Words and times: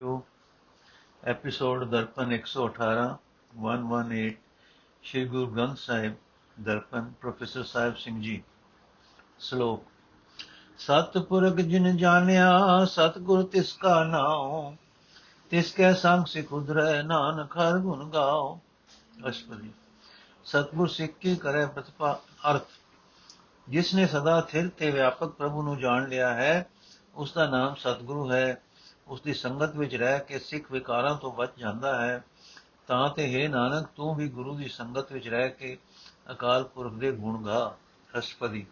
ਜੋ 0.00 0.14
episode 1.22 1.84
Darpan 1.84 2.32
118 2.32 3.04
118 3.50 4.24
Shri 5.02 5.24
Guru 5.26 5.46
Granth 5.46 5.78
Sahib 5.78 6.14
Darpan 6.56 7.10
professor 7.20 7.62
Sahib 7.62 7.94
Singh 7.96 8.20
ji 8.22 8.42
ਸ਼ਲੋਕ 9.40 9.84
ਸਤਪੁਰਖ 10.78 11.60
ਜਿਨ 11.62 11.96
ਜਾਣਿਆ 11.96 12.50
ਸਤਗੁਰ 12.84 13.42
ਤਿਸ 13.46 13.72
ਕਾ 13.76 14.02
ਨਾਉ 14.04 14.74
ਤਿਸ 15.52 15.72
ਕੈ 15.72 15.92
ਸੰਗ 15.94 16.26
ਸਿਖ 16.26 16.52
ਉਧਰੈ 16.52 17.02
ਨਾਨਕ 17.02 17.56
ਹਰ 17.58 17.78
ਗੁਣ 17.78 18.04
ਗਾਓ 18.10 18.58
ਅਸ਼ਪਦੀ 19.28 19.72
ਸਤਗੁਰ 20.46 20.88
ਸਿੱਖ 20.88 21.18
ਕੀ 21.20 21.34
ਕਰੇ 21.36 21.66
ਪ੍ਰਤਿਪਾ 21.66 22.12
ਅਰਥ 22.50 22.78
ਜਿਸ 23.66 23.94
ਨੇ 23.94 24.06
ਸਦਾ 24.06 24.40
ਥਿਰ 24.50 24.68
ਤੇ 24.68 24.90
ਵਿਆਪਕ 24.90 25.32
ਪ੍ਰਭੂ 25.32 25.62
ਨੂੰ 25.62 25.78
ਜਾਣ 25.78 26.08
ਲਿਆ 26.08 26.32
ਹੈ 26.34 26.68
ਉਸ 27.14 27.32
ਦਾ 27.32 27.48
ਨਾਮ 27.48 27.74
ਸਤਗੁਰੂ 27.74 28.30
ਹੈ 28.32 28.46
ਉਸ 29.06 29.20
ਦੀ 29.20 29.34
ਸੰਗਤ 29.34 29.76
ਵਿੱਚ 29.76 29.94
ਰਹਿ 29.94 30.20
ਕੇ 30.20 30.38
ਸਿੱਖ 30.38 30.70
ਵਿਕਾਰਾਂ 30.72 31.14
ਤੋਂ 31.14 31.32
ਬਚ 31.32 31.50
ਜਾਂਦਾ 31.58 32.00
ਹੈ, 32.00 32.22
ਤਾਂ 32.86 33.08
ਤੇ 33.08 33.26
ਹੈ 33.34 33.48
ਨਾਨਕ, 33.48 33.86
ਤੂੰ 33.96 34.14
ਵੀ 34.14 34.28
ਗੁਰੂ 34.28 34.54
ਦੀ 34.56 34.68
ਸੰਗਤ 34.68 35.12
ਵਿੱਚ 35.12 35.28
ਰਹਿ 35.28 35.50
ਕੇ 35.50 35.76
ਅਕਾਲ 36.30 36.64
ਪੁਰਖ 36.64 36.92
ਦੇ 36.92 37.12
ਗੁਣ 37.12 37.44
ਗਾ 37.44 37.76
ਅਸ਼ਪਦੀ 38.18 38.66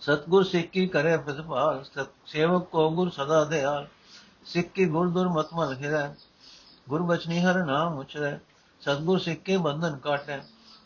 ਸਤਗੁਰ 0.00 0.44
ਸਿੱਖ 0.44 0.70
ਕੀ 0.70 0.86
ਕਰੇ 0.86 1.16
ਪ੍ਰਤਿਭਾਲ 1.16 1.82
ਸੇਵਕ 2.26 2.68
ਕੋ 2.68 2.90
ਗੁਰ 2.90 3.10
ਸਦਾ 3.10 3.44
ਦਿਆਲ। 3.44 3.86
ਸਿੱਖ 4.44 4.70
ਕੀ 4.72 4.84
ਗੁਰ 4.86 5.08
ਦੁਰ 5.08 5.28
ਮਤਮਲ 5.28 5.74
ਹਿਰੈ 5.74 6.14
ਗੁਰ 6.88 7.02
ਬਚਨੀ 7.02 7.40
ਹਰ 7.40 7.64
ਨਾਮ 7.64 7.98
ਉਚਰੈ। 7.98 8.38
ਸਤਗੁਰ 8.82 9.18
ਸਿੱਖ 9.18 9.42
ਕੇ 9.42 9.56
ਬੰਧਨ 9.56 9.96
ਕਾਟੈ, 9.96 10.40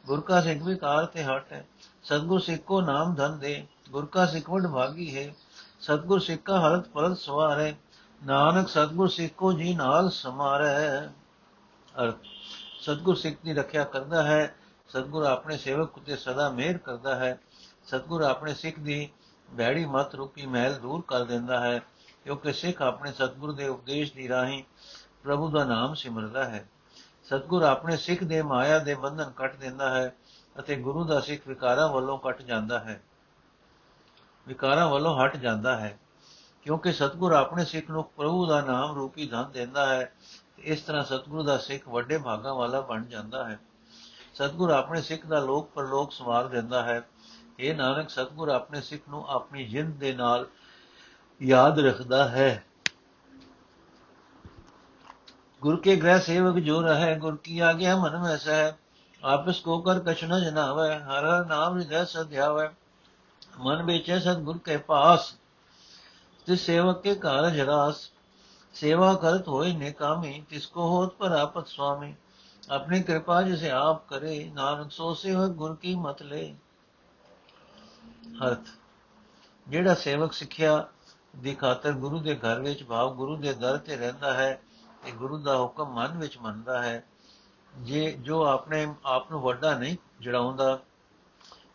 ਗੁਰ 0.07 0.21
ਕਾ 0.21 0.41
ਸਿੱਖ 0.41 0.63
ਵਿਕਾਰ 0.63 1.07
ਤੇ 1.07 1.25
ਹਟੈ। 1.25 1.63
ਸਤਗੁਰ 2.05 2.41
ਸਿੱਖ 2.41 2.63
ਕੋ 2.63 2.81
ਨਾਮ 2.81 3.15
ਧਨ 3.15 3.39
ਦੇ, 3.39 3.67
ਗੁਰ 3.91 4.07
ਕਾ 4.07 4.27
ਸਿੱਖ 4.27 4.51
ਵਡ 4.51 4.67
ਭਾਗੀ 4.67 5.15
ਹੈ। 5.17 5.35
ਸਤਗੁਰ 5.81 6.21
ਸਿੱਖ 6.21 6.43
ਕਾ 6.43 6.59
ਹਰਤ 6.61 6.89
ਪਰਤ 6.89 7.17
ਸਵਾਰੈ 7.19 7.73
ਨਾਨਕ 8.27 8.69
ਸਤਗੁਰ 8.69 9.09
ਸਿੱਖ 9.09 9.35
ਕੋ 9.35 9.53
ਜੀ 9.53 9.75
ਨਾਲ 9.75 10.11
ਸਮਾਰੈ। 10.11 11.07
ਅਰਥ, 12.05 12.17
ਸਤਗੁਰ 12.81 13.15
ਸਿੱਖ 13.15 13.37
ਦੀ 13.45 13.55
ਰੱਖਿਆ 13.55 13.85
ਕਰਦਾ 13.85 14.23
ਹੈ, 14.23 14.55
ਸਤਗੁਰ 14.89 15.25
ਆਪਣੇ 15.25 15.57
ਸੇਵਕ 15.57 15.99
ਉਤੇ 15.99 16.17
ਸਦਾ 16.17 16.49
ਮਿਹਰ 16.51 16.79
ਕਰਦਾ 16.79 17.15
ਹੈ। 17.15 17.41
ਸਤਗੁਰ 17.87 18.23
ਆਪਣੇ 18.23 18.55
ਸਿੱਖ 18.55 18.79
ਦੀ 18.79 19.09
ਬੈੜੀ 19.51 19.85
ਮਤ 19.85 20.15
ਰੂਪੀ 20.15 20.47
ਮਹਿਲ 20.47 20.75
ਦੂਰ 20.75 21.03
ਕਰ 21.09 21.25
ਦਿੰਦਾ 21.25 21.61
ਹੈ, 21.61 21.79
ਕਿਉਂਕਿ 22.25 22.53
ਸਿੱਖ 22.53 22.83
ਆਪਣੇ 22.83 23.13
ਸਤਗੁਰ 23.13 23.53
ਦੇ 23.53 23.69
ਉਪਦੇਸ਼ 23.69 24.13
ਦੀ 24.13 24.29
ਰਾਹੀਂ 24.29 24.65
ਪ੍ਰਭੂ 25.23 25.51
ਦਾ 25.51 25.65
ਨਾਮ 25.65 25.95
ਸਿਮਰਦਾ 25.95 26.45
ਹੈ। 26.45 26.69
ਸਤਗੁਰ 27.25 27.63
ਆਪਣੇ 27.63 27.97
ਸਿੱਖ 27.97 28.25
ਦੇ 28.25 28.43
ਮਾਇਆ 28.43 28.79
ਦੇ 28.79 28.95
ਬੰਧਨ 28.95 29.31
ਕੱਟ 29.31 29.57
ਦਿੰਦਾ 29.57 29.95
ਹੈ 29.95 30.15
ਅਤੇ 30.59 30.77
ਗੁਰੂ 30.77 31.05
ਦਾ 31.05 31.21
ਸਿੱਖ 31.21 31.49
ਵਿਕਾਰਾਂ 31.49 31.89
ਵੱਲੋਂ 31.89 32.19
ਕੱਟ 32.19 32.43
ਜਾਂਦਾ 32.43 32.79
ਹੈ। 32.79 33.03
ਵਿਕਾਰਾਂ 34.49 34.89
ਵੱਲੋਂ 34.89 35.25
ਹਟ 35.25 35.37
ਜਾਂਦਾ 35.37 35.77
ਹੈ। 35.77 35.99
ਕਿਉਂਕਿ 36.65 36.93
ਸਤਗੁਰ 36.93 37.33
ਆਪਣੇ 37.33 37.65
ਸਿੱਖ 37.65 37.91
ਨੂੰ 37.91 38.05
ਪ੍ਰਭੂ 38.05 38.47
ਦਾ 38.47 38.61
ਨਾਮ 38.61 38.95
ਰੂਪੀ 38.95 39.27
ਧਨ 39.27 39.51
ਦਿੰਦਾ 39.53 39.87
ਹੈ 39.87 40.13
ਇਸ 40.59 40.81
ਤਰ੍ਹਾਂ 40.81 41.05
ਸਤਗੁਰ 41.05 41.43
ਦਾ 41.43 41.59
ਸਿੱਖ 41.59 41.89
ਵੱਡੇ 41.89 42.19
ਭਾਗਾਂ 42.19 42.55
ਵਾਲਾ 42.55 42.81
ਬਣ 42.81 43.05
ਜਾਂਦਾ 43.05 43.45
ਹੈ। 43.45 43.59
ਸਤਗੁਰ 44.35 44.71
ਆਪਣੇ 44.71 45.03
ਸਿੱਖ 45.03 45.27
ਦਾ 45.27 45.41
ਲੋਕ 45.41 45.71
ਪਰਲੋਕ 45.71 46.13
ਸਵਾਰ 46.13 46.49
ਦਿੰਦਾ 46.49 46.83
ਹੈ। 46.83 47.09
ਇਹ 47.59 47.75
ਨਾਨਕ, 47.75 48.11
ਸਤਗੁਰ 48.11 48.49
ਆਪਣੇ 48.49 48.81
ਸਿੱਖ 48.81 49.03
ਨੂੰ 49.09 49.29
ਆਪਣੀ 49.29 49.65
ਜਿੰਦ 49.65 49.95
ਦੇ 49.95 50.13
ਨਾਲ 50.13 50.47
ਯਾਦ 51.43 51.79
ਰੱਖਦਾ 51.79 52.29
ਹੈ। 52.29 52.65
ਗੁਰ 55.63 55.81
ਕੇ 55.81 55.97
ਗ੍ਰਹਿ 55.97 56.21
ਸੇਵਕ 56.21 56.55
ਜੋ 56.55 56.83
ਰਹੇ, 56.83 57.19
ਗੁਰ 57.19 57.37
ਕੀ 57.37 57.59
ਆਗਿਆ 57.59 57.97
ਮਨ 57.97 58.19
ਮੈਂ 58.19 58.37
ਸਹਿ 58.37 58.73
ਆਪਸ 59.25 59.61
ਕੋ 59.61 59.79
ਕਰ 59.79 60.01
ਕਛ 60.01 60.25
ਨ 60.25 60.45
ਜਨਾਵੇ, 60.45 60.95
ਹਰ 60.95 61.47
ਨਾਮ 61.47 61.79
ਹਿਰਦੈ 61.79 62.05
ਸਧਿਆਵੇ। 62.05 62.69
ਮਨ 63.59 63.83
ਵਿੱਚ 63.83 64.13
ਸਤਗੁਰ 64.13 64.59
ਕੇ 64.59 64.77
ਪਾਸ 64.77 65.35
पास 66.44 66.46
तिस 66.48 66.66
सेवक 66.66 67.02
के 67.04 67.16
कारज 67.16 67.60
रास 67.60 68.12
सेवा 68.76 69.14
करत 69.14 69.48
होए 69.48 69.74
निकामी 69.74 70.46
तिसको 70.50 70.88
होत 70.88 71.18
पर 71.20 71.32
आपत 71.32 71.68
स्वामी 71.68 72.16
अपनी 72.70 73.02
कृपा 73.02 73.42
जिसे 73.42 73.70
आप 73.70 74.06
करे 74.10 74.54
नानक 74.54 74.92
सो 74.92 75.14
सेवक 75.14 75.56
गुर 75.56 75.76
की 75.76 75.96
मत 75.96 76.22
ले 76.22 76.56
ਅਰਥ 78.44 78.68
ਜਿਹੜਾ 79.70 79.94
ਸੇਵਕ 79.94 80.34
ਸਿੱਖਿਆ 80.34 80.88
ਦੀ 81.40 81.56
ਖਾਤਰ 81.56 81.92
ਗੁਰੂ 81.92 82.20
ਦੇ 82.20 82.36
ਘਰ 82.36 82.60
ਵਿੱਚ 82.60 82.84
ਭਾਵ 82.84 83.16
ਗੁਰੂ 83.16 83.36
ਦੇ 83.36 83.54
ਦਰ 83.54 83.78
ਤੇ 83.78 83.96
ਰਹਿੰਦਾ 83.96 84.34
ਹੈ 84.34 84.62
ਤੇ 85.06 85.12
ਗੁਰੂ 85.12 85.38
ਦਾ 85.38 85.58
ਹੁਕਮ 85.58 85.94
ਮਨ 85.94 86.18
ਵਿੱਚ 86.18 86.38
ਮੰਨਦਾ 86.38 86.84
ਹੈ 86.84 87.04
ਜੇ 87.76 88.12
ਜੋ 88.12 88.44
ਆਪਣੇ 88.44 88.96
ਆਪ 89.06 89.32
ਨੂੰ 89.32 89.42
ਵੱਡਾ 89.42 89.74
ਨਹੀਂ 89.80 89.98
ਜੜਾਉਂਦਾ 90.22 90.80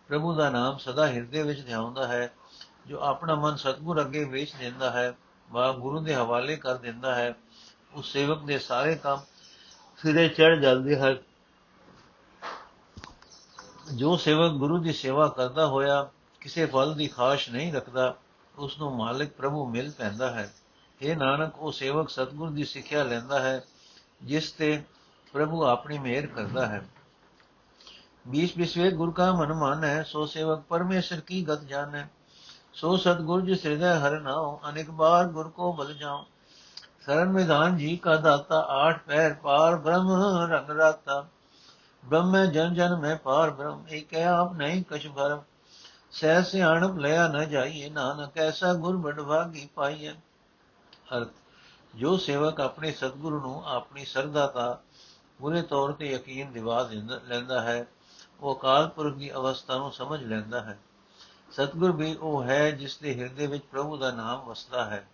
ਪ੍ਰਭੂ 0.09 0.35
ਦਾ 0.35 0.51
ਨਾਮ 0.51 0.79
ਸਦਾ 0.79 1.07
ਹਿਰਦੇ 1.07 1.43
ਵਿੱਚ 1.43 1.61
ਧਿਆਉਂਦਾ 1.61 2.09
ਹੈ 2.09 2.35
ਜੋ 2.90 3.00
ਆਪਣਾ 3.00 3.36
ਮਨ 3.36 3.56
ਸਤਗੁਰ 3.56 4.02
ਅੱਗੇ 4.02 4.24
ਵੇਚ 4.24 4.56
ਦਿੰਦਾ 4.56 4.92
ਹੈ 4.92 5.14
ਵਾ 5.52 5.72
ਗੁਰੂ 5.72 6.00
ਦੇ 6.00 6.16
ਹਵਾਲੇ 6.16 6.56
ਕਰ 6.56 6.76
ਦਿੰਦਾ 6.76 7.16
ਹੈ 7.16 7.34
ਉਸ 7.94 8.14
ਸੇਵਕ 8.14 8.46
ਦੇ 8.46 8.60
ਸਾਰੇ 8.60 8.96
ਕੰਮ 8.96 9.22
ਸਿਰੇ 9.98 10.30
ਚੜ 10.30 10.60
ਜਾਂਦੇ 10.60 11.00
ਹਨ। 11.00 11.18
ਜੋ 13.96 14.18
ਸੇਵਕ 14.18 14.52
ਗੁਰੂ 14.52 14.78
ਦੀ 14.78 14.94
ਸੇਵਾ 14.94 15.28
ਕਰਦਾ 15.28 15.68
ਹੋਇਆ 15.68 16.10
ਕਿਸੇ 16.40 16.66
ਫਲ 16.66 16.96
ਦੀ 16.96 17.08
ਖਾਸ਼ 17.08 17.50
ਨਹੀਂ 17.50 17.74
ਰੱਖਦਾ 17.74 18.16
ਉਸ 18.58 18.80
ਨੂੰ 18.80 18.98
ਮਾਲਕ 18.98 19.30
ਪ੍ਰਭੂ 19.30 19.70
ਮਿਲ 19.70 19.92
ਪੈਂਦਾ 19.92 20.32
ਹੈ। 20.32 20.54
ਇਹ 21.02 21.18
ਨਾਨਕ, 21.18 21.58
ਉਹ 21.58 21.72
ਸੇਵਕ 21.72 22.10
ਸਤਗੁਰ 22.10 22.50
ਦੀ 22.50 22.64
ਸਿੱਖਿਆ 22.64 23.04
ਲੈਂਦਾ 23.04 23.40
ਹੈ, 23.40 23.64
ਜਿਸ 24.24 24.52
ਤੇ 24.52 24.84
ਪ੍ਰਭੂ 25.34 25.64
ਆਪਣੀ 25.64 25.98
ਮਿਹਰ 25.98 26.28
ਕਰਦਾ 26.28 26.66
ਹੈ। 26.66 26.86
20 28.30 28.58
ਵਿਸਵੇ 28.58 28.92
ਗੁਰ 28.92 29.12
ਕਾ 29.12 29.32
ਮਨਮਾਨ 29.32 29.84
ਹੈ 29.84 30.04
ਸੋ 30.04 30.26
ਸੇਵਕ 30.26 30.60
ਪਰਮੇਸ਼ਰ 30.60 31.20
ਕੀ 31.20 31.48
ਗਤ 31.48 31.62
ਜਾਣੈ। 31.62 32.08
जान 32.79 32.93
है 32.93 32.97
सो 32.97 32.97
सतगुर 32.97 33.43
जिस 33.43 33.67
हृदय 33.67 33.99
हर 33.99 34.21
नाओ 34.21 34.61
अनेक 34.65 34.91
बार 34.91 35.29
गुर 35.29 35.49
को 35.49 35.73
बल 35.73 35.95
जाओ 36.01 36.25
शरण 37.07 37.33
विधान 37.33 37.77
जी 37.77 37.97
का 37.97 38.17
दाता 38.17 38.59
आठ 38.59 39.07
पैर 39.07 39.33
पार 39.33 39.77
ब्रह्म 39.77 40.19
रंग 40.51 40.71
राता 40.81 41.21
ब्रह्म 42.03 42.47
जन 42.47 42.75
जन 42.75 42.99
में 43.03 43.17
पार 43.19 43.51
ब्रह्म 43.51 43.87
एक 43.89 44.15
आप 44.15 44.57
नहीं 44.57 44.83
कछ 44.83 45.07
भरम 45.07 45.41
ਸਹਿ 46.13 46.43
ਸਿਆਣਪ 46.43 46.99
ਲਿਆ 46.99 47.29
ਨ 47.29 47.49
ਜਾਈਏ 47.51 47.91
ਨਾਨਕ 47.91 48.39
ਐਸਾ 48.39 48.75
ਗੁਰ 48.75 48.97
ਬੜਭਾਗੀ 48.97 49.69
ਪਾਈਏ 49.75 50.15
ਅਰਥ 51.13 51.29
ਜੋ 51.95 52.17
ਸੇਵਕ 52.17 52.61
ਆਪਣੇ 52.61 52.93
ਸਤਿਗੁਰੂ 52.93 53.41
ਨੂੰ 53.41 53.65
ਆਪਣੀ 53.67 54.05
ਸਰਦਾ 54.05 54.47
ਦਾ 54.47 54.83
ਪੂਰੇ 55.41 55.63
ਤੌਰ 55.63 55.93
ਤੇ 55.93 56.07
ਯਕੀਨ 56.07 56.53
ਦਿਵਾ 56.53 56.91
ਲੈਂਦਾ 57.29 57.63
ਹੈ 57.63 57.87
ਉਹ 58.43 58.55
ਅਕਾਲ 58.55 58.89
ਪੁਰਖ 58.89 59.17
ਦੀ 59.17 59.33
ਅਵਸਥਾ 59.33 59.79
ਨੂੰ 59.79 59.93
ਸਮਝ 59.93 60.23
ਲੈਂਦਾ 60.23 60.63
ਹੈ 60.63 60.79
ਸਤਿਗੁਰ 61.52 61.92
ਵੀ 61.92 62.16
ਉਹ 62.16 62.44
ਹੈ 62.44 62.72
ਜਿਸ 62.72 62.98
ਦੇ 62.98 63.20
ਹਿਰਦੇ 63.20 63.48
ਵਿੱਚ 63.48 63.64
ਪ੍ਰਭੂ 63.64 63.98
ਦਾ 63.98 64.12
ਨਾਮ 64.12 64.46
ਵਸਦਾ 64.46 64.86
ਹੈ। 64.86 65.08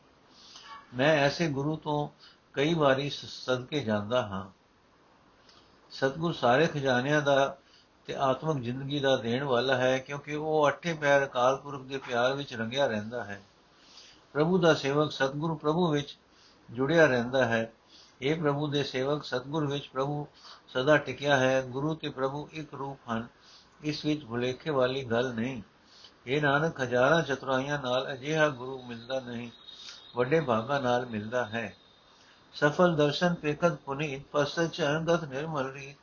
ਮੈਂ 0.94 1.18
ਐਸੇ 1.18 1.50
ਗੁਰੂ 1.50 1.76
ਤੋਂ 1.76 2.10
ਕਈ 2.54 2.74
ਵਾਰੀ 2.74 3.10
ਸਦਕੇ 3.10 3.80
ਜਾਂਦਾ 3.80 4.28
ਹਾਂ। 4.28 4.50
ਸਤਿਗੁਰ 5.92 6.34
ਸਾਰੇ 6.34 6.68
ਖਜ਼ਾਨਿਆਂ 6.68 7.22
ਦਾ 7.22 7.58
ਤੇ 8.06 8.16
ਆਤਮਿਕ 8.16 8.64
ਜ਼ਿੰਦਗੀ 8.64 9.00
ਦਾ 9.00 9.18
ਦੇਣ 9.18 9.44
ਵਾਲਾ 9.44 9.78
ਹੈ 9.78 9.98
ਕਿਉਂਕਿ 9.98 10.36
ਉਹ 10.36 10.68
ਅੱਠੇ 10.68 10.94
ਪੈਰ 10.94 11.26
ਅਕਾਲ 11.26 11.58
ਪੁਰਖ 11.58 11.82
ਦੇ 11.82 11.98
ਪਿਆਰ 11.98 12.34
ਵਿੱਚ 12.34 12.54
ਰੰਗਿਆ 12.54 12.88
ਰਹਿੰਦਾ 12.88 13.24
ਹੈ। 13.24 13.42
ਪ੍ਰਭੂ 14.34 14.58
ਦਾ 14.58 14.74
ਸੇਵਕ 14.74 15.12
ਸਤਿਗੁਰੂ 15.12 15.56
ਪ੍ਰਭੂ 15.56 15.92
ਵਿੱਚ 15.92 16.18
ਜੁੜਿਆ 16.72 17.06
ਰਹਿੰਦਾ 17.06 17.46
ਹੈ। 17.46 17.74
ਇਹ 18.22 18.42
ਪ੍ਰਭੂ 18.42 18.68
ਦੇ 18.68 18.84
ਸੇਵਕ 18.84 19.24
ਸਤਿਗੁਰ 19.24 19.66
ਵਿੱਚ 19.66 19.88
ਪ੍ਰਭੂ 19.88 20.28
ਸਦਾ 20.68 20.98
ਟਿਕਿਆ 20.98 21.38
ਹੈ। 21.38 21.62
ਗੁਰੂ 21.62 21.94
ਤੇ 21.94 22.10
ਪ੍ਰਭੂ 22.10 22.50
ਇੱਕ 22.52 22.74
ਰੂਪ 22.74 23.00
ਹਨ। 23.12 23.28
ਇਸ 23.84 24.06
ਵਿੱਚ 24.06 24.26
ਭੁਲੇਖੇ 24.26 24.70
ਵਾਲੀ 24.70 25.04
ਗੱਲ 25.04 25.34
ਨਹੀਂ। 25.34 25.62
ਇਹ 26.26 26.42
ਨਾਨਕ 26.42 26.80
ਹਜ਼ਾਰਾਂ 26.82 27.22
ਚਤੁਰਾਈਆਂ 27.22 27.80
ਨਾਲ 27.80 28.12
ਅਜਿਹਾ 28.14 28.48
ਗੁਰੂ 28.50 28.82
ਮਿਲਦਾ 28.84 29.20
ਨਹੀਂ, 29.20 29.50
ਵੱਡੇ 30.16 30.40
ਭਾਗਾ 30.40 30.80
ਨਾਲ 30.80 31.06
ਮਿਲਦਾ 31.06 31.46
ਹੈ। 31.46 31.76
ਸਫਲ 32.54 32.96
ਦਰਸ਼ਨ 32.96 33.34
ਪੇਖਤ 33.34 33.76
ਪੁਨੀ 33.76 34.24
ਪਸਤ 34.32 34.72
ਚਰਨਗਤ 34.72 35.24
ਨਿਰਮਲ 35.24 35.72
ਰੀ 35.72 35.96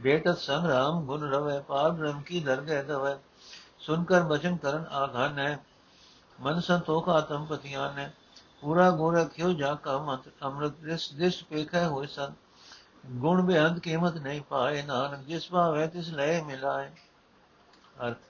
ਬੇਟਤ 0.00 0.38
ਸੰਗਰਾਮ 0.38 1.04
ਗੁਣ 1.06 1.28
ਰਵੇ, 1.30 1.58
ਪਾਰ 1.60 1.90
ਬ੍ਰਹਮ 1.90 2.20
ਕੀ 2.22 2.40
ਦਰਗਹਿ 2.40 2.82
ਦਵੇ। 2.82 3.16
ਸੁਨ 3.78 4.04
ਕਰ 4.04 4.22
ਬਚਨ 4.22 4.56
ਕਰਨ 4.56 4.84
ਆਘਨ 4.92 5.38
ਹੈ, 5.38 5.58
ਮਨ 6.38 6.60
ਸੰਤੋਖ 6.60 7.08
ਆਤਮ 7.08 7.46
ਪਤਿਆਨ 7.46 7.98
ਹੈ। 7.98 8.12
ਪੂਰਾ 8.60 8.90
ਗੋਰਾ 8.90 9.24
ਕਿਉ 9.24 9.52
ਜਾ 9.52 9.74
ਕਾ 9.74 9.98
ਮੰਤ 9.98 10.28
ਅੰਮ੍ਰਿਤ 10.42 10.72
ਦਿਸ 10.80 11.12
ਦਿਸ 11.12 11.42
ਪੇਖੈ 11.44 11.86
ਹੋਇ 11.86 12.06
ਸੰ 12.06 12.32
ਗੁਣ 13.16 13.42
ਬੇਅੰਤ 13.42 13.78
ਕੀਮਤ 13.78 14.16
ਨਹੀਂ 14.16 14.40
ਪਾਏ 14.40 14.82
ਨਾਨਕ, 14.82 15.20
ਜਿਸ 15.20 15.50
ਭਾਵੈ 15.50 15.86
ਤਿਸ 15.86 16.08
ਲੈ 16.08 16.42
ਮਿਲਾਏ। 16.42 16.90
ਅਰਥ 18.06 18.27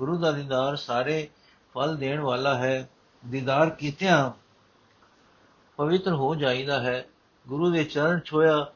ਗੁਰੂ 0.00 0.16
ਦਾ 0.18 0.30
ਦੀਦਾਰ 0.32 0.76
ਸਾਰੇ 0.76 1.30
ਫਲ 1.74 1.96
ਦੇਣ 1.96 2.20
ਵਾਲਾ 2.20 2.54
ਹੈ। 2.58 2.90
ਦੀਦਾਰ 3.26 3.70
ਕੀਤਿਆਂ 3.70 4.30
ਪਵਿੱਤਰ 5.76 6.12
ਹੋ 6.12 6.34
ਜਾਈਦਾ 6.34 6.80
ਹੈ। 6.80 7.08
ਗੁਰੂ 7.48 7.70
ਦੇ 7.70 7.84
ਚਰਨ 7.84 8.20
ਛੋਇਆ 8.20 8.72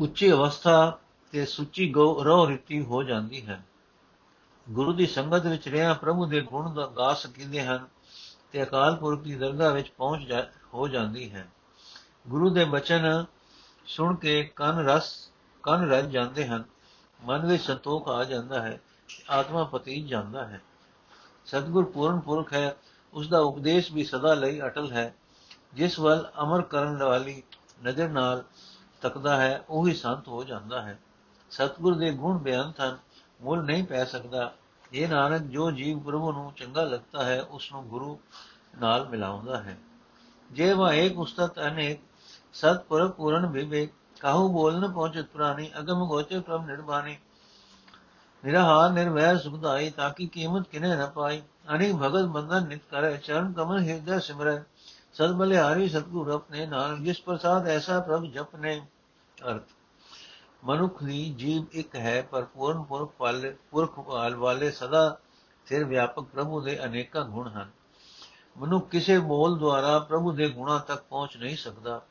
ਉੱਚੀ 0.00 0.32
ਅਵਸਥਾ 0.32 0.98
ਤੇ 1.32 1.46
ਸੁੱਚੀ 1.46 1.92
ਰੋ 1.94 2.48
ਰੀਤੀ 2.48 2.84
ਹੋ 2.84 3.02
ਜਾਂਦੀ 3.02 3.46
ਹੈ। 3.46 3.64
ਗੁਰੂ 4.70 4.92
ਦੀ 4.92 5.06
ਸੰਗਤ 5.06 5.46
ਵਿੱਚ 5.46 5.68
ਰਹਿਆ 5.68 5.94
ਪ੍ਰਭੂ 5.94 6.26
ਦੇ 6.26 6.40
ਗੁਣ 6.40 6.74
ਦਾ 6.74 6.86
ਗਾ 6.86 7.14
ਸਕੀਦੇ 7.14 7.62
ਹਨ 7.62 7.86
ਤੇ 8.52 8.62
ਅਕਾਲ 8.62 8.96
ਪੁਰਖ 8.96 9.20
ਦੀ 9.20 9.34
ਦਰਗਾਹ 9.34 9.72
ਵਿੱਚ 9.72 9.90
ਪਹੁੰਚ 9.90 10.32
ਹੋ 10.74 10.88
ਜਾਂਦੀ 10.88 11.30
ਹੈ। 11.32 11.46
ਗੁਰੂ 12.28 12.50
ਦੇ 12.50 12.64
ਬਚਨ 12.64 13.24
ਸੁਣ 13.86 14.16
ਕੇ 14.16 14.44
ਕੰਨ 14.56 14.78
ਰਸ, 14.78 15.32
ਕੰਨ 15.62 15.90
ਰਜ 15.90 16.10
ਜਾਂਦੇ 16.10 16.46
ਹਨ। 16.46 16.64
ਮਨ 17.24 17.46
ਵਿੱਚ 17.46 17.62
ਸੰਤੋਖ 17.62 18.08
ਆ 18.08 18.24
ਜਾਂਦਾ 18.24 18.62
ਹੈ, 18.62 18.80
ਆਤਮਾ 19.30 19.64
ਪਤੀ 19.64 20.02
ਜਾਂਦਾ 20.02 20.46
ਹੈ। 20.46 20.60
ਸਤਗੁਰ 21.46 21.84
ਪੂਰਨ 21.84 22.20
ਪੁਰਖ 22.20 22.52
ਹੈ 22.52 22.76
ਉਸ 23.12 23.28
ਦਾ 23.28 23.40
ਉਪਦੇਸ਼ 23.40 23.92
ਵੀ 23.92 24.04
ਸਦਾ 24.04 24.34
ਲਈ 24.34 24.60
ਅਟਲ 24.60 24.92
ਹੈ। 24.92 25.14
ਜਿਸ 25.74 25.98
ਵੱਲ 25.98 26.30
ਅਮਰ 26.42 26.62
ਕਰਨ 26.62 27.02
ਵਾਲੀ 27.02 27.42
ਨਜ਼ਰ 27.84 28.08
ਨਾਲ 28.08 28.44
ਤੱਕਦਾ 29.02 29.36
ਹੈ, 29.36 29.64
ਉਹੀ 29.68 29.94
ਸੰਤ 29.94 30.28
ਹੋ 30.28 30.44
ਜਾਂਦਾ 30.44 30.82
ਹੈ। 30.82 30.98
ਸਤਗੁਰ 31.50 31.94
ਦੇ 31.94 32.10
ਗੁਣ 32.10 32.38
ਬੇਅੰਤ 32.38 32.80
ਹਨ 32.80 32.98
ਮੁੱਲ 33.40 33.62
ਨਹੀਂ 33.62 33.84
ਪੈ 33.84 34.04
ਸਕਦਾ। 34.04 34.54
ਇਹ 34.92 35.08
ਨਾਨਕ, 35.08 35.42
ਜੋ 35.42 35.70
ਜੀਵ 35.70 35.98
ਪ੍ਰਭੂ 35.98 36.32
ਨੂੰ 36.32 36.52
ਚੰਗਾ 36.52 36.82
ਲੱਗਦਾ 36.82 37.24
ਹੈ 37.24 37.42
ਉਸ 37.42 37.72
ਨੂੰ 37.72 37.88
ਗੁਰੂ 37.88 38.20
ਨਾਲ 38.80 39.08
ਮਿਲਾਉਂਦਾ 39.08 39.62
ਹੈ। 39.62 39.78
ਜੇ 40.52 40.72
ਵਾ 40.72 40.92
ਇੱਕ 40.92 41.18
ਉਸਤਤ 41.18 41.60
ਅਨੇਕ 41.60 42.00
ਸਤਪੁਰ 42.54 43.08
ਪੂਰਨ 43.08 43.46
ਵਿਵੇਕ 43.46 43.90
ਕਾਹੂ 44.20 44.48
ਬੋਲਨ 44.48 44.92
ਪਹੁੰਚਤ 44.92 45.26
ਪ੍ਰਾਨੀ 45.26 45.70
ਅਗਮ 45.78 46.06
ਗੋਚਰ 46.06 46.40
ਪ੍ਰਭ 46.40 46.66
ਨਿਰਵਾਣੀ 46.66 47.16
ਨਿਰਹਾਰ, 48.44 48.90
ਨਿਰਵੈਰ 48.90 49.38
ਸੁਖਦਾਈ 49.38 49.90
ਤਾਕੀ 49.90 50.26
ਕੀਮਤ 50.26 50.68
ਕਿਨੇ 50.68 50.96
ਨ 50.96 51.06
ਪਾਈ। 51.06 51.42
ਅਨੇਕ 51.74 51.94
ਭਗਤ 51.96 52.24
ਬੰਧਨ 52.24 52.66
ਨਿਤ 52.68 52.80
ਕਰੇ, 52.90 53.16
ਚਰਨ 53.16 53.52
ਕਮਲ 53.52 53.82
ਹਿਰਦੈ 53.82 54.18
ਸਿਮਰੈ। 54.18 54.62
ਸਦ 55.12 55.32
ਬਲਿਹਾਰੀ, 55.32 55.88
ਸਤਗੁਰ 55.88 56.28
ਆਪਣੇ 56.28 56.66
ਨਾਲ, 56.66 56.96
ਜਿਸ 56.98 57.20
ਪ੍ਰਸਾਦ 57.20 57.66
ਐਸਾ 57.66 58.00
ਪ੍ਰਭ 58.00 58.24
ਜਪਨੇ। 58.24 58.86
ਅਰਥ, 59.50 59.62
ਮਨੁੱਖ 60.64 61.02
ਦੀ 61.04 61.34
ਜੀਵ 61.34 61.66
ਇੱਕ 61.72 61.96
ਹੈ, 61.96 62.22
ਪਰ 62.22 62.44
ਪੂਰਨ 62.44 62.82
ਪੁਰਖ 62.82 63.12
ਵਾਲੇ 63.20 63.56
ਪੁਰਖ 63.70 63.98
ਵਾਲੇ 64.36 64.70
ਸਦਾ 64.70 65.18
ਸਿਰ 65.66 65.84
ਵਿਆਪਕ 65.84 66.24
ਪ੍ਰਭੂ 66.24 66.60
ਦੇ 66.60 66.84
ਅਨੇਕਾਂ 66.84 67.24
ਗੁਣ 67.24 67.48
ਹਨ। 67.48 67.70
ਮਨੁੱਖ 68.58 68.88
ਕਿਸੇ 68.88 69.18
ਬੋਲ 69.18 69.58
ਦੁਆਰਾ 69.58 69.98
ਪ੍ਰਭੂ 69.98 70.32
ਦੇ 70.32 70.48
ਗੁਣਾਂ 70.48 70.80
ਤੱਕ 70.80 71.02
ਪਹੁੰਚ 71.02 71.36
ਨਹੀਂ 71.36 71.56
ਸਕਦਾ। 71.56 72.02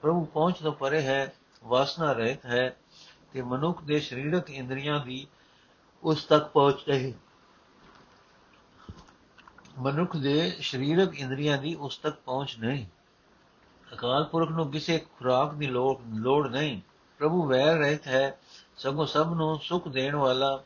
ਪ੍ਰਭੂ 0.00 0.24
ਪਹੁੰਚ 0.24 0.56
ਤੋਂ 0.56 0.72
ਪਰੇ 0.72 1.02
ਹੈ 1.02 1.32
ਵਾਸਨਾ 1.66 2.12
ਰਹਿਤ 2.12 2.46
ਹੈ 2.46 2.76
ਤੇ 3.32 3.42
ਮਨੁੱਖ 3.42 3.82
ਦੇ 3.82 4.00
ਸਰੀਰਕ 4.00 4.50
ਇੰਦਰੀਆਂ 4.50 5.00
ਦੀ 5.00 5.26
ਉਸ 6.04 6.24
ਤੱਕ 6.24 6.48
ਪਹੁੰਚ 6.48 6.76
ਨਹੀਂ 6.88 7.12
ਮਨੁੱਖ 9.78 10.16
ਦੇ 10.16 10.56
ਸਰੀਰਕ 10.60 11.14
ਇੰਦਰੀਆਂ 11.14 11.58
ਦੀ 11.58 11.74
ਉਸ 11.74 11.98
ਤੱਕ 11.98 12.16
ਪਹੁੰਚ 12.16 12.56
ਨਹੀਂ। 12.58 12.86
ਅਕਾਲ 13.92 14.24
ਪੁਰਖ 14.24 14.50
ਨੂੰ 14.50 14.70
ਕਿਸੇ 14.70 14.98
ਖੁਰਾਕ 14.98 15.54
ਦੀ 15.54 15.66
ਲੋੜ 15.66 16.18
ਲੋੜ 16.18 16.48
ਨਹੀਂ। 16.48 16.80
ਪ੍ਰਭੂ 17.18 17.46
ਵੈਰ 17.46 17.78
ਰਹਿਤ 17.78 18.06
ਹੈ, 18.06 18.38
ਸਗੋਂ 18.76 19.06
ਸਭ 19.06 19.32
ਨੂੰ 19.34 19.58
ਸੁਖ 19.58 19.88
ਦੇਣ 19.88 20.16
ਵਾਲਾ 20.16 20.64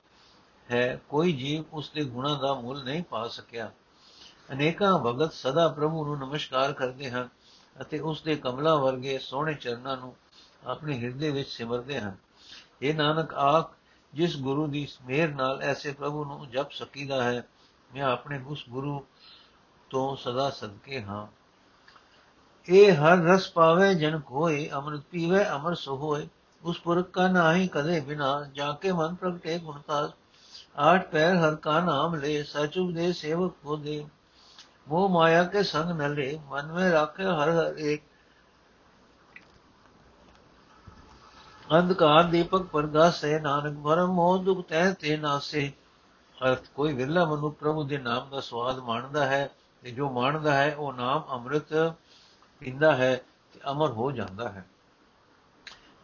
ਹੈ। 0.71 1.01
ਕੋਈ 1.09 1.33
ਜੀਵ 1.33 1.65
ਉਸ 1.73 1.91
ਦੇ 1.91 2.05
ਗੁਣਾਂ 2.05 2.39
ਦਾ 2.39 2.55
ਮੁੱਲ 2.55 2.85
ਨਹੀਂ 2.85 3.03
ਪਾ 3.03 3.29
ਸਕਿਆ। 3.29 3.73
ਅਨੇਕਾਂ 4.53 4.99
ਭਗਤ 4.99 5.33
ਸਦਾ 5.33 5.69
ਪ੍ਰਭੂ 5.69 6.05
ਨੂੰ 6.07 6.19
ਨਮਸਕਾਰ 6.19 6.73
ਕਰਦੇ 6.73 7.11
ਹਨ 7.11 7.29
ਅਤੇ 7.81 7.99
ਉਸ 7.99 8.23
ਦੇ 8.23 8.37
ਕਮਲਾ 8.37 8.75
ਵਰਗੇ 8.75 9.19
ਸੋਹਣੇ 9.19 9.55
ਚਰਨਾਂ 9.55 9.97
ਨੂੰ 9.97 10.17
ਆਪਣੇ 10.67 10.99
ਹਿਰਦੇ 10.99 11.31
ਵਿੱਚ 11.31 11.49
ਸਿਮਰਦੇ 11.49 12.01
ਹਨ। 12.01 12.17
ਇਹ 12.83 12.95
ਨਾਨਕ, 12.95 13.35
ਆਖ, 13.35 13.73
ਜਿਸ 14.15 14.37
ਗੁਰੂ 14.37 14.67
ਦੀ 14.67 14.89
ਮਿਹਰ 15.07 15.29
ਨਾਲ 15.29 15.63
ਐਸੇ 15.63 15.93
ਪ੍ਰਭੂ 15.93 16.25
ਨੂੰ 16.25 16.51
ਜਪ 16.51 16.71
ਸਕੀਦਾ 16.71 17.25
ਹੈ, 17.25 17.47
ਮੈਂ 17.95 18.03
ਆਪਣੇ 18.03 18.41
ਉਸ 18.47 18.65
ਗੁਰੂ 18.69 19.07
ਤੋਂ 19.91 20.17
ਸਦਾ 20.17 20.51
ਸਦਕੇ 20.51 21.03
ਹਾਂ। 21.03 21.27
ਇਹ 22.69 22.93
ਹਰ 22.93 23.19
ਰਸ 23.19 23.51
ਪਾਵੇ, 23.51 23.95
ਜਨ 23.95 24.21
ਕੋਏ, 24.21 24.69
ਅੰਮ੍ਰਿਤ 24.69 25.01
ਪੀਵੇ, 25.01 25.49
ਅਮਰ 25.51 25.75
ਸੋ 25.75 25.97
ਹੋਏ। 25.97 26.29
ਉਸ 26.65 26.81
ਪੁਰਖ 26.81 27.11
ਕਾ 27.11 27.29
ਨਾਹੀ 27.29 27.69
ਕਦੇ 27.69 28.01
ਬਿਨਾ 28.01 28.47
ਜਾ 28.53 28.73
ਕੇ 28.73 28.93
ਮਨ 28.93 29.15
ਪ੍ਰਗਟੇ 29.15 29.59
ਗੁਣਤਾਜ 29.59 30.11
ਆਠ 30.79 31.11
ਪੈਰ 31.11 31.37
ਹਰ 31.37 31.55
ਕਾ 31.55 31.81
ਨਾਮ 31.81 32.15
ਲੈ 32.15 32.43
ਸਚੁਬ 32.43 32.95
ਦੇ 32.95 33.13
ਸੇਵਕ 33.13 33.55
ਕੋ 33.63 33.77
ਦੇ 33.77 34.07
ਮੋਹ 34.89 35.09
ਮਾਇਆ 35.09 35.45
ਕੇ 35.45 35.63
ਸੰਗ 35.63 36.01
ਨ 36.01 36.15
ਲੈ, 36.15 36.33
ਮਨ 36.49 36.73
ਮੇ 36.73 36.91
ਰੱਖੇ 36.91 37.25
ਹਰ 37.25 37.51
ਹਰ 37.51 37.77
ਇੱਕ 37.77 38.03
ਅੰਧਕਾਰ 41.79 42.25
ਦੀਪਕ 42.25 42.63
ਪ੍ਰਗਾਸੇ 42.63 43.39
ਨਾਨਕ 43.41 43.79
ਭਰਮ 43.79 44.09
ਮੋਹ 44.09 44.39
ਦੁਖ 44.39 44.67
ਤੈ 44.69 44.91
ਤੇ 44.93 45.17
ਨਾਸੇ। 45.17 45.73
ਅਰਥ, 46.39 46.69
ਕੋਈ 46.75 46.93
ਵਿਰਲਾ 46.93 47.25
ਮਨੁ 47.25 47.51
ਪ੍ਰਭੂ 47.51 47.85
ਦੇ 47.85 47.99
ਨਾਮ 47.99 48.31
ਦਾ 48.31 48.41
ਸਵਾਦ 48.41 48.79
ਮਾਣਦਾ 48.79 49.27
ਹੈ 49.27 49.51
ਤੇ 49.83 49.91
ਜੋ 49.91 50.11
ਮਾਣਦਾ 50.11 50.55
ਹੈ, 50.55 50.75
ਉਹ 50.75 50.93
ਨਾਮ 50.93 51.25
ਅੰਮ੍ਰਿਤ 51.31 51.95
ਪੀਂਦਾ 52.61 52.97
ਹੈ 52.97 53.15
ਤੇ 53.53 53.61
ਅਮਰ 53.71 53.91
ਹੋ 53.91 54.11
ਜਾਂਦਾ 54.11 54.49
ਹੈ। 54.49 54.65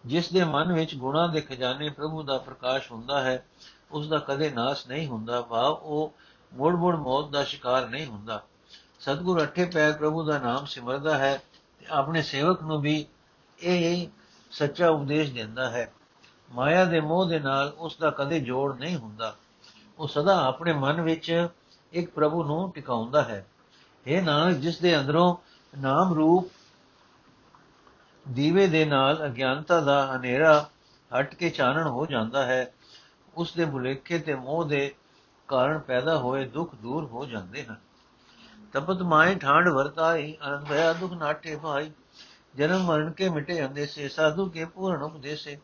ਜਿਸ 0.06 0.32
ਦੇ 0.32 0.44
ਮਨ 0.44 0.72
ਵਿੱਚ 0.72 0.94
ਗੁਣਾ 0.94 1.26
ਦੇ 1.26 1.40
ਖਜ਼ਾਨੇ 1.40 1.88
ਪ੍ਰਭੂ 1.88 2.22
ਦਾ 2.22 2.38
ਪ੍ਰਕਾਸ਼ 2.38 2.92
ਹੁੰਦਾ 2.92 3.20
ਹੈ, 3.20 3.46
ਉਸ 3.90 4.08
ਦਾ 4.08 4.18
ਕਦੇ 4.18 4.50
ਨਾਸ 4.50 4.86
ਨਹੀਂ 4.86 5.06
ਹੁੰਦਾ 5.06 5.40
ਭਾਵ 5.40 5.72
ਉਹ 5.72 6.12
ਮੋੜ 6.52 6.74
ਮੋੜ 6.74 6.94
ਮੌਤ 6.94 7.30
ਦਾ 7.30 7.44
ਸ਼ਿਕਾਰ 7.44 7.88
ਨਹੀਂ 7.88 8.06
ਹੁੰਦਾ। 8.06 8.42
ਸਤਗੁਰ 9.00 9.42
ਅਠੇ 9.42 9.64
ਪੈਰ 9.64 9.92
ਪ੍ਰਭੂ 9.92 10.24
ਦਾ 10.24 10.38
ਨਾਮ 10.38 10.64
ਸਿਮਰਦਾ 10.64 11.18
ਹੈ 11.18 11.42
ਤੇ 11.78 11.86
ਆਪਣੇ 11.90 12.22
ਸੇਵਕ 12.22 12.62
ਨੂੰ 12.62 12.80
ਵੀ 12.80 13.06
ਇਹ 13.58 14.08
ਸੱਚਾ 14.58 14.88
ਉਪਦੇਸ਼ 14.88 15.32
ਦਿੰਦਾ 15.32 15.70
ਹੈ। 15.70 15.92
ਮਾਇਆ 16.52 16.84
ਦੇ 16.84 17.00
ਮੋਹ 17.00 17.26
ਦੇ 17.26 17.38
ਨਾਲ 17.38 17.74
ਉਸ 17.78 17.96
ਦਾ 17.96 18.10
ਕਦੇ 18.10 18.40
ਜੋੜ 18.40 18.78
ਨਹੀਂ 18.78 18.96
ਹੁੰਦਾ। 18.96 19.36
ਉਹ 19.98 20.08
ਸਦਾ 20.08 20.44
ਆਪਣੇ 20.44 20.72
ਮਨ 20.72 21.00
ਵਿੱਚ 21.00 21.48
ਇੱਕ 21.92 22.10
ਪ੍ਰਭੂ 22.10 22.44
ਨੂੰ 22.44 22.72
ਟਿਕਾਉਂਦਾ 22.72 23.22
ਹੈ। 23.22 23.46
ਇਹ 24.06 24.22
ਨਾਨਕ, 24.22 24.56
ਜਿਸ 24.56 24.78
ਦੇ 24.78 24.98
ਅੰਦਰੋਂ 24.98 25.36
ਨਾਮ 25.78 26.14
ਰੂਪ 26.14 26.52
ਦੀਵੇ 28.28 28.66
ਦੇ 28.66 28.84
ਨਾਲ 28.84 29.26
ਅਗਿਆਨਤਾ 29.26 29.80
ਦਾ 29.80 30.16
ਹਨੇਰਾ 30.16 30.70
ਹਟ 31.20 31.34
ਕੇ 31.34 31.50
ਚਾਨਣ 31.50 31.86
ਹੋ 31.86 32.06
ਜਾਂਦਾ 32.06 32.46
ਹੈ 32.46 32.72
ਉਸ 33.34 33.54
ਦੇ 33.54 33.64
ਭੁਲੇਖੇ 33.64 34.18
ਤੇ 34.18 34.34
ਮੋਹ 34.34 34.64
ਦੇ 34.64 34.94
ਕਾਰਨ 35.48 35.78
ਪੈਦਾ 35.78 36.18
ਹੋਏ 36.18 36.44
ਦੁੱਖ 36.44 36.74
ਦੂਰ 36.74 37.04
ਹੋ 37.04 37.24
ਜਾਂਦੇ 37.24 37.64
ਹਨ। 37.64 37.76
ਤਪਤ 38.72 39.02
ਮਾਏ 39.02 39.34
ਠਾਂਡ 39.34 39.68
ਵਰਤਾਈ, 39.68 40.36
ਅਨੰਦ 40.46 40.68
ਭਇਆ 40.68 40.92
ਦੁਖ 40.92 41.12
ਨਾਟੇ 41.12 41.56
ਭਾਈ। 41.56 41.90
ਜਨਮ 42.56 42.84
ਮਰਨ 42.84 43.10
ਕੇ 43.10 43.28
ਮਿਟੇ 43.28 43.66
ਅੰਦੇਸੇ 43.66 44.08
ਸਾਧੂ 44.08 44.48
ਕੇ 44.50 44.64
ਪੂਰਨ 44.64 45.02
ਉਪਦੇਸੇ 45.02 45.58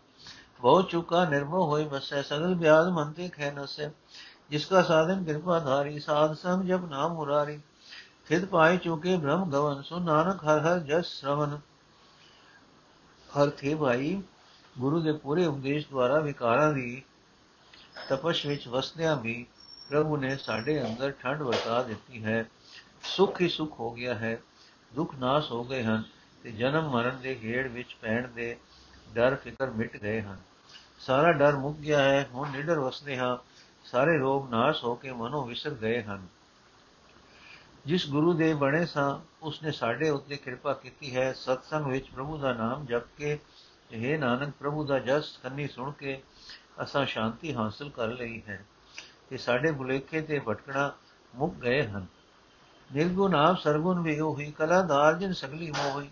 ਬਹੁ 0.61 0.83
ਚੁਕਾ 0.83 1.25
ਨਿਰਮੋ 1.25 1.67
ਹੋਈ 1.67 1.85
ਬਸੈ 1.85 2.23
ਸਗਲ 2.23 2.55
ਬਿਆਦ 2.55 2.89
ਮੰਤੇ 2.89 3.29
ਖੈ 3.29 3.51
ਨਸੇ। 3.53 3.91
ਜਿਸਕਾ 4.51 4.83
ਸਾਧਨ 4.83 5.25
ਕਿਰਪਾ 5.25 5.59
ਧਾਰੀ, 5.59 5.99
ਸਾਧ 5.99 6.35
ਸੰਗ 6.35 6.65
ਜਪ 6.65 6.85
ਨਾਮ 6.85 7.15
ਮੁਰਾਰੀ। 7.15 7.61
ਖਿਦ 8.29 8.45
ਪਾਏ 8.45 8.77
ਚੁਕੇ 8.77 9.17
ਬ੍ਰਹਮ 9.17 9.51
ਗਵਨ, 9.51 9.83
ਸੋ 9.83 9.99
ਨਾਨਕ 9.99 10.45
ਹਰ 10.45 10.61
ਹਰ 10.61 10.79
ਜਸ 10.79 11.07
ਸ਼ਰਵਨ। 11.07 11.59
ਹਰ 13.31 13.51
ਭਾਈ, 13.75 14.23
ਗੁਰੂ 14.79 15.01
ਦੇ 15.01 15.13
ਪੂਰੇ 15.13 15.47
ਉਪਦੇਸ਼ 15.47 15.89
ਦੁਆਰਾ 15.91 16.19
ਵਿਕਾਰਾਂ 16.19 16.73
ਦੀ 16.73 17.03
ਤਪਸ਼ 18.09 18.47
ਵਿੱਚ 18.47 18.69
ਵਸਦਿਆਂ 18.69 19.17
ਵੀ 19.17 19.47
ਪ੍ਰਭੂ 19.89 20.17
ਨੇ 20.17 20.37
ਸਾਡੇ 20.37 20.83
ਅੰਦਰ 20.83 21.11
ਠੰਡ 21.11 21.43
ਵਰਤਾ 21.43 21.83
ਦਿੱਤੀ 21.83 22.25
ਹੈ। 22.25 22.45
ਸੁਖ 23.05 23.41
ਹੀ 23.41 23.49
ਸੁਖ 23.49 23.81
ਹੋ 23.81 23.91
ਗਿਆ 23.91 24.15
ਹੈ, 24.15 24.43
ਦੁੱਖ 24.95 25.15
ਨਾਸ 25.15 25.51
ਹੋ 25.51 25.65
ਗਏ 25.65 25.83
ਹਨ। 25.83 26.03
ਤੇ 26.43 26.53
ਜਨਮ 26.53 26.91
ਮਰਨ 26.91 27.21
ਦੇ 27.23 27.39
ਘੇੜ 27.43 27.69
ਵਿੱਚ 27.69 27.97
ਪੈਣ 28.01 28.29
ਦੇ 28.29 28.57
ਡਰ 29.15 29.35
ਫਿਕਰ 29.35 29.71
ਮਿਟ 29.71 29.97
ਗਏ 29.97 30.23
ਹਨ। 30.23 30.39
ਸਾਰਾ 30.99 31.33
ਡਰ 31.33 31.57
ਮੁੱਕ 31.57 31.79
ਗਿਆ 31.79 32.03
ਹੈ, 32.03 32.29
ਹੁਣ 32.35 32.51
ਨਿਡਰ 32.51 32.79
ਵਸਦੇ 32.79 33.19
ਹਾਂ। 33.19 33.39
ਸਾਰੇ 33.85 34.19
ਰੋਗ 34.19 34.51
ਨਾਸ 34.51 34.85
ਹੋ 34.85 34.95
ਕੇ 34.95 35.13
ਮਨੋਂ 35.13 35.47
ਵਿਸਰ 35.47 35.71
ਗਏ 35.71 36.03
ਹਨ। 36.03 36.27
ਜਿਸ 37.87 38.11
ਗੁਰੂ 38.11 38.33
ਦੇ 38.33 38.55
ਬਣੇ 38.55 38.87
ਸਾਂ, 38.87 39.21
ਉਸਨੇ 39.43 39.73
ਸਾਡੇ 39.73 40.11
ਉੱਤੇ 40.11 40.37
ਕਿਰਪਾ 40.37 40.73
ਕੀਤੀ 40.73 41.17
ਹੈ। 41.17 41.33
ਸਤਸੰਗ 41.33 41.87
ਵਿੱਚ 41.87 42.11
ਪ੍ਰਭੂ 42.11 42.39
ਦਾ 42.39 42.53
ਨਾਮ 42.53 42.87
ਜਪ 42.87 43.03
ਕੇ 43.17 43.39
ਇਹ 43.91 44.19
ਨਾਨਕ, 44.19 44.53
ਪ੍ਰਭੂ 44.61 44.85
ਦਾ 44.85 44.99
ਜਸ 44.99 45.39
ਕੰਨੀ 45.43 45.69
ਸੁਣ 45.69 45.93
ਕੇ 45.93 46.23
ਅਸਾਂ 46.83 47.07
ਸ਼ਾਂਤੀ 47.07 47.55
ਹਾਸਲ 47.55 47.91
ਕਰ 47.91 48.09
ਲਈ 48.09 48.43
ਹੈ। 48.49 48.65
ਤੇ 49.31 49.37
ਸਾਡੇ 49.37 49.73
ਭੁਲੇਖੇ 49.73 50.21
ਤੇ 50.21 50.41
ਭਟਕਣਾ 50.49 50.93
ਮੁੱਕ 51.35 51.55
ਗਏ 51.55 51.87
ਹਨ। 51.87 52.07
ਨਿਰਗੁਣ 52.95 53.35
ਆਪ 53.35 53.59
ਸਰਗੁਣ 53.59 54.03
ਵੀ 54.03 54.21
ਹੋਈ 54.21 54.51
ਕਲਾਧਾਰ 54.51 55.15
ਜਿਨ 55.15 55.33
ਸਗਲੀ 55.33 55.71
ਮੋਹੀ। 55.71 56.11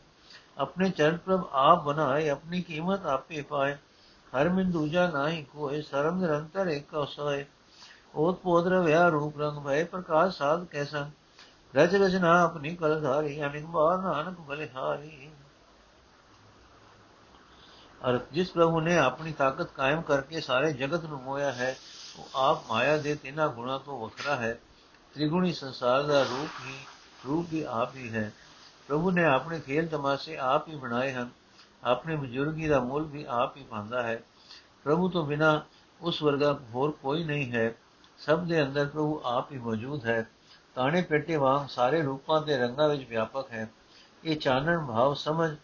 ਆਪਣੇ 0.60 0.90
ਚਰਨ 0.90 1.16
ਪ੍ਰਭ 1.16 1.48
ਆਪ 1.52 1.82
ਬਣਾਏ, 1.84 2.28
ਆਪਣੀ 2.28 2.62
ਕੀਮਤ 2.62 3.06
ਆਪੇ 3.06 3.42
ਪਾਏ। 3.42 3.76
ਹਰ 4.32 4.48
ਮਿੰ 4.48 4.70
ਦੂਜਾ 4.70 5.06
ਨਾਹੀ 5.10 5.42
ਕੋਏ 5.42 5.80
ਸਰਮ 5.82 6.20
ਨਿਰੰਤਰ 6.20 6.68
ਏਕ 6.68 7.06
ਸੋਏ 7.08 7.44
ਓਤ 8.14 8.38
ਪੋਦ 8.38 8.66
ਰਵਿਆ 8.68 9.08
ਰੂਪ 9.08 9.40
ਰੰਗ 9.40 9.58
ਭਏ, 9.58 9.84
ਪ੍ਰਕਾਸ਼ 9.84 10.36
ਸਾਧ 10.36 10.64
ਕੈਸਾ 10.64 11.10
ਰਜ 11.74 11.96
ਰਜਨਾ 11.96 12.42
ਆਪਣੀ 12.42 12.74
ਕਲ 12.76 13.00
ਧਾਰੀ, 13.00 13.42
ਅਨਿਕ 13.42 13.64
ਬਾਰ 13.64 13.98
ਨਾਨਕ 13.98 14.40
ਬਲਿਹਾਰੀ 14.40 15.30
ਅਰ 18.00 18.18
ਜਿਸ 18.32 18.50
ਪ੍ਰਭੂ 18.50 18.80
ਨੇ 18.80 18.96
ਆਪਣੀ 18.98 19.32
ਤਾਕਤ 19.32 19.70
ਕਾਇਮ 19.70 20.02
ਕਰਕੇ 20.02 20.40
ਸਾਰੇ 20.40 20.72
ਜਗਤ 20.72 21.04
ਨੂੰ 21.04 21.20
ਮੋਇਆ 21.22 21.52
ਹੈ, 21.52 21.76
ਉਹ 22.18 22.38
ਆਪ 22.38 22.62
ਮਾਇਆ 22.68 22.96
ਦੇ 22.96 23.14
ਤਿੰਨਾਂ 23.14 23.48
ਗੁਣਾ 23.48 23.78
ਤੋਂ 23.78 24.00
ਵੱਖਰਾ 24.00 24.36
ਹੈ। 24.36 24.58
ਤ੍ਰਿਗੁਣੀ 25.14 25.52
ਸੰਸਾਰ 25.52 26.02
ਦਾ 26.02 26.22
ਰੂਪ 26.22 26.60
ਹੀ 26.66 26.74
ਰੂਪ 27.26 27.52
ਹੀ 27.52 27.62
ਆਪ 27.62 27.96
ਹੀ 27.96 28.10
ਹੈ। 28.10 28.32
ਪ੍ਰਭੂ 28.90 29.10
ਨੇ 29.10 29.24
ਆਪਣੇ 29.24 29.60
ਖੇਲ 29.60 29.88
ਤਮਾਸ਼ੇ 29.88 30.36
ਆਪ 30.36 30.68
ਹੀ 30.68 30.74
ਬਣਾਏ 30.74 31.12
ਹਨ। 31.12 31.28
ਆਪਣੇ 31.84 32.16
ਬਜ਼ੁਰਗੀ 32.16 32.68
ਦਾ 32.68 32.80
ਮੁੱਲ 32.80 33.02
ਵੀ 33.02 33.26
ਆਪ 33.28 33.56
ਹੀ 33.56 33.62
ਪਾਉਂਦਾ 33.62 34.02
ਹੈ। 34.02 34.22
ਪ੍ਰਭੂ 34.84 35.08
ਤੋਂ 35.08 35.26
ਬਿਨਾ 35.26 35.64
ਉਸ 36.00 36.22
ਵਰਗਾ 36.22 36.58
ਹੋਰ 36.74 36.90
ਕੋਈ 36.90 37.24
ਨਹੀਂ 37.24 37.52
ਹੈ। 37.52 37.74
ਸਭ 38.18 38.40
ਦੇ 38.40 38.62
ਅੰਦਰ 38.62 38.86
ਪ੍ਰਭੂ 38.86 39.20
ਆਪ 39.24 39.52
ਹੀ 39.52 39.58
ਮੌਜੂਦ 39.58 40.06
ਹੈ। 40.06 40.26
ਤਾਣੇ 40.74 41.02
ਪੇਟੇ 41.02 41.36
ਵਾਂਗ 41.36 41.68
ਸਾਰੇ 41.68 42.02
ਰੂਪਾਂ 42.02 42.42
ਤੇ 42.42 42.56
ਰੰਗਾਂ 42.56 42.88
ਵਿੱਚ 42.88 43.08
ਵਿਆਪਕ 43.08 43.50
ਹੈ। 43.52 43.70
ਇਹ 44.24 44.36
ਚਾਨਣ 44.36 44.86
ਭਾਵ 44.86 45.14
ਸਮਝ 45.14 45.56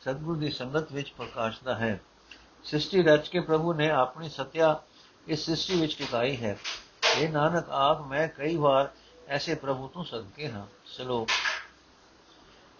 ਸਤਿਗੁਰ 0.00 0.36
ਦੀ 0.36 0.50
ਸੰਗਤ 0.50 0.92
ਵਿੱਚ 0.92 1.10
ਪ੍ਰਕਾਸ਼ਦਾ 1.10 1.74
ਹੈ। 1.74 2.00
ਸ੍ਰਿਸ਼ਟੀ 2.64 3.02
ਰਚ 3.02 3.28
ਕੇ 3.28 3.40
ਪ੍ਰਭੂ 3.40 3.72
ਨੇ 3.72 3.90
ਆਪਣੀ 3.90 4.28
ਸਤਿਆ 4.28 4.82
ਇਸ 5.26 5.44
ਸ੍ਰਿਸ਼ਟੀ 5.44 5.80
ਵਿੱਚ 5.80 5.98
ਟਿਕਾਈ 5.98 6.36
ਹੈ। 6.36 6.58
ਇਹ 7.16 7.28
ਨਾਨਕ, 7.28 7.70
ਆਪ 7.70 8.06
ਮੈਂ 8.06 8.28
ਕਈ 8.28 8.56
ਵਾਰ 8.56 8.90
ਐਸੇ 9.28 9.54
ਪ੍ਰਭੂ 9.54 9.88
ਤੋਂ 9.88 10.04
ਸਦਕੇ 10.04 10.50
ਹਾਂ। 10.50 10.66
ਚਲੋ 10.98 11.26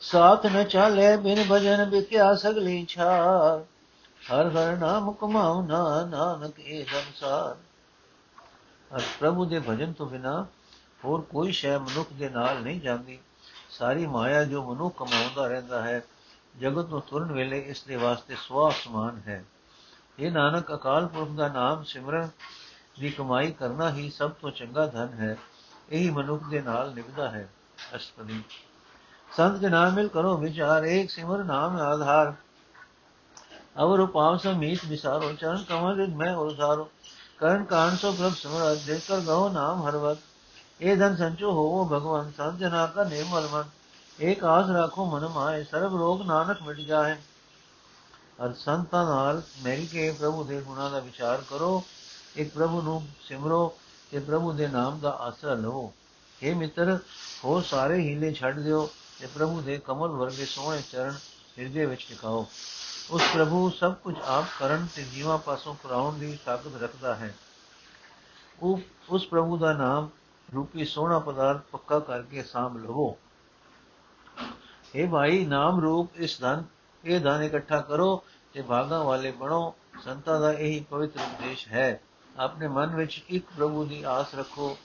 ਸਾਥ 0.01 0.47
ਨ 0.47 0.65
ਚਾਲੇ 0.65 1.17
ਬਿਨ 1.17 1.45
ਭਜਨ 1.51 1.85
ਬਿਕਿਆ 1.91 2.35
ਸਗਲੀ 2.35 2.85
ਛਾਰ 2.87 3.65
ਹਰ 4.21 4.49
ਹਰ 4.49 4.77
ਨਾਮ 4.77 5.13
ਕਮਾਉ 5.13 5.63
ਨਾ 5.63 6.05
ਨਾਨਕ 6.05 6.61
ਇਹ 6.61 6.85
ਸੰਸਾਰ। 6.85 7.57
ਅਰ 8.97 9.03
ਪ੍ਰਭੂ 9.21 9.45
ਦੇ 9.45 9.61
ਭਜਨ 9.61 9.93
ਤੋਂ 9.93 10.07
ਬਿਨਾ 10.07 10.47
ਹੋਰ 11.05 11.21
ਕੋਈ 11.21 11.53
ਸ਼ੈ 11.53 11.79
ਮਨੁੱਖ 11.79 12.13
ਦੇ 12.13 12.29
ਨਾਲ 12.29 12.63
ਨਹੀਂ 12.63 12.81
ਜਾਂਦੀ। 12.81 13.19
ਸਾਰੀ 13.71 14.07
ਮਾਇਆ 14.07 14.45
ਜੋ 14.45 14.63
ਮਨੁੱਖ 14.63 14.97
ਕਮਾਉਂਦਾ 14.99 15.47
ਰਹਿੰਦਾ 15.47 15.83
ਹੈ, 15.83 16.03
ਜਗਤ 16.61 16.89
ਨੂੰ 16.89 17.01
ਤੁਰਨ 17.01 17.33
ਵੇਲੇ 17.33 17.59
ਇਸ 17.59 17.83
ਦੇ 17.83 17.97
ਵਾਸਤੇ 17.97 18.35
ਸਵਾ 18.35 18.71
ਸਮਾਨ 18.71 19.21
ਹੈ। 19.27 19.45
ਇਹ 20.19 20.33
ਨਾਨਕ, 20.33 20.75
ਅਕਾਲ 20.75 21.07
ਪੁਰਖ 21.07 21.31
ਦਾ 21.31 21.49
ਨਾਮ 21.49 21.85
ਸਿਮਰਨ 21.85 22.29
ਦੀ 23.01 23.11
ਕਮਾਈ 23.11 23.53
ਕਰਨਾ 23.53 23.91
ਹੀ 23.91 24.11
ਸਭ 24.11 24.31
ਤੋਂ 24.31 24.51
ਚੰਗਾ 24.51 24.87
ਧਨ 24.87 25.09
ਹੈ। 25.13 25.37
ਇਹੀ 25.91 26.11
ਮਨੁੱਖ 26.11 26.43
ਦੇ 26.45 26.63
ਨਾਲ 26.63 26.95
ਨਿਭਦਾ 26.95 27.31
ਹੈ, 27.31 27.49
ਅਸ਼ਟਪਦੀ। 27.97 28.43
ਸੰਤ 29.37 29.61
ਕੇ 29.61 29.69
ਨਾਮ 29.69 29.95
ਮਿਲ 29.95 30.09
ਕਰੋ 30.09 30.37
ਵਿਚਾਰ 30.37 30.85
ਇੱਕ 30.85 31.11
ਸਿਮਰ 31.11 31.43
ਨਾਮ 31.45 31.77
ਆਧਾਰ। 31.77 32.33
ਅਵਰ 33.83 34.01
ਉਪਾਵ 34.01 34.37
ਸਮੀਤ 34.37 34.85
ਵਿਸਾਰੋ, 34.85 35.33
ਚਰਨ 35.33 35.63
ਕਮਲ 35.69 36.07
ਮੈਂ 36.09 36.35
ਉਸਾਰੋ। 36.37 36.89
ਕਰਨ 37.39 37.65
ਕਾਨ 37.65 37.97
ਸੋ 37.97 38.13
ਪ੍ਰਭ 38.13 38.35
ਸਿਮਰ 38.35 38.75
ਦੇਖ 38.87 39.07
ਕਰ 39.09 39.21
ਗਓ 39.21 39.49
ਨਾਮ 39.49 39.89
ਹਰਵਤ 39.89 40.19
ਇਹ 40.81 40.97
ਧਨ 40.97 41.17
ਸੰਚੋ 41.17 41.53
ਹੋਵੋ 41.53 41.85
ਭਗਵਾਨ, 41.85 42.31
ਸੰਤ 42.37 42.59
ਜਨਾ 42.59 42.87
ਕਾ 42.87 43.05
ਨਿਰਮਲ 43.05 43.49
ਮਨ। 43.53 43.69
ਇੱਕ 44.19 44.45
ਆਸ 44.45 44.71
ਰੱਖੋ 44.71 45.05
ਮਨ 45.07 45.27
ਮਾਏ 45.29 45.65
ਸਰਬ 45.65 45.97
ਰੋਗ 45.97 46.23
ਨਾਨਕ 46.23 46.63
ਮਿਟ 46.63 46.77
ਜਾਏ 46.77 47.17
ਅਰ 48.45 48.53
ਸੰਤਾਂ 48.55 49.05
ਨਾਲ 49.05 49.43
ਮਿਲ 49.63 49.87
ਕੇ 49.87 50.11
ਪ੍ਰਭੂ 50.11 50.45
ਦੇ 50.45 50.61
ਗੁਣਾਂ 50.61 50.91
ਦਾ 50.91 50.99
ਵਿਚਾਰ 50.99 51.43
ਕਰੋ। 51.51 51.83
ਇੱਕ 52.37 52.53
ਪ੍ਰਭੂ 52.55 52.83
ਨੂੰ 52.83 53.03
ਸਿਮਰੋ, 53.23 53.75
ਤੇ 54.13 54.19
ਪ੍ਰਭੂ 54.19 54.53
ਦੇ 54.53 54.67
ਨਾਮ 54.69 54.99
ਦਾ 54.99 55.11
ਆਸਰਾ 55.21 55.55
ਲਓ 55.55 55.93
हे 56.41 56.57
ਮਿੱਤਰ 56.57 56.99
ਹੋ 57.45 57.61
ਸਾਰੇ 57.61 57.99
ਹੀਲੇ 58.01 58.33
ਛੱਡ 58.33 58.59
ਦਿਓ। 58.59 58.89
ਤੇ 59.21 59.27
ਪ੍ਰਭੂ 59.27 59.61
ਦੇ 59.61 59.79
ਕਮਲ 59.79 60.09
ਵਰਗੇ 60.09 60.45
ਸੋਹਣੇ 60.45 60.83
ਚਰਨ 60.93 61.15
ਹਿਰਦੇ 61.59 61.87
ਵਿੱਚ 61.87 62.07
ਟਿਕਾਓ। 62.09 62.47
ਉਸ 63.11 63.23
ਪ੍ਰਭੂ 63.35 63.71
ਸਭ 63.71 63.95
ਕੁਝ 63.95 64.15
ਆਪ 64.27 64.45
ਕਰਨ 64.59 64.87
ਤੇ 64.95 65.03
ਜੀਵਾਂ 65.03 65.39
ਪਾਸੋਂ 65.39 65.75
ਕਰਾਉਣ 65.75 66.19
ਦੀ 66.19 66.39
ਤਾਕਤ 66.45 66.83
ਰੱਖਦਾ 66.83 67.15
ਹੈ। 67.15 67.35
ਉਹ, 68.61 68.81
ਉਸ 69.09 69.27
ਪ੍ਰਭੂ 69.27 69.59
ਦਾ 69.59 69.73
ਨਾਮ 69.73 70.09
ਰੂਪੀ 70.55 70.85
ਸੋਹਣਾ 70.85 71.19
ਪਦਾਰਥ 71.19 71.61
ਪੱਕਾ 71.73 71.99
ਕਰਕੇ 71.99 72.43
ਸਾਂਭ 72.43 72.77
ਲਵੋ। 72.77 73.17
ਇਹ 74.95 75.09
ਭਾਈ, 75.09 75.45
ਨਾਮ 75.45 75.81
ਰੂਪ 75.81 76.17
ਇਸ 76.17 76.41
ਧਨ, 76.41 76.65
ਇਹ 77.05 77.21
ਧਨ 77.21 77.43
ਇਕੱਠਾ 77.43 77.81
ਕਰੋ 77.81 78.25
ਤੇ 78.53 78.63
ਭਾਗਾਂ 78.63 79.05
ਵਾਲੇ 79.05 79.31
ਬਣੋ। 79.31 79.75
ਸੰਤਾਂ 80.05 80.41
ਦਾ 80.41 80.53
ਇਹੀ 80.53 80.87
ਪਵਿੱਤਰ 80.91 81.21
ਉਪਦੇਸ਼ 81.21 81.69
ਹੈ। 81.69 82.01
ਆਪਣੇ 82.37 82.69
ਮਨ 82.69 82.97
ਵਿੱਚ 82.97 83.25
ਇੱਕ 83.29 83.47
ਪ੍ਰਭੂ 83.57 83.85
ਦੀ 83.85 84.03
ਆਸ 84.03 84.35
ਰੱਖੋ। 84.35 84.79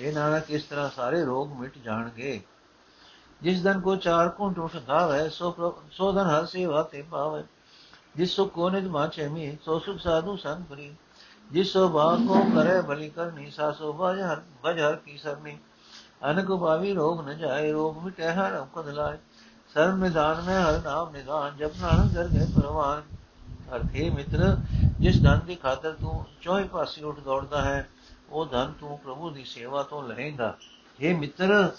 ਇਹ 0.00 0.14
ਨਾਨਕ, 0.14 0.50
ਇਸ 0.50 0.62
ਤਰ੍ਹਾਂ 0.62 0.90
ਸਾਰੇ 0.90 1.24
ਰੋਗ 1.24 1.52
ਮਿਟ 1.52 1.78
ਜਾਣਗੇ। 1.78 2.40
ਜਿਸ 3.42 3.62
ਦਿਨ 3.62 3.80
ਕੋ 3.80 3.96
ਚਾਰ 3.96 4.28
ਕੁੰਟ 4.28 4.58
ਉਠ 4.58 4.76
ਧਾਵੇ 4.86 5.28
ਸੋ 5.28 5.54
ਸੋ 5.92 6.12
ਧਨ 6.12 6.26
ਹਰ 6.26 6.46
ਸੇਵਾ 6.46 6.82
ਤੇ 6.82 7.02
ਪਾਵੇ 7.02 7.42
ਜਿਸ 8.16 8.34
ਸੋ 8.36 8.44
ਕੋ 8.46 8.68
ਨਿਜ 8.70 8.86
ਮਾਚੇ 8.88 9.28
ਮੀ 9.28 9.56
ਸੋ 9.64 9.78
ਸੁਖ 9.78 9.98
ਸਾਧੂ 9.98 10.36
ਸੰਤ 10.36 10.66
ਪ੍ਰੀ 10.68 10.94
ਜਿਸ 11.50 11.72
ਸੋ 11.72 11.88
ਬਾਗ 11.88 12.26
ਕੋ 12.26 12.42
ਕਰੇ 12.54 12.80
ਭਲੀ 12.82 13.08
ਕਰਨੀ, 13.08 13.50
ਸਾ 13.50 13.70
ਸੋ 13.72 13.92
ਭਜ 13.92 14.20
ਹਰ 14.20 14.40
ਭਜ 14.64 14.80
ਹਰ 14.80 14.94
ਕੀ 14.96 15.16
ਸਰਨੀ। 15.18 15.56
ਅਨਕ 16.30 16.52
ਭਾਵੀ 16.52 16.92
ਰੋਗ 16.94 17.20
ਨ 17.20 17.36
ਜਾਏ, 17.38 17.72
ਰੋਗ 17.72 17.96
ਮਿਟੇ 18.04 18.28
ਹਰ 18.28 18.58
ਅੰਕਦ 18.60 18.88
ਲਾਏ। 18.88 19.18
ਸਰਮ 19.74 20.04
ਨਿਦਾਨ 20.04 20.40
ਮੈਂ 20.42 20.60
ਹਰ 20.60 20.80
ਨਾਮ 20.84 21.10
ਨਿਦਾਨ, 21.12 21.56
ਜਪ 21.56 21.76
ਨਾਨਕ 21.80 22.12
ਦਰ 22.12 22.28
ਗਏ 22.28 22.46
ਪਰਵਾਨ। 22.54 23.02
ਅਰਥੇ 23.76 24.08
ਮਿੱਤਰ, 24.10 24.56
ਜਿਸ 25.00 25.22
ਧਨ 25.22 25.40
ਦੀ 25.46 25.54
ਖਾਤਰ 25.54 25.92
ਤੂੰ 25.92 26.24
ਚੌਹੇ 26.42 26.64
ਪਾਸੇ 26.64 27.04
ਉੱਠ 27.04 27.20
ਦੌੜਦਾ 27.20 27.62
ਹੈ, 27.62 27.88
ਉਹ 28.30 28.46
ਧਨ 28.46 28.72
ਤੂੰ 28.80 28.98
ਪ੍ਰਭੂ 28.98 29.30
ਦੀ 29.30 29.44
ਸੇਵਾ 29.44 29.82
ਤੋਂ 29.82 30.02
ਲਹੇਗਾ 30.02 30.54
हे 30.98 31.16
ਮਿੱਤਰ 31.18 31.70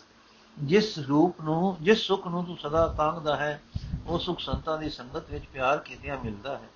ਜਿਸ 0.60 1.00
ਰੂਪ 1.00 1.42
ਨੂੰ, 1.42 1.78
ਜਿਸ 1.82 2.02
ਸੁਖ 2.02 2.28
ਨੂੰ 2.28 2.46
ਤੂੰ 2.46 2.58
ਸਦਾ 2.58 2.88
ਤਾਂਗਦਾ 2.88 3.36
ਹੈ, 3.36 3.62
ਉਹ 4.08 4.20
ਸੁਖ 4.20 4.40
ਸੰਤਾਂ 4.40 4.78
ਦੀ 4.78 4.90
ਸੰਗਤ 4.90 5.30
ਵਿੱਚ 5.32 5.46
ਪਿਆਰ 5.46 5.78
ਕੀਤਿਆਂ 5.78 6.18
ਮਿਲਦਾ 6.18 6.58
ਹੈ। 6.58 6.70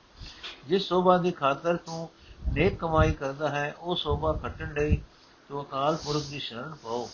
ਜਿਸ 0.67 0.87
ਸੋਭਾ 0.87 1.17
ਦੀ 1.17 1.31
ਖਾਤਰ 1.31 1.77
ਤੂੰ 1.77 2.09
ਨੇਕ 2.53 2.79
ਕਮਾਈ 2.79 3.11
ਕਰਦਾ 3.11 3.49
ਹੈ, 3.49 3.75
ਉਹ 3.79 3.95
ਸੋਭਾ 3.95 4.33
ਖੱਟਣ 4.33 4.73
ਲਈ 4.73 5.01
ਤੂੰ 5.49 5.63
ਅਕਾਲ 5.63 5.95
ਪੁਰਖ 5.95 6.23
ਦੀ 6.29 6.39
ਸ਼ਰਨ 6.39 6.75
ਪਾਓ। 6.83 7.09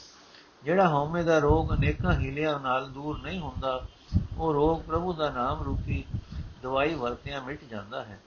ਜਿਹੜਾ 0.64 0.90
ਹਉਮੈ 0.90 1.24
ਦਾ 1.24 1.40
ਰੋਗ 1.40 1.74
ਅਨੇਕਾਂ 1.74 2.14
ਹੀਲਿਆਂ 2.14 2.60
ਨਾਲ 2.60 2.90
ਦੂਰ 2.90 3.20
ਨਹੀਂ 3.20 3.40
ਹੁੰਦਾ, 3.40 3.88
ਉਹ 4.38 4.54
ਰੋਗ 4.54 4.82
ਪ੍ਰਭੂ 4.82 5.14
ਦਾ 5.14 5.30
ਨਾਮ 5.30 5.64
ਰੂਪੀ 5.64 6.06
ਦਵਾਈ 6.62 6.94
ਵਰਤਿਆਂ 6.94 7.42
ਮਿਟ 7.42 7.64
ਜਾਂਦਾ 7.64 8.04
ਹੈ। 8.04 8.20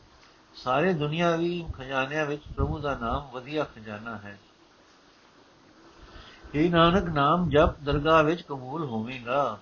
ਸਾਰੇ 0.55 0.93
ਦੁਨੀਆਵੀ 0.93 1.67
ਖਜ਼ਾਨਿਆਂ 1.79 2.27
ਵਿੱਚ 2.27 2.43
ਪ੍ਰਭੂ 2.57 2.79
ਦਾ 2.79 2.99
ਨਾਮ 2.99 3.31
ਵਧੀਆ 3.33 3.65
ਖਜ਼ਾਨਾ 3.65 4.17
ਹੈ। 4.17 4.39
ਇਹ 6.57 6.71
ਨਾਨਕ, 6.71 7.09
ਨਾਮ 7.09 7.49
ਜਪ 7.51 7.81
ਦਰਗਾਹ 7.85 8.23
ਵਿੱਚ 8.25 8.43
ਕਬੂਲ 8.43 8.85
ਹੋਵੇਗਾ। 8.85 9.59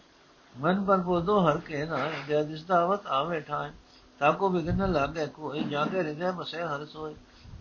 ਮਨ 0.55 0.85
ਪਰ 0.85 0.99
ਬੋਧੋ 0.99 1.39
ਹਰ 1.41 1.59
ਕੇ 1.59 1.85
ਨਾ 1.87 1.97
ਜਦ 2.29 2.51
ਇਸ 2.51 2.65
ਦਾਵਤ 2.65 3.07
ਆਵੇ 3.07 3.41
ਠਾਏ 3.41 3.71
ਤਾਕੋ 4.21 4.49
ਵਿਗਨ 4.49 4.93
ਲਾਗੇ 4.93 5.27
ਕੋਈ 5.27 5.65
ਜਾਗੇ 5.65 5.99
ਹਿਰਦੇ 5.99 6.31
ਮਸੇ 6.31 6.63
ਹਰ 6.63 6.85
ਸੋਏ 6.85 7.15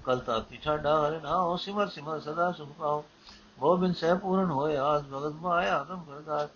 ਕਲ 0.05 0.19
ਤਾਤੀ 0.19 0.57
ਛਾੜਾ 0.57 0.95
ਹਰ 1.01 1.19
ਨਾ 1.21 1.41
ਹੋ 1.41 1.57
ਸਿਮਰ 1.57 1.87
ਸਿਮਰ 1.87 2.19
ਸਦਾ 2.19 2.51
ਸੁਖ 2.51 2.69
ਪਾਓ 2.69 3.03
ਉਹ 3.61 3.77
ਬਿਨ 3.77 3.93
ਸਹਿ 3.93 4.15
ਪੂਰਨ 4.15 4.51
ਹੋਏ, 4.51 4.77
ਆਸ 4.77 5.03
ਭਗਤ 5.13 5.41
ਮਾਇਆ 5.41 5.77
ਆਤਮ 5.77 6.03
ਪ੍ਰਕਾਰ 6.03 6.47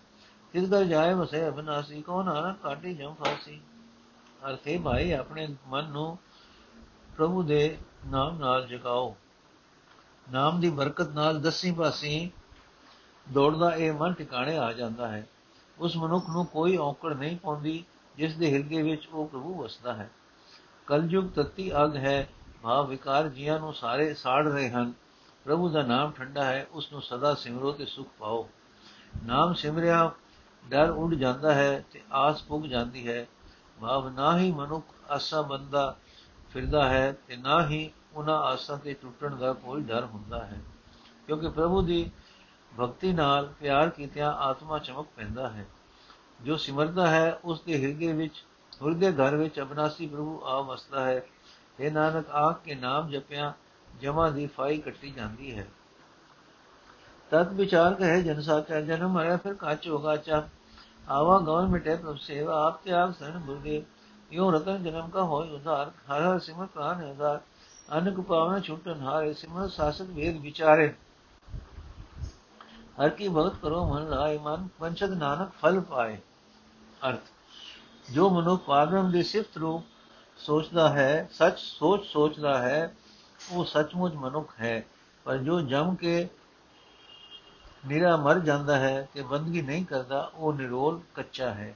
ਤਿਸ 0.54 0.70
ਕਰ 0.70 0.84
ਜਾਏ 0.84 1.14
ਵਸੇ 1.14 1.46
ਅਬਨਾਸੀ 1.48 2.02
ਕੋ 2.02 2.22
ਨਾਨਕ 2.22 2.56
ਕਾਟੀ 2.62 2.94
ਜਮ 2.94 3.14
ਫਾਸੀ। 3.14 3.60
ਅਰਥੇ 4.48 4.78
ਭਾਈ 4.78 5.12
ਆਪਣੇ 5.12 5.48
ਮਨ 5.66 5.84
ਨੂੰ 5.84 6.18
ਪ੍ਰਭੂ 7.16 7.42
ਦੇ 7.42 7.78
ਨਾਮ 8.06 8.38
ਨਾਲ 8.38 8.66
ਜਗਾਓ। 8.66 9.14
ਨਾਮ 10.26 10.60
ਦੀ 10.60 10.70
ਬਰਕਤ 10.70 11.08
ਨਾਲ 11.08 11.40
ਦਸੀ 11.40 11.72
ਪਾਸੀ 11.72 12.30
ਦੌੜਦਾ 13.32 13.76
ਇਹ 13.76 13.92
ਮਨ 13.92 14.12
ਟਿਕਾਣੇ 14.12 14.58
ਆ 14.58 14.72
ਜਾਂਦਾ 14.72 15.08
ਹੈ। 15.08 15.28
ਉਸ 15.78 15.96
ਮਨੁੱਖ 15.96 16.24
ਨੂੰ 16.30 16.46
ਕੋਈ 16.46 16.76
ਔਕੜ 16.76 17.12
ਨਹੀਂ 17.12 17.36
ਪਾਉਂਦੀ, 17.36 17.84
ਜਿਸ 18.16 18.36
ਦੇ 18.36 18.52
ਹਿਰਦੇ 18.52 18.82
ਵਿੱਚ 18.82 19.06
ਉਹ 19.06 19.28
ਪ੍ਰਭੂ 19.28 19.62
ਵਸਦਾ 19.62 19.94
ਹੈ। 19.94 20.10
ਕਲਯੁਗ 20.86 21.24
ਤਤੀ 21.24 21.84
ਅਗ 21.84 21.96
ਹੈ, 21.96 22.28
ਭਾਵ 22.62 22.86
ਵਿਕਾਰ 22.86 23.28
ਜੀਆਂ 23.28 23.60
ਨੂੰ 23.60 23.74
ਸਾਰੇ 23.74 24.14
ਸਾੜ 24.14 24.48
ਰਹੇ 24.48 24.70
ਹਨ। 24.70 24.92
ਪ੍ਰਭੂ 25.44 25.68
ਦਾ 25.68 25.82
ਨਾਮ 25.82 26.12
ਠੰਡਾ 26.12 26.44
ਹੈ, 26.44 26.66
ਉਸ 26.72 26.92
ਨੂੰ 26.92 27.02
ਸਦਾ 27.02 27.34
ਸਿਮਰੋ 27.34 27.72
ਤੇ 27.72 27.86
ਸੁਖ 27.86 28.08
ਪਾਓ। 28.18 28.48
ਨਾਮ 29.26 29.54
ਸਿਮਰਿਆ, 29.54 30.12
ਡਰ 30.68 30.90
ਉੱਡ 30.90 31.14
ਜਾਂਦਾ 31.14 31.54
ਹੈ 31.54 31.84
ਤੇ 31.92 32.02
ਆਸ 32.12 32.42
ਪੁੱਗ 32.42 32.62
ਜਾਂਦੀ 32.62 33.08
ਹੈ। 33.08 33.26
ਭਾਵ 33.80 34.08
ਨਾ 34.08 34.38
ਹੀ 34.38 34.52
ਮਨੁੱਖ 34.52 34.84
ਆਸਾ 35.10 35.42
ਬੰਦਾ 35.42 35.96
ਫਿਰਦਾ 36.52 36.88
ਹੈ 36.88 37.16
ਤੇ 37.26 37.36
ਨਾ 37.36 37.68
ਹੀ 37.68 37.90
ਉਹਨਾਂ 38.14 38.38
ਆਸਾਂ 38.38 38.78
ਤੇ 38.78 38.94
ਟੁੱਟਣ 38.94 39.36
ਦਾ 39.36 39.52
ਕੋਈ 39.52 39.82
ਡਰ 39.82 40.04
ਹੁੰਦਾ 40.04 40.46
ਹੈ। 40.46 40.60
ਕਿਉਂਕਿ 41.26 41.48
ਪ੍ਰਭੂ 41.48 41.82
ਦੀ 41.82 42.10
ਭਗਤੀ 42.80 43.12
ਨਾਲ 43.12 43.52
ਪਿਆਰ 43.60 43.90
ਕੀਤਿਆਂ 43.90 44.32
ਆਤਮਾ 44.32 44.78
ਚਮਕ 44.78 45.06
ਪੈਂਦਾ 45.16 45.48
ਹੈ। 45.48 45.66
ਜੋ 46.42 46.56
ਸਿਮਰਦਾ 46.56 47.06
ਹੈ, 47.06 47.40
ਉਸ 47.44 47.60
ਦੇ 47.60 47.82
ਹਿਰਦੇ 47.82 48.12
ਵਿੱਚ, 48.12 48.44
ਹਿਰਦੇ 48.82 49.12
ਘਰ 49.12 49.36
ਵਿੱਚ 49.36 49.60
ਅਬਨਾਸੀ 49.60 50.06
ਪ੍ਰਭੂ 50.06 50.40
ਆ 50.44 50.60
ਵਸਦਾ 50.60 51.04
ਹੈ। 51.04 51.22
ਇਹ 51.80 51.92
ਨਾਨਕ, 51.92 52.30
ਆਖ 52.30 52.62
ਕੇ 52.64 52.74
ਨਾਮ 52.74 53.10
ਜਪਿਆ 53.10 53.54
ਜਮਾ 54.00 54.30
ਦੀ 54.30 54.46
ਫਾਈ 54.46 54.78
ਕੱਟੀ 54.78 55.10
ਜਾਂਦੀ 55.10 55.58
ਹੈ। 55.58 55.66
ਤਤ 57.30 57.52
ਵਿਚਾਰ 57.52 57.94
ਕਹੇ 57.94 58.22
ਜਨ 58.22 58.40
ਜਨਮ 58.86 59.12
ਮਰਿਆ 59.12 59.36
ਫਿਰ 59.36 59.54
ਕਾਚ 59.54 59.88
ਹੋਗਾ 59.88 60.16
ਚਾ 60.16 60.48
ਆਵਾ 61.08 61.38
ਗਵਨ 61.38 61.66
ਮਿਟੇ 61.66 61.96
ਪ੍ਰਭ 61.96 62.16
ਸੇਵਾ, 62.16 62.66
ਆਪ 62.66 62.82
ਤੇ 62.84 62.92
ਆਪ 62.92 63.10
ਸਨ 63.10 63.82
ਯੋ 64.32 64.50
ਰਤਨ 64.50 64.82
ਜਨਮ 64.82 65.08
ਕਾ 65.08 65.22
ਹੋਇ 65.22 65.50
ਉਧਾਰ, 65.50 65.90
ਹਰ 65.90 66.22
ਹਰ 66.22 66.38
ਸਿਮਰ 66.38 66.66
ਪ੍ਰਾਨ 66.66 67.04
ਉਧਾਰ। 67.04 67.40
ਅਨਕ 67.98 68.20
ਪਾਵਨ 68.20 68.60
ਛੁਟਨ 68.60 69.00
ਹਾਰੇ, 69.00 69.32
ਸਿਮਰ 69.32 69.68
ਸਾਸਤ 69.68 70.02
ਵੇਦ 70.02 70.40
ਵਿਚਾਰੇ। 70.40 70.94
ਹਰ 72.98 73.08
ਕੀ 73.08 73.28
ਭਗਤ 73.28 73.56
ਕਰੋ 73.62 73.84
ਮਨ 73.86 74.08
ਲਾਏ 74.08 74.38
ਮਨ 74.38 74.66
ਪੰਚਦ 74.80 75.12
ਨਾਨਕ 75.12 75.50
ਫਲ 75.60 75.80
ਪਾਏ 75.80 76.16
ਅਰਥ 77.08 78.12
ਜੋ 78.12 78.28
ਮਨੁ 78.30 78.56
ਪਾਗਮ 78.56 79.10
ਦੀ 79.10 79.22
ਸਿਫਤ 79.22 79.58
ਰੂਪ 79.58 79.82
ਸੋਚਦਾ 80.38 80.88
ਹੈ 80.88 81.28
ਸੱਚ 81.32 81.58
ਸੋਚ 81.58 82.04
ਸੋਚਦਾ 82.06 82.58
ਹੈ 82.58 82.94
ਉਹ 83.52 83.64
ਸੱਚਮੁੱਚ 83.64 84.14
ਮਨੁੱਖ 84.14 84.52
ਹੈ 84.60 84.82
ਪਰ 85.26 85.36
ਜੋ 85.38 85.60
ਜਮ 85.60 85.94
ਕੇ 85.94 86.28
ਨਿਰਾ 87.86 88.16
ਮਰ 88.16 88.38
ਜਾਂਦਾ 88.38 88.76
ਹੈ 88.76 89.08
ਤੇ 89.14 89.22
ਬੰਦਗੀ 89.22 89.62
ਨਹੀਂ 89.62 89.84
ਕਰਦਾ 89.84 90.20
ਉਹ 90.34 90.52
ਨਿਰੋਲ 90.52 91.00
ਕੱਚਾ 91.14 91.50
ਹੈ 91.50 91.74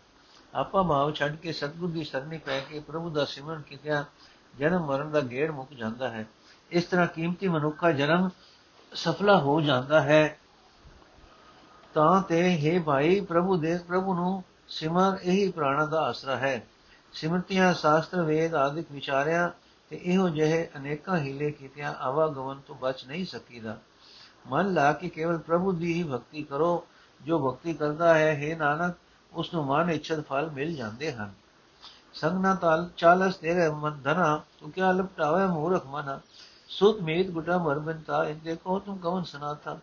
ਆਪਾ 0.55 0.83
ਭਾਵ 0.83 1.13
ਛੱਡ 1.13 1.37
ਕੇ 1.37 1.53
ਸਤਗੁਰ 1.53 1.91
ਦੀ 1.91 2.05
ਸਰਨੀ 2.05 2.39
ਪੈ 2.39 2.61
ਕੇ 2.61 2.81
ਪ੍ਰਭੂ 2.81 3.11
ਦਾ 3.11 3.25
ਸਿਮਰਨ 3.25 3.63
ਕੀਤਾ 3.63 4.05
ਜਨਮ 4.55 4.87
ਮਰਨ 4.87 5.11
ਦਾ 5.11 5.21
ਗੇੜ 5.21 5.51
ਮੁੱਕ 5.51 5.75
ਜਾਂਦਾ 5.75 6.09
ਹੈ 6.09 6.27
ਇਸ 6.73 6.85
ਤਰ੍ਹਾਂ 6.85 7.07
ਕੀਮਤੀ 7.07 7.49
ਮਨੁੱਖਾ 7.49 7.93
ਜਨਮ 7.93 8.29
ਸਫਲਾ 8.93 9.39
ਹੋ 9.39 9.61
ਜਾਂਦਾ 9.61 10.01
ਹੈ 10.01 10.39
ਤਾਂ 11.95 12.23
ਤੇ 12.23 12.59
हे 12.59 12.83
ਭਾਈ 12.83 13.21
ਪ੍ਰਭੂ 13.21 13.57
ਦੇ 13.57 13.79
ਪ੍ਰਭੂ 13.89 14.15
ਨੂੰ 14.15 14.45
ਸਿਮਰ 14.69 15.19
ਇਹੀ 15.23 15.51
ਪ੍ਰਾਣਾ 15.51 15.87
ਦਾ 15.87 16.01
ਆਸਰਾ 16.01 16.37
ਹੈ। 16.37 16.67
ਸਿਮਰਤੀਆਂ, 17.13 17.75
ਸ਼ਾਸਤਰ, 17.75 18.23
ਵੇਦ 18.23 18.55
ਆਦਿਕ 18.55 18.87
ਵਿਚਾਰਿਆ 18.93 19.53
ਤੇ 19.91 20.01
ਇਹੋ 20.05 20.29
ਜਿਹੇ 20.29 20.71
ਅਨੇਕਾਂ 20.77 21.19
ਹੀਲੇ 21.19 21.51
ਕੀਤਿਆਂ 21.51 21.95
ਆਵਾਗਮਨ 21.95 22.61
ਤੋਂ 22.67 22.75
ਬਚ 22.75 23.05
ਨਹੀਂ 23.07 23.27
ਸਕੀਦਾ। 23.27 23.79
ਮਨ 24.47 24.73
ਲਾ 24.73 24.93
ਕੇ 24.93 25.09
ਕੇਵਲ 25.09 25.39
ਪ੍ਰਭੂ 25.39 25.73
ਦੀ 25.73 25.93
ਹੀ 25.93 26.03
ਭਗਤੀ 26.03 26.43
ਕਰੋ। 26.43 26.87
ਜੋ 27.21 27.39
ਭਗਤੀ 27.39 27.75
ਕਰਦਾ 27.75 28.15
ਹੈ 28.15 28.41
हे 28.43 28.59
ਨਾਨਕ 28.59 28.97
ਉਸ 29.33 29.55
ਨੂੰ 29.55 29.65
ਮਨ 29.67 29.91
ਇੱਛਤ 29.91 30.21
ਫਲ 30.21 30.51
ਮਿਲ 30.51 30.75
ਜਾਂਦੇ 30.75 31.13
ਹਨ। 31.13 31.33
ਸੰਗਨਾ 32.15 32.55
ਤਾਲ 32.55 32.91
ਚਾਲਸ 32.97 33.37
ਤੇਰੇ 33.37 33.69
ਮਨ 33.69 34.01
ਧਨਾ, 34.05 34.41
ਤੂੰ 34.61 34.71
ਕਿਆ 34.71 34.93
ਲਪਟਾਵੇ 34.93 35.47
ਮੂਰਖ 35.47 35.87
ਮਨ। 35.87 36.21
ਸੁਤ 36.69 37.01
ਮੀਤ 37.01 37.31
ਗੁਟਾ 37.31 37.59
ਮਰਬੰਤਾ 37.59 38.25
ਇੰਦੇ 38.25 38.57
ਕੋ 38.57 38.79
ਤੁਮ 38.79 38.97
ਕਵਨ 38.97 39.23
ਸੁਨਾਤਾ 39.23 39.79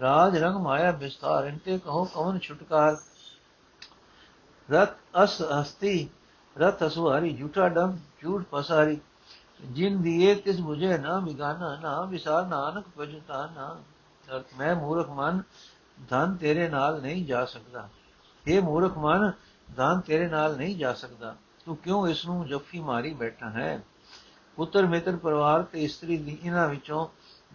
ਰਾਜ 0.00 0.38
ਰੰਗ 0.38 0.56
ਮਾਇਆ 0.56 0.90
ਵਿਸਤਾਰ 0.90 1.44
ਇੰਤੇ 1.44 1.78
ਕਹੋ 1.78 2.04
ਕਵਨ 2.04 2.38
ਛੁਟਕਾਰ। 2.38 2.96
ਰਤ 4.70 4.88
ਅਸ 5.24 5.42
ਹਸਤੀ, 5.60 6.10
ਰਤ 6.58 6.86
ਅਸੁਹਾਰੀ, 6.86 7.36
ਝੂਠਾ 7.36 7.68
ਡਮ 7.68 7.98
ਝੂਠ 8.22 8.44
ਪਸਾਰੀ। 8.50 9.00
ਜਿਨ 9.64 10.02
ਦੀਏ 10.02 10.34
ਤਿਸ 10.34 10.60
ਮੁਝੇ 10.60 10.98
ਨਾ 10.98 11.18
ਬਿਗਾਨਾ, 11.18 11.78
ਨਾ 11.82 12.02
ਵਿਸਾਰ, 12.02 12.46
ਨਾਨਕ 12.46 12.84
ਭਜਤਾ 13.00 13.46
ਨਾ। 13.46 13.80
ਅਰਥ, 14.34 14.44
ਮੈਂ 14.58 14.76
ਮੂਰਖ 14.76 15.08
ਮਨ, 15.08 15.42
ਧਨ 16.10 16.36
ਤੇਰੇ 16.36 16.68
ਨਾਲ 16.68 17.02
ਨਹੀਂ 17.02 17.26
ਜਾ 17.26 17.44
ਸਕਦਾ। 17.44 17.88
ਇਹ 18.46 18.62
ਮੂਰਖ 18.62 18.98
ਮਨ, 18.98 19.32
ਧਨ 19.76 20.00
ਤੇਰੇ 20.00 20.28
ਨਾਲ 20.28 20.56
ਨਹੀਂ 20.56 20.76
ਜਾ 20.76 20.92
ਸਕਦਾ। 20.92 21.36
ਤੂੰ 21.64 21.76
ਕਿਉਂ 21.76 22.08
ਇਸ 22.08 22.26
ਨੂੰ 22.26 22.48
ਜੱਫੀ 22.48 22.80
ਮਾਰੀ 22.80 23.14
ਬੈਠਾ 23.14 23.50
ਹੈ? 23.50 23.82
ਪੁੱਤਰ 24.56 24.86
ਮਿੱਤਰ 24.86 25.16
ਪਰਿਵਾਰ 25.16 25.62
ਤੇ 25.62 25.84
ਇਸਤਰੀ 25.84 26.16
ਦੀ 26.18 26.38
ਇਹਨਾਂ 26.42 26.68
ਵਿੱਚੋਂ 26.68 27.08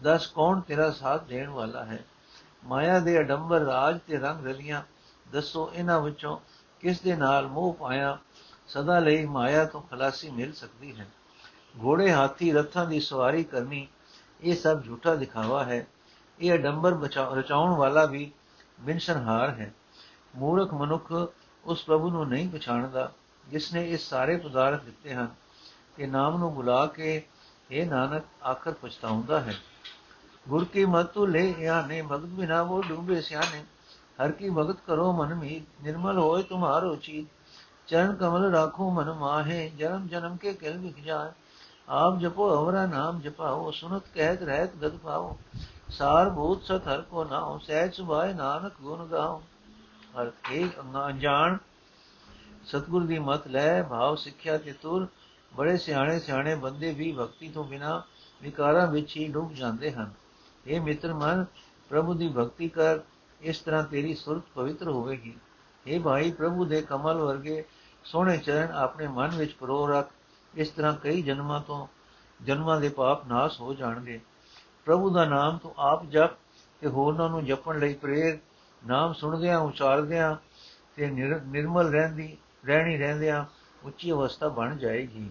ਦਸ 0.04 0.28
ਕੌਣ 0.28 0.62
ਤੇਰਾ 0.62 0.92
ਸਾਥ 0.92 1.24
ਦੇਣ 1.24 1.50
ਵਾਲਾ 1.50 1.86
ਹੈ? 1.86 2.06
ਮਾਇਆ 2.64 3.00
ਦੇ 3.00 3.20
ਅਡੰਬਰ 3.20 3.60
ਰਾਜ 3.60 4.00
ਤੇ 4.08 4.18
ਰੰਗ 4.18 4.46
ਰਲੀਆਂ। 4.48 4.82
ਦੱਸੋ 5.32 5.72
ਇਹਨਾਂ 5.74 6.00
ਵਿੱਚੋਂ 6.02 6.38
ਕਿਸ 6.80 7.02
ਦੇ 7.02 7.16
ਨਾਲ 7.16 7.48
ਮੋਹ 7.48 7.74
ਪਾਇਆ? 7.74 8.18
ਸਦਾ 8.68 9.00
ਲਈ 9.00 9.26
ਮਾਇਆ 9.26 9.66
ਤੋਂ 9.66 9.82
ਖਲਾਸੀ 9.82 10.30
ਮਿਲ 10.30 10.54
ਸਕਦੀ 10.54 11.00
ਹੈ। 11.00 11.08
ਘੋੜੇ 11.84 12.12
ਹਾਥੀ 12.14 12.52
ਰੱਥਾਂ 12.52 12.86
ਦੀ 12.86 13.00
ਸਵਾਰੀ 13.00 13.44
ਕਰਨੀ, 13.44 13.88
ਇਹ 14.42 14.56
ਸਭ 14.56 14.84
ਝੂਠਾ 14.84 15.16
ਦਿਖਾਵਾ 15.16 15.64
ਹੈ। 15.64 15.88
ਇਹ 16.40 16.54
ਅਡੰਬਰ 16.54 16.92
ਰਚਾਉਣ 17.34 17.76
ਵਾਲਾ 17.76 18.06
ਵੀ 18.06 18.32
ਬਿਨਸ਼ਨਹਾਰ 18.80 19.50
ਹੈ। 19.50 19.74
ਮੂਰਖ 20.36 20.74
ਮਨੁੱਖ 20.74 21.14
ਉਸ 21.66 21.84
ਪ੍ਰਭੂ 21.84 22.10
ਨੂੰ 22.10 22.28
ਨਹੀਂ 22.30 22.50
ਪਛਾਣਦਾ, 22.50 23.12
ਜਿਸ 23.48 23.74
ਨੇ 23.74 23.90
ਇਹ 23.92 23.98
ਸਾਰੇ 23.98 24.38
ਪਦਾਰਥ 24.38 24.84
ਦਿੱਤੇ 24.84 25.14
ਹਨ। 25.14 25.28
ਕਿ 25.96 26.08
ਨਾਮ 26.08 26.38
ਨੂੰ 26.38 26.54
ਬੁਲਾ 26.56 26.86
ਕੇ 26.86 27.22
ਇਹ 27.72 27.88
ਨਾਨਕ, 27.88 28.24
ਆਖਰ 28.44 28.72
ਪਛਤਾਉਂਦਾ 28.72 29.40
ਹੈ। 29.40 29.56
ਗੁਰ 30.48 30.66
ਕੀ 30.66 30.86
ਮਤੁ 30.86 31.26
ਲੈ 31.26 31.40
ਯਾਨੇ 31.40 32.02
ਭਗਤ 32.02 32.26
ਬਿਨਾ 32.26 32.62
ਉਹ 32.62 32.84
ਡੂਬੇ 32.84 33.22
ਸਿਆਨੇ। 33.22 33.64
ਹਰ 34.24 34.32
ਕੀ 34.32 34.50
ਭਗਤ 34.50 34.78
ਕਰੋ 34.88 35.12
ਮਨ 35.14 35.34
ਮੀ 35.36 35.62
ਨਿਰਮਲ 35.84 36.18
ਹੋਏ 36.18 36.44
ਤੁਮਾਰੋ 36.44 36.96
ਚੀ 36.96 37.26
ਚਰਨ 37.88 38.16
ਕਮਲ 38.16 38.52
ਰਾਖੋ 38.52 38.90
ਮਨ 38.92 39.14
ਮਾਹੇ, 39.14 39.70
ਜਨਮ 39.70 40.08
ਜਨਮ 40.08 40.38
ਕੇ 40.38 40.54
ਕਿਲ 40.54 40.78
ਵਿਖ 40.78 41.00
ਜਾਏ। 41.00 41.32
ਆਪ 41.90 42.20
ਜਪੋ 42.20 42.64
ਅਵਰਾ 42.64 42.86
ਨਾਮ 42.86 43.20
ਜਪਾਓ, 43.22 43.72
ਸੁਨਤ 43.72 44.04
ਕਹਿਤ 44.14 44.44
ਰਹਿਤ 44.44 44.76
ਗਦ 44.76 44.98
ਪਾਓ। 44.98 45.38
ਸਾਰ 45.90 46.30
ਭੂਤ 46.30 46.64
ਸਤ 46.64 46.88
ਹਰ 46.88 47.02
ਕੋ 47.02 47.24
ਨਾਉ, 47.24 47.58
ਸਹਿਜ 47.58 47.94
ਸੁਭਾਏ 47.94 48.34
ਨਾਨਕ 48.34 48.74
ਗੁਣ 48.82 49.06
ਗਾਓ। 49.06 49.44
ਹਰ 50.16 50.32
ਇੱਕ 50.52 50.80
ਅਣਜਾਣ, 50.80 51.58
ਸਤਗੁਰ 52.66 53.06
ਦੀ 53.06 53.20
ਮਤ 53.20 53.48
ਲੈ, 53.48 53.84
ਭਾਵ 53.84 54.16
ਸਿੱਖਿਆ 54.16 54.58
ਤੇ 54.58 54.72
ਤੁਰ। 54.72 55.08
ਬੜੇ 55.56 55.78
ਸਿਆਣੇ 55.78 56.20
ਸਿਆਣੇ 56.20 56.56
ਬੰਦੇ 56.56 56.94
ਵੀ 56.94 57.12
ਭਗਤੀ 57.12 57.50
ਤੋਂ 57.50 57.64
ਬਿਨਾ 57.64 58.04
ਵਿਕਾਰਾਂ 58.42 58.88
ਵਿੱਚ 58.88 59.18
ਹੀ 59.18 59.28
ਡੁੱਬ 59.28 59.54
ਜਾਂਦੇ 59.54 59.92
ਹਨ। 59.92 60.12
ਇਹ 60.68 60.82
ਮਿੱਤਰ 60.82 61.14
ਮਨ 61.14 61.46
ਪ੍ਰਭੂ 61.92 62.14
ਦੀ 62.14 62.28
ਭਗਤੀ 62.28 62.68
ਕਰ 62.70 63.00
ਇਸ 63.42 63.60
ਤਰ੍ਹਾਂ 63.60 63.84
ਤੇਰੀ 63.84 64.14
ਸੁਰਤ 64.16 64.44
ਪਵਿੱਤਰ 64.56 64.90
ਹੋਵੇਗੀ 64.90 65.36
ਇਹ 65.86 66.00
ਭਾਈ 66.00 66.32
ਪ੍ਰਭੂ 66.32 66.66
ਦੇ 66.66 66.82
ਕਮਲ 66.82 67.18
ਵਰਗੇ 67.18 67.64
ਸੋਹਣੇ 68.06 68.38
ਚਰਨ 68.38 68.72
ਆਪਣੇ 68.74 69.08
ਮਨ 69.08 69.36
ਵਿੱਚ 69.36 69.54
ਪਰੋ 69.54 69.86
ਰੱਖ 69.88 70.10
ਇਸ 70.54 70.70
ਤਰ੍ਹਾਂ 70.70 70.94
ਕਈ 70.94 71.22
ਜਨਮਾਂ 71.22 71.60
ਤੋਂ 71.62 71.88
ਜਨਮਾਂ 72.40 72.80
ਦੇ 72.82 72.90
ਪਾਪ 72.90 73.28
ਨਾਸ 73.28 73.60
ਹੋ 73.62 73.74
ਜਾਣਗੇ 73.74 74.20
ਪ੍ਰਭੂ 74.88 75.10
ਦਾ 75.10 75.26
ਨਾਮ 75.26 75.58
ਤੂੰ 75.58 75.74
ਆਪ 75.78 76.06
ਜਪ 76.06 76.36
ਤੇ 76.82 76.88
ਹੋਰਨਾਂ 76.88 77.30
ਨੂੰ 77.30 77.44
ਜਪਣ 77.46 77.80
ਲਈ 77.80 77.94
ਪ੍ਰੇਰ 77.94 78.38
ਨਾਮ 78.82 79.14
ਸੁਣਦਿਆਂ 79.14 79.60
ਉਚਾਰਦਿਆਂ 79.60 80.36
ਤੇ 80.96 81.08
ਨਿਰਮਲ 81.08 81.92
ਰਹਿੰਦੀ 81.92 82.38
ਰਹਿਣੀ 82.66 82.98
ਰਹਿੰਦਿਆਂ 82.98 83.46
ਉੱਚੀ 83.84 84.12
ਅਵਸਥਾ 84.12 84.48
ਬਣ 84.50 84.78
ਜਾਏਗੀ 84.78 85.30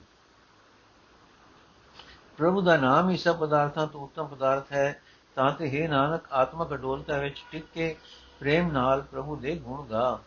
ਪ੍ਰਭੂ 2.38 2.60
ਦਾ 2.60 2.76
ਨਾਮ 2.76 3.10
ਹੀ 3.10 3.16
ਸਭ 3.16 3.38
ਪਦਾਰਥਾਂ 3.38 3.86
ਤੋਂ 3.86 4.00
ਉੱਤਮ 4.00 4.26
ਪਦਾਰਥ 4.26 4.72
ਹੈ 4.72 5.00
ਤਾਂ 5.36 5.50
ਤੇ 5.52 5.68
ਹੈ 5.72 5.88
ਨਾਨਕ 5.88 6.32
ਆਤਮਕ 6.32 6.72
ਅਡੋਲਤਾ 6.74 7.18
ਵਿੱਚ 7.18 7.42
ਟਿਕ 7.52 7.64
ਕੇ 7.74 7.94
ਪ੍ਰੇਮ 8.40 8.70
ਨਾਲ 8.72 9.00
ਪ੍ਰਭੂ 9.02 9.36
ਦੇ 9.36 9.56
ਗੁਣ 9.56 9.86
ਗਾ। 9.86 10.18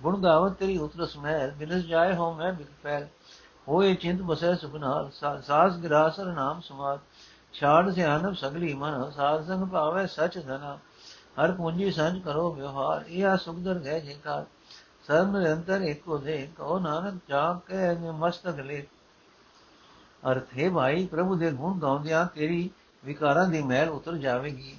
ਗੁਣ 0.00 0.22
ਗਾਵਤ 0.22 0.52
ਤੇਰੀ 0.52 0.76
ਉਤਰਸ 0.78 1.16
ਮਹਿਲ 1.16 1.50
ਬਿਨਸ 1.50 1.84
ਜਾਏ 1.84 2.14
ਹੋ 2.14 2.32
ਮੈਂ 2.34 2.52
ਬਿਕ 2.52 2.66
ਪੈਲ 2.82 3.06
ਹੋਏ 3.68 3.94
ਚਿੰਤ 3.94 4.22
ਬਸੈ 4.22 4.54
ਸੁਖਨਾਲ 4.54 5.10
ਸਾਸ 5.42 5.76
ਗਿਰਾਸਰ 5.76 6.32
ਨਾਮ 6.32 6.60
ਸਮਾਦ। 6.60 7.00
ਛਾੜ 7.52 7.90
ਸਿਆਨਬ 7.90 8.34
ਸਗਲੀ 8.34 8.72
ਮਨ, 8.74 9.10
ਸਾਧ 9.10 9.46
ਸੰਗ 9.46 9.68
ਭਾਵੇ 9.68 10.06
ਸਚ 10.06 10.38
ਧਨਾ। 10.46 10.78
ਹਰ 11.38 11.52
ਪੂੰਜੀ 11.52 11.90
ਸੰਜ 11.90 12.22
ਕਰੋ 12.22 12.50
ਵਿਵਹਾਰ, 12.52 13.04
ਇਹ 13.08 13.26
ਆ 13.26 13.36
ਸੁਖਦਰ 13.36 13.78
ਗਏ 13.78 14.00
ਜੇਕਾ 14.00 14.44
ਸਰਬ 15.06 15.36
ਨਿਰੰਤਰ 15.36 15.80
ਇੱਕੋ 15.80 16.18
ਦੇ 16.18 16.48
ਕੋ 16.56 16.78
ਨਾਨਕ 16.78 17.20
ਜਾਪ 17.28 17.66
ਕੇ 17.66 18.10
ਮਸਤਕ 18.12 18.58
ਲੈ। 18.60 18.80
ਅਰਥ 20.22 20.58
ਹੈ 20.58 20.70
ਭਾਈ, 20.70 21.06
ਪ੍ਰਭੂ 21.06 21.34
ਦੇ 21.34 21.50
ਗੁਣ 21.52 21.78
ਗਾਉਂਦਿਆਂ 21.78 22.26
ਤੇਰੀ 22.26 22.70
ਵਿਕਾਰਾਂ 23.04 23.46
ਦੀ 23.46 23.62
ਮਹਿਲ 23.62 23.88
ਉਤਰ 23.88 24.16
ਜਾਵੇਗੀ 24.16 24.76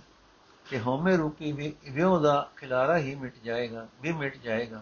ਤੇ 0.70 0.80
ਹਉਮੈ 0.80 1.16
ਰੂਪੀ 1.18 1.52
ਵਿਉ 1.92 2.20
ਦਾ 2.20 2.50
ਖਿਲਾਰਾ 2.58 2.98
ਹੀ 2.98 3.16
ਮਿਟ 3.16 3.34
ਜਾਏਗਾ, 3.44 3.88
ਵੀ 4.02 4.12
ਮਿਟ 4.12 4.38
ਜਾਏਗਾ। 4.38 4.82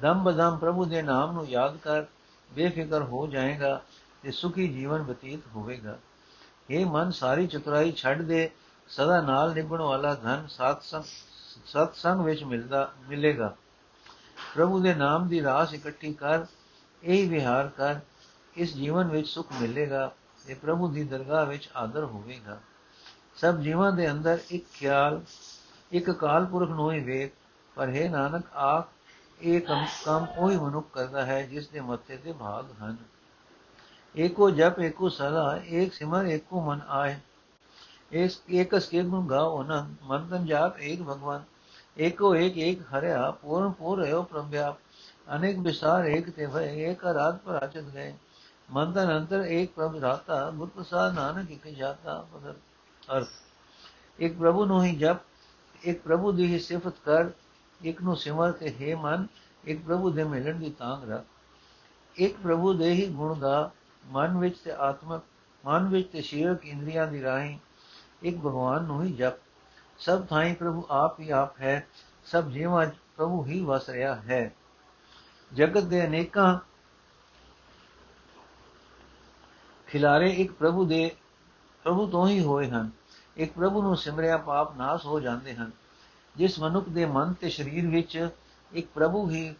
ਦਮ 0.00 0.24
ਬਦਮ 0.24 0.56
ਪ੍ਰਭੂ 0.56 0.84
ਦੇ 0.84 1.02
ਨਾਮ 1.02 1.32
ਨੂੰ 1.32 1.48
ਯਾਦ 1.48 1.76
ਕਰ, 1.76 2.04
ਬੇਫਿਕਰ 2.50 3.02
ਹੋ 3.02 3.26
ਜਾਏਗਾ 3.26 3.80
ਤੇ 4.22 4.30
ਸੁਖੀ 4.30 4.68
ਜੀਵਨ 4.68 5.02
ਬਤੀਤ 5.02 5.40
ਹੋਵੇਗਾ। 5.54 5.98
ਇਹ 6.70 6.86
ਮਨ, 6.86 7.10
ਸਾਰੀ 7.10 7.46
ਚਤੁਰਾਈ 7.46 7.92
ਛੱਡ 7.92 8.22
ਦੇ, 8.22 8.50
ਸਦਾ 8.88 9.20
ਨਾਲ 9.20 9.54
ਨਿਭਣ 9.54 9.80
ਵਾਲਾ 9.80 10.14
ਧਨ 10.14 10.46
ਸਾਤ 10.48 10.82
ਸੰਗ 10.82 11.04
ਸਤ 11.66 11.94
ਸੰਗ 11.94 12.20
ਵਿੱਚ 12.20 12.42
ਮਿਲਦਾ, 12.44 12.92
ਮਿਲੇਗਾ। 13.08 13.54
ਪ੍ਰਭੂ 14.54 14.80
ਦੇ 14.80 14.94
ਨਾਮ 14.94 15.28
ਦੀ 15.28 15.42
ਰਾਸ 15.42 15.74
ਇਕੱਠੀ 15.74 16.12
ਕਰ, 16.12 16.44
ਇਹ 17.02 17.28
ਵਿਹਾਰ 17.28 17.68
ਕਰ, 17.68 17.96
ਇਸ 18.56 18.74
ਜੀਵਨ 18.74 19.08
ਵਿੱਚ 19.08 19.28
ਸੁਖ 19.28 19.52
ਮਿਲੇਗਾ। 19.60 20.10
ਤੇ 20.50 20.54
ਪ੍ਰਭੂ 20.54 20.88
ਦੀ 20.88 21.04
ਦਰਗਾਹ 21.04 21.46
ਵਿੱਚ 21.46 21.68
ਆਦਰ 21.76 22.04
ਹੋਵੇਗਾ। 22.04 22.58
ਸਭ 23.36 23.58
ਜੀਵਾਂ 23.58 23.92
ਦੇ 23.92 24.10
ਅੰਦਰ 24.10 24.38
ਇੱਕ 24.50 24.64
ਖਿਆਲ, 24.72 25.20
ਇੱਕ 25.92 26.10
ਕਾਲ 26.10 26.44
ਪੁਰਖ 26.44 26.70
ਨੂੰ 26.70 26.92
ਹੀ 26.92 27.00
ਵੇਖ, 27.00 27.32
ਪਰ 27.76 27.88
ਹੈ 27.88 28.08
ਨਾਨਕ 28.08 28.46
ਆਖ 28.54 28.88
ਇਹ 29.40 29.60
ਕੰਮ 29.60 29.86
ਕੰਮ 30.04 30.26
ਉਹੀ 30.38 30.56
ਮਨੁੱਖ 30.56 30.90
ਕਰਦਾ 30.92 31.24
ਹੈ 31.24 31.42
ਜਿਸ 31.42 31.68
ਦੇ 31.68 31.80
ਮੱਥੇ 31.80 32.16
ਤੇ 32.16 32.32
ਭਾਗ 32.32 32.66
ਹਨ। 32.82 32.96
ਏਕੋ 34.16 34.50
ਜਪ, 34.50 34.80
ਏਕੋ 34.80 35.08
ਸਦਾ 35.08 35.60
ਏਕ 35.66 35.92
ਸਿਮਰ, 35.92 36.26
ਏਕੋ 36.26 36.60
ਮਨ 36.60 36.80
ਆਏ। 36.88 37.16
ਇਸ 38.12 38.42
ਏਕਸ 38.50 38.88
ਕੇ 38.88 39.02
ਗੁਣ 39.02 39.26
ਗਾਓ 39.26 39.62
ਨਾ, 39.62 39.86
ਮਨ 40.02 40.26
ਤਨ 40.28 40.46
ਜਾਪ, 40.46 40.78
ਏਕ 40.78 41.02
ਭਗਵਾਨ। 41.02 41.44
ਏਕੋ 41.98 42.34
ਏਕ 42.34 42.58
ਏਕ 42.58 42.82
ਹਰਿਆ, 42.82 43.30
ਪੂਰਨ 43.30 43.70
ਪੂਰ 43.70 44.04
ਹੈ 44.04 44.20
ਪ੍ਰਭਿਆ 44.20 44.74
ਅਨੇਕ 45.36 45.58
ਵਿਸਾਰ, 45.58 46.04
ਏਕ 46.04 46.30
ਤੇ 46.30 46.46
ਭਏ 46.46 46.90
ਏਕ 46.90 47.04
ਰਾਤ 47.04 47.36
ਪਰ 47.36 47.62
ਆਚਤ 47.62 47.84
ਗਏ। 47.84 48.14
ਮਨ 48.70 48.92
ਤਨ 48.92 49.18
ਅੰਤਰ 49.18 49.40
ਏਕ 49.40 49.72
ਪ੍ਰਭ 49.72 49.96
ਰਾਤਾ 49.96 50.50
ਗੁਰ 50.50 50.68
ਪ੍ਰਸਾਦ 50.68 51.14
ਨਾਨਕ 51.14 51.50
ਇਕ 51.50 51.68
ਜਾਤਾ 51.68 52.26
ਪਦਰ 52.34 52.54
ਅਰਥ। 53.16 53.28
ਇੱਕ 54.18 54.38
ਪ੍ਰਭੂ 54.38 54.64
ਨੂੰ 54.64 54.84
ਹੀ 54.84 54.96
ਜਪ, 54.96 55.16
ਇੱਕ 55.82 56.02
ਪ੍ਰਭੂ 56.02 56.32
ਦੀ 56.32 56.46
ਹੀ 56.46 56.58
ਸਿਫਤ 56.58 56.92
ਕਰ, 57.04 57.30
ਇੱਕ 57.80 58.02
ਨੂੰ 58.02 58.16
ਸਿਮਰ 58.16 58.52
ਤੇ 58.52 58.74
ਹੈ 58.80 58.96
ਮਨ, 58.96 59.26
ਇੱਕ 59.64 59.84
ਪ੍ਰਭੂ 59.84 60.10
ਦੇ 60.10 60.24
ਮਿਲਣ 60.24 60.58
ਦੀ 60.58 60.70
ਤਾਂਗ 60.70 61.10
ਰੱਖ। 61.10 61.24
ਇੱਕ 62.16 62.38
ਪ੍ਰਭੂ 62.38 62.72
ਦੇ 62.72 62.92
ਹੀ 62.92 63.06
ਗੁਣ 63.06 63.38
ਦਾ 63.38 63.70
ਮਨ 64.06 64.38
ਵਿੱਚ 64.38 64.58
ਤੇ 64.58 64.70
ਆਤਮਕ 64.70 65.22
ਮਨ 65.66 65.88
ਵਿੱਚ 65.88 66.10
ਤੇ 66.12 66.22
ਸ਼ੀਰਕ 66.22 66.66
ਇੰਦਰੀਆਂ 66.66 67.06
ਦੀ 67.06 67.22
ਰਾਹੀਂ 67.22 67.58
ਇੱਕ 68.22 68.38
ਭਗਵਾਨ 68.38 68.84
ਨੂੰ 68.84 69.02
ਹੀ 69.02 69.12
ਜਪ। 69.12 69.32
ਸਭ 69.98 70.26
ਥਾਈ 70.26 70.54
ਪ੍ਰਭੂ 70.54 70.86
ਆਪ 70.90 71.20
ਹੀ 71.20 71.30
ਆਪ 71.30 71.60
ਹੈ, 71.60 71.86
ਸਭ 72.24 72.48
ਜੀਵਾਂ 72.48 72.86
ਪ੍ਰਭੂ 73.16 73.44
ਹੀ 73.44 73.64
ਵਸ 73.64 73.90
ਰਿਹਾ 73.90 74.14
ਹੈ। 74.14 74.54
ਜਗਤ 75.54 75.82
ਦੇ 75.82 76.06
ਅਨੇਕਾਂ 76.06 76.58
ਖਿਲਾਰੇ 79.90 80.30
ਇੱਕ 80.30 80.52
ਪ੍ਰਭੂ 80.52 80.84
ਦੇ, 80.84 81.16
ਪ੍ਰਭੂ 81.84 82.06
ਤੋਂ 82.06 82.28
ਹੀ 82.28 82.42
ਹੋਏ 82.42 82.70
ਹਨ। 82.70 82.90
ਇੱਕ 83.36 83.52
ਪ੍ਰਭੂ 83.52 83.82
ਨੂੰ 83.82 83.96
ਸਿਮਰਿਆ 83.96 84.36
ਪਾਪ 84.36 84.76
ਨਾਸ 84.76 85.06
ਹੋ 85.06 85.20
ਜਾਂਦੇ 85.20 85.54
ਹਨ। 85.54 85.70
ਜਿਸ 86.36 86.60
ਮਨੁੱਖ 86.60 86.88
ਦੇ 86.88 87.06
ਮਨ 87.06 87.32
ਤੇ 87.32 87.50
ਸਰੀਰ 87.50 87.86
ਵਿੱਚ 87.86 88.28
ਇੱਕ 88.72 88.88
ਪ੍ਰਭੂ 88.94 89.30
ਹੀ 89.30 89.54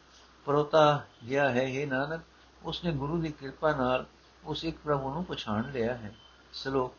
ਪਰੋਤਾ 0.44 1.04
ਗਿਆ 1.28 1.50
ਹੈ 1.50 1.62
ਇਹ 1.62 1.86
ਨਾਨਕ, 1.86 2.20
ਉਸਨੇ 2.62 2.92
ਗੁਰੂ 2.92 3.20
ਦੀ 3.20 3.32
ਕਿਰਪਾ 3.32 3.72
ਨਾਲ 3.72 4.06
ਉਸ 4.44 4.64
ਇੱਕ 4.64 4.76
ਪ੍ਰਭੂ 4.84 5.14
ਨੂੰ 5.14 5.24
ਪਛਾਣ 5.24 5.70
ਲਿਆ 5.70 5.94
ਹੈ। 5.94 6.14
ਸਲੋਕ, 6.52 6.94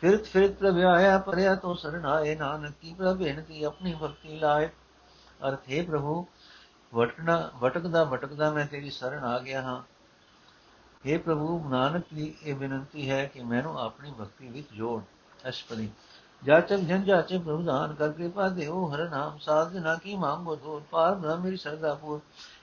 ਫਿਰਤ 0.00 0.24
ਫਿਰਤ 0.24 0.52
ਪ੍ਰਭ 0.52 0.78
ਆਇਆ, 0.78 1.18
ਪਰਿਆ 1.18 1.54
ਤੋ 1.54 1.74
ਸਰਣਾਏ 1.74 2.36
ਨਾਨਕ 2.36 2.74
ਕੀ 2.80 2.94
ਪ੍ਰਭ 2.94 3.16
ਬੇਨਤੀ 3.16 3.64
ਆਪਣੀ 3.64 3.96
ਭਗਤੀ 4.02 4.38
ਲਾਏ। 4.38 4.66
ਅਰਥ, 5.48 5.60
ਹੈ 5.72 5.82
ਪ੍ਰਭੂ, 5.84 6.26
ਵਟਣਾ, 6.94 7.50
ਵਟਕਦਾ 7.54 8.04
ਭਟਕਦਾ 8.04 8.52
ਮੈਂ 8.52 8.66
ਤੇਰੀ 8.66 8.90
ਸਰਣ 8.90 9.24
ਆ 9.24 9.38
ਗਿਆ 9.38 9.62
ਹਾਂ। 9.62 9.95
हे 11.06 11.18
ਪ੍ਰਭੂ, 11.20 11.68
ਨਾਨਕ 11.68 12.04
ਦੀ 12.14 12.34
ਇਹ 12.42 12.54
ਬੇਨਤੀ 12.54 13.10
ਹੈ 13.10 13.24
ਕਿ 13.24 13.42
ਮੈਨੂੰ 13.42 13.78
ਆਪਣੀ 13.80 14.12
ਭਗਤੀ 14.20 14.48
ਵਿੱਚ 14.48 14.66
ਜੋੜ 14.72 15.02
ਅਸ਼ਪਦੀ 15.48 15.90
ਜਾਚਕ 16.44 16.76
ਜਨ 16.76 17.04
ਜਾਚੇ 17.04 17.38
ਪ੍ਰਭੂਦਾਨ 17.38 17.94
ਕਰ 17.94 18.12
ਕਿਰਪਾ 18.12 18.48
ਦੇਓ 18.48 18.94
ਹਰ 18.94 19.08
ਨਾਮ 19.08 19.38
ਸਾਧ 19.38 19.76
ਨਾ 19.76 19.94
ਕੀ 19.94 20.16
ਮੰਗੋ 20.16 20.56
ਧੋਰ 20.56 20.82
ਪਾਰ 20.90 21.14
ਬ੍ਰਹਮ 21.14 21.40
ਮੇਰੀ 21.40 21.56
ਸਰਦਾਪੂਰ 21.56 22.20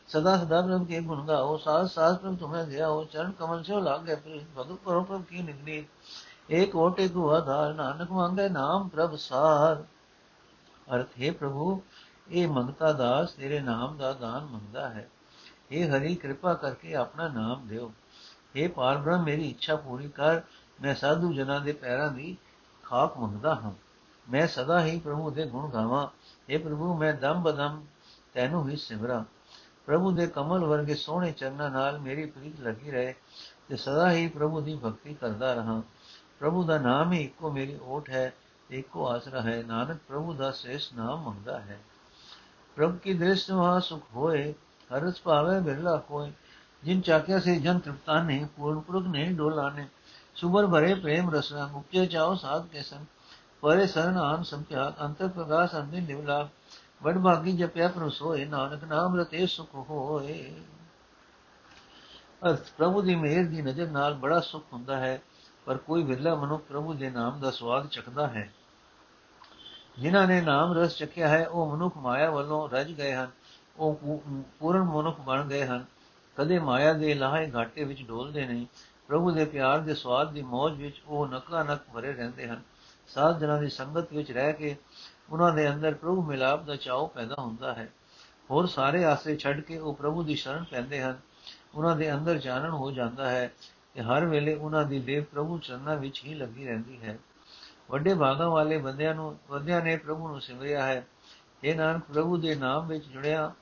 ਸਦਾ 0.07 0.37
ਸਦਾ 0.37 0.61
ਬ੍ਰਹਮ 0.61 0.85
ਕੇ 0.85 1.01
ਗੁਣ 1.01 1.27
ਗਾਓ, 1.27 1.57
ਸਾਧ 1.57 1.87
ਸਾਧ 1.87 2.17
ਪ੍ਰਭ 2.17 2.37
ਤੁਮੇ 2.37 2.65
ਗਿਆ 2.65 2.89
ਹੋ 2.89 3.03
ਚਰਨ 3.03 3.31
ਕਮਲ 3.31 3.63
ਸਿਓ 3.63 3.79
ਲਾਗੇ 3.79 4.15
ਪ੍ਰੀਤ 4.15 4.43
ਭਗਤ 4.57 4.77
ਕਰੋ 4.85 5.03
ਪ੍ਰਭ 5.03 5.23
ਕੀ 5.23 5.41
ਨਿਗਨੀ। 5.41 5.85
ਏਕ 6.51 6.75
ਓਟੇ 6.75 7.07
ਕੋ 7.07 7.29
ਆਧਾਰ, 7.29 7.73
ਨਾਨਕ 7.73 8.11
ਮੰਗੇ 8.11 8.49
ਨਾਮ 8.49 8.87
ਪ੍ਰਭ 8.87 9.15
ਸਾਰ। 9.15 9.83
ਅਰਥ, 10.95 11.07
ਹੈ 11.21 11.31
ਪ੍ਰਭੂ, 11.31 11.81
ਇਹ 12.29 12.47
ਮੰਗਤਾ 12.47 12.93
ਦਾਸ 12.93 13.31
ਤੇਰੇ 13.31 13.59
ਨਾਮ 13.59 13.97
ਦਾ 13.97 14.13
ਦਾਨ 14.13 14.45
ਮੰਗਦਾ 14.45 14.89
ਹੈ। 14.89 15.09
ਇਹ 15.71 15.89
ਹਰੀ, 15.89 16.15
ਕਿਰਪਾ 16.15 16.53
ਕਰਕੇ 16.53 16.95
ਆਪਣਾ 16.95 17.27
ਨਾਮ 17.27 17.67
ਦਿਓ। 17.67 17.91
हे 18.59 18.71
ਪਾਰ 18.71 18.97
ਬ੍ਰਹਮ, 18.97 19.23
ਮੇਰੀ 19.23 19.49
ਇੱਛਾ 19.49 19.75
ਪੂਰੀ 19.75 20.09
ਕਰ, 20.09 20.41
ਮੈਂ 20.81 20.95
ਸਾਧੂ 20.95 21.33
ਜਨਾਂ 21.33 21.61
ਦੇ 21.61 21.71
ਪੈਰਾਂ 21.71 22.11
ਦੀ 22.11 22.37
ਖਾਕ 22.83 23.17
ਮੰਗਦਾ 23.17 23.55
ਹਾਂ। 23.55 23.71
ਮੈਂ 24.31 24.47
ਸਦਾ 24.47 24.85
ਹੀ 24.85 24.99
ਪ੍ਰਭੂ 24.99 25.31
ਦੇ 25.31 25.45
ਗੁਣ 25.45 25.69
ਗਾਵਾਂ। 25.69 26.07
हे 26.53 26.63
ਪ੍ਰਭੂ, 26.63 26.97
ਮੈਂ 26.97 27.13
ਦਮ 27.13 27.43
ਬਦਮ 27.43 27.85
ਤੈਨੂੰ 28.33 28.69
ਹੀ 28.69 28.75
ਸਿਮਰਾਂ। 28.75 29.23
ਪ੍ਰਭੂ 29.85 30.11
ਦੇ 30.11 30.27
ਕਮਲ 30.27 30.65
ਵਰਗੇ 30.65 30.95
ਸੋਹਣੇ 30.95 31.31
ਚਰਨਾਂ 31.31 31.69
ਨਾਲ 31.69 31.99
ਮੇਰੀ 31.99 32.25
ਪ੍ਰੀਤ 32.25 32.59
ਲੱਗੀ 32.59 32.91
ਰਹੇ 32.91 33.15
ਤੇ 33.69 33.77
ਸਦਾ 33.77 34.11
ਹੀ 34.11 34.27
ਪ੍ਰਭੂ 34.27 34.61
ਦੀ 34.61 34.75
ਭਗਤੀ 34.75 35.13
ਕਰਦਾ 35.13 35.53
ਰਹਾ। 35.53 35.81
ਪ੍ਰਭੂ 36.39 36.63
ਦਾ 36.63 36.77
ਨਾਮ 36.77 37.13
ਹੀ 37.13 37.23
ਇੱਕੋ 37.23 37.51
ਮੇਰੀ 37.51 37.79
ਓਟ 37.81 38.09
ਹੈ, 38.09 38.33
ਇੱਕੋ 38.69 39.07
ਆਸਰਾ 39.07 39.41
ਹੈ। 39.41 39.63
ਨਾਨਕ, 39.67 39.97
ਪ੍ਰਭੂ 40.07 40.33
ਦਾ 40.33 40.51
ਸੇਸ 40.51 40.93
ਨਾਮ 40.93 41.23
ਮੰਗਦਾ 41.23 41.59
ਹੈ। 41.59 41.79
ਪ੍ਰਭ 42.75 42.97
ਕੀ 42.97 43.13
ਦ੍ਰਿਸ਼ 43.13 43.51
ਮਹਾ 43.51 43.79
ਸੁਖ 43.79 44.03
ਹੋਏ, 44.15 44.53
ਹਰਸ 44.95 45.21
ਭਾਵੇ 45.23 45.59
ਬਿਰਲਾ 45.59 45.97
ਕੋਏ 46.83 46.93
ਜਿਨ 46.93 47.01
ਚਾਕਿਆ 47.01 47.39
ਸੇ, 47.39 47.59
ਜਨ 47.59 47.79
ਤ੍ਰਿਪਤਾ 47.79 48.23
ਨੇ, 48.23 48.47
ਪੂਰਨ 48.57 48.79
ਪੁਰਖ 48.79 49.07
ਨੇ 49.07 49.25
ਡੋਲਾਨੇ 49.25 49.87
ਸੁਬਰ 50.35 50.67
ਭਰੇ 50.67 50.93
ਪ੍ਰੇਮ 50.93 51.35
ਰਸਨਾ, 51.35 51.67
ਮੁਕਤੇ 51.67 52.05
ਚਾਓ 52.05 52.35
ਸਾਧ 52.35 52.67
ਕੇ 52.67 52.81
ਸੰਗ 52.81 53.05
ਪਰੇ 53.61 53.87
ਸਰਨ 53.87 54.17
ਆਨ 54.17 54.43
ਸੰਖਿਆ 54.43 54.93
ਅੰਤਰ 55.01 55.27
ਪ੍ਰਗਾਸ 55.27 55.75
ਅੰਦੇ 55.75 56.01
ਨਿਵਲਾ 56.01 56.49
ਵਡ 57.03 57.17
ਭਾਗੀ 57.23 57.51
ਜਪਿਆ 57.51 57.87
ਪ੍ਰਭ 57.87 58.09
ਸੋਏ, 58.09 58.45
ਨਾਨਕ 58.45 58.83
ਨਾਮ 58.83 59.19
ਰਤੇ 59.19 59.47
ਸੁਖ 59.47 59.75
ਹੋਏ। 59.75 60.55
ਅਰਥ, 62.49 62.71
ਪ੍ਰਭੂ 62.77 63.01
ਦੀ 63.01 63.15
ਮਿਹਰ 63.15 63.47
ਦੀ 63.47 63.61
ਨਜ਼ਰ 63.61 63.87
ਨਾਲ 63.87 64.13
ਬੜਾ 64.13 64.39
ਸੁਖ 64.39 64.63
ਹੁੰਦਾ 64.73 64.97
ਹੈ, 64.97 65.21
ਪਰ 65.65 65.77
ਕੋਈ 65.77 66.03
ਵਿਰਲਾ 66.03 66.35
ਮਨੁੱਖ 66.35 66.63
ਪ੍ਰਭੂ 66.63 66.93
ਦੇ 66.93 67.09
ਨਾਮ 67.09 67.39
ਦਾ 67.39 67.51
ਸਵਾਦ 67.51 67.87
ਚਖਦਾ 67.87 68.27
ਹੈ। 68.27 68.53
ਜਿਨ੍ਹਾਂ 69.99 70.27
ਨੇ 70.27 70.41
ਨਾਮ 70.41 70.73
ਰਸ 70.73 70.97
ਚਖਿਆ 70.97 71.27
ਹੈ, 71.27 71.47
ਉਹ 71.47 71.75
ਮਨੁੱਖ 71.75 71.97
ਮਾਇਆ 71.97 72.31
ਵੱਲੋਂ 72.31 72.69
ਰਜ 72.69 72.91
ਗਏ 72.91 73.13
ਹਨ। 73.13 73.31
ਉਹ 73.77 74.21
ਪੂਰਨ 74.59 74.83
ਮਨੁੱਖ 74.83 75.21
ਬਣ 75.21 75.47
ਗਏ 75.47 75.65
ਹਨ। 75.65 75.85
ਕਦੇ 76.37 76.59
ਮਾਇਆ 76.59 76.93
ਦੇ 76.93 77.13
ਲਾਹੇ 77.13 77.51
ਘਾਟੇ 77.55 77.83
ਵਿੱਚ 77.83 78.01
ਡੋਲਦੇ 78.01 78.45
ਨਹੀਂ। 78.45 78.65
ਪ੍ਰਭੂ 79.07 79.31
ਦੇ 79.31 79.45
ਪਿਆਰ 79.45 79.79
ਦੇ 79.79 79.95
ਸਵਾਦ 79.95 80.33
ਦੀ 80.33 80.41
ਮੌਜ 80.41 80.73
ਵਿੱਚ 80.73 81.01
ਉਹ 81.07 81.27
ਨਕਾ 81.27 81.63
ਨਕ 81.63 81.79
ਭਰੇ 81.93 82.13
ਰਹਿੰਦੇ 82.13 82.47
ਹਨ। 82.47 82.61
ਸਾਧ 83.07 83.39
ਜਨਾਂ 83.39 83.61
ਦੀ 83.61 83.69
ਸੰਗਤ 83.69 84.13
ਵਿੱਚ 84.13 84.31
ਰਹਿ 84.31 84.53
ਕੇ 84.53 84.75
ਉਹਨਾਂ 85.29 85.53
ਦੇ 85.53 85.73
ਅੰਦਰ 85.73 85.93
ਪ੍ਰਭੂ 85.93 86.23
ਮਿਲਾਪ 86.23 86.63
ਦਾ 86.63 86.75
ਚਾਉ 86.75 87.07
ਪੈਦਾ 87.07 87.35
ਹੁੰਦਾ 87.39 87.73
ਹੈ। 87.73 87.93
ਹੋਰ 88.51 88.67
ਸਾਰੇ 88.67 89.05
ਆਸਰੇ 89.05 89.35
ਛੱਡ 89.35 89.59
ਕੇ 89.59 89.77
ਉਹ 89.77 89.93
ਪ੍ਰਭੂ 89.93 90.23
ਦੀ 90.23 90.35
ਸ਼ਰਨ 90.35 90.63
ਪੈਂਦੇ 90.63 91.01
ਹਨ। 91.01 91.17
ਉਹਨਾਂ 91.75 91.95
ਦੇ 91.95 92.13
ਅੰਦਰ 92.13 92.37
ਜਾਣਨ 92.37 92.69
ਹੋ 92.69 92.91
ਜਾਂਦਾ 92.91 93.29
ਹੈ 93.29 93.53
ਕਿ 93.93 94.01
ਹਰ 94.01 94.25
ਵੇਲੇ 94.25 94.55
ਉਹਨਾਂ 94.55 94.83
ਦੀ 94.83 94.99
ਦੇਵ 94.99 95.23
ਪ੍ਰਭੂ 95.23 95.57
ਚਰਨਾਂ 95.57 95.95
ਵਿੱਚ 95.95 96.23
ਹੀ 96.25 96.33
ਲੱਗੀ 96.33 96.65
ਰਹਿੰਦੀ 96.65 97.01
ਹੈ। 97.03 97.19
ਵੱਡੇ 97.89 98.13
ਭਾਗਾਂ 98.13 98.49
ਵਾਲੇ 98.49 98.77
ਬੰਦਿਆਂ 98.77 99.15
ਨੂੰ 99.15 99.37
ਬੰਦਿਆਂ 99.49 99.81
ਨੇ 99.81 99.97
ਪ੍ਰਭੂ 99.97 100.27
ਨੂੰ 100.27 100.41
ਸਿਮਰਿਆ 100.41 100.85
ਹੈ। 100.85 101.07
ਇਹ 101.63 101.75
ਨਾਨਕ, 101.75 102.03
ਪ੍ਰਭੂ 102.13 102.37
ਦੇ 102.37 102.55
ਨਾਮ 102.55 102.87
ਵਿੱਚ 102.87 103.05
ਜੁੜਿਆ 103.05 103.53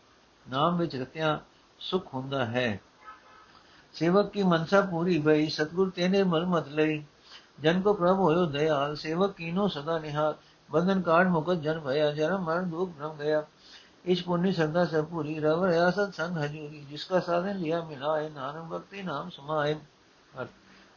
ਨਾਮ 0.50 0.78
ਵਿੱਚ 0.78 0.96
ਰਤਿਆ 0.96 1.40
ਸੁਖ 1.82 2.14
ਹੁੰਦਾ 2.14 2.46
ਹੈ। 2.46 2.80
ਸੇਵਕ 3.94 4.32
ਕੀ 4.32 4.44
ਮਨਸਾ 4.44 4.82
ਪੂਰੀ 4.82 5.20
ਭਈ 5.20 5.48
ਸਤਗੁਰ 5.48 5.90
ਤੇਨੇ 5.90 6.24
ਮਲਮਤ 6.24 6.68
ਲਈ। 6.68 7.06
ਜਨ 7.60 7.82
ਕੋ 7.82 7.94
ਪ੍ਰਭ 7.94 8.20
ਹੋਇਓ 8.20 8.46
ਦਇਆਲ, 8.46 8.96
ਸੇਵਕ 8.96 9.36
ਕੀਨੋ 9.36 9.68
ਸਦਾ 9.68 10.00
ਨਿਹਾਲ। 10.00 10.36
ਬੰਧਨ 10.72 11.02
ਕਾੜ 11.02 11.28
ਮੁਕਤ 11.28 11.54
ਜਨ 11.54 11.80
ਭਇਆ, 11.80 12.12
ਜਨਮ 12.12 12.44
ਮਰਨ 12.44 12.70
ਦੁਖ 12.70 12.90
ਭ੍ਰਮ 12.90 13.18
ਗਿਆ। 13.18 13.44
ਇਸ 14.06 14.24
ਪੁੰਨੀ 14.24 14.52
ਸੰਦਾ 14.52 14.86
ਸਭ 14.86 15.06
ਪੂਰੀ 15.06 15.40
ਰਵ 15.40 15.66
ਰਿਆ 15.66 15.92
ਸਤ 15.92 16.14
ਸੰਗ 16.14 16.38
ਹਜੂਰੀ। 16.38 16.86
ਜਿਸ 16.90 17.06
ਕਾ 17.06 17.20
ਸਾਧਨ 17.20 17.58
ਲਿਆ 17.58 17.84
ਮਿਲਾਏ, 17.84 18.30
ਨਾਨਕ 18.30 18.66
ਭਗਤੀ 18.66 19.02
ਨਾਮ 19.02 19.30
ਸਮਾਏ। 19.30 19.76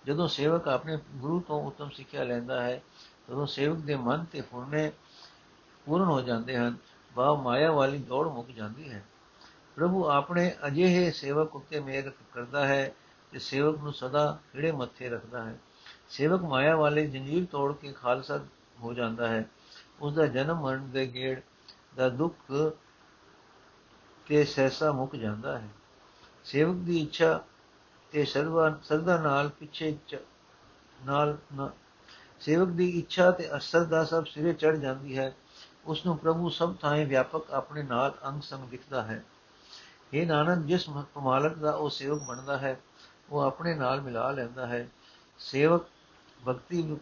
ਜਦੋਂ 0.06 0.28
ਸੇਵਕ 0.28 0.68
ਆਪਣੇ 0.68 0.98
ਗੁਰੂ 1.14 1.40
ਤੋਂ 1.40 1.62
ਉਤਮ 1.62 1.88
ਸਿੱਖਿਆ 1.90 2.24
ਲੈਂਦਾ 2.24 2.62
ਹੈ, 2.62 2.82
ਤਦੋਂ 3.28 3.46
ਸੇਵਕ 3.46 3.78
ਦੇ 3.78 3.96
ਮਨ 3.96 4.24
ਤੇ 4.24 4.40
ਫੁਰਨੇ 4.40 4.92
ਪੂਰਨ 5.86 6.04
ਹੋ 6.04 6.20
ਜਾਂਦੇ 6.20 6.56
ਹਨ। 6.56 6.76
ਭਾਵ 7.14 7.42
ਮਾਇਆ 7.42 7.72
ਵਾਲੀ 7.72 7.98
ਦੌੜ 7.98 8.28
ਮੁੱਕ 8.28 8.48
ਜਾਂਦੀ 8.48 8.92
ਹੈ। 8.92 9.04
ਪ੍ਰਭੂ 9.76 10.04
ਆਪਣੇ 10.08 10.54
ਅਜਿਹੇ 10.66 11.10
ਸੇਵਕ 11.10 11.56
ਉੱਤੇ 11.56 11.80
ਮਿਹਰ 11.80 12.10
ਕਰਦਾ 12.34 12.66
ਹੈ 12.66 12.94
ਤੇ 13.32 13.38
ਸੇਵਕ 13.38 13.78
ਨੂੰ 13.78 13.92
ਸਦਾ 13.92 14.38
ਖਿੜੇ 14.52 14.72
ਮੱਥੇ 14.72 15.08
ਰੱਖਦਾ 15.08 15.44
ਹੈ। 15.44 15.58
ਸੇਵਕ 16.08 16.42
ਮਾਇਆ 16.42 16.76
ਵਾਲੇ 16.76 17.06
ਜੰਜੀਰ 17.06 17.44
ਤੋੜ 17.44 17.74
ਕੇ 17.74 17.92
ਖਾਲਸਾ 17.92 18.40
ਹੋ 18.80 18.92
ਜਾਂਦਾ 18.94 19.28
ਹੈ। 19.28 19.50
ਉਸ 20.00 20.14
ਦਾ 20.14 20.26
ਜਨਮ 20.26 20.60
ਮਰਨ 20.60 20.90
ਦੇ 20.90 21.06
ਗੇੜ 21.06 21.40
ਦਾ 21.96 22.08
ਦੁੱਖ 22.08 22.52
ਤੇ 24.26 24.44
ਸਹਿਸਾ 24.44 24.92
ਮੁੱਕ 24.92 25.16
ਜਾਂਦਾ 25.16 25.58
ਹੈ। 25.58 25.68
ਸੇਵਕ 26.44 26.76
ਦੀ 26.76 27.02
ਇੱਛਾ 27.02 27.44
ਤੇ 28.12 28.24
ਸਰਵਾ, 28.24 28.78
ਸਰਦਾ 28.82 29.20
ਨਾਲ 29.20 29.48
ਪਿੱਛੇ 29.48 29.96
ਨਾਲ 31.04 31.38
ਸੇਵਕ 32.40 32.68
ਦੀ 32.68 32.88
ਇੱਛਾ 32.98 33.30
ਤੇ 33.30 33.56
ਅਸਰ 33.56 33.84
ਦਾ 33.84 34.04
ਸਭ 34.04 34.24
ਸਿਰੇ 34.24 34.52
ਚੜ 34.52 34.76
ਜਾਂਦੀ 34.76 35.18
ਹੈ। 35.18 35.34
ਉਸ 35.86 36.06
ਨੂੰ 36.06 36.16
ਪ੍ਰਭੂ 36.18 36.48
ਸਭ 36.48 36.74
ਥਾਂ 36.76 36.96
ਵਿਆਪਕ 36.96 37.50
ਆਪਣੇ 37.50 37.82
ਨਾਲ 37.82 38.14
ਅੰਗ 38.26 38.42
ਸੰਗ 38.42 38.68
ਦਿਖਦਾ 38.68 39.02
ਹੈ। 39.02 39.24
ਇਹ 40.14 40.26
ਨਾਨਕ 40.26 40.64
ਜਿਸ 40.66 40.88
ਮਾਲਕ 41.16 41.54
ਦਾ 41.54 41.70
ਉਹ 41.70 41.90
ਸੇਵਕ 41.90 42.22
ਬਣਦਾ 42.22 42.56
ਹੈ, 42.58 42.80
ਉਹ 43.30 43.40
ਆਪਣੇ 43.40 43.74
ਨਾਲ 43.74 44.00
ਮਿਲਾ 44.00 44.30
ਲੈਂਦਾ 44.30 44.66
ਹੈ। 44.66 44.88
ਸੇਵਕ 45.38 45.86
ਭਗਤੀ 46.48 46.96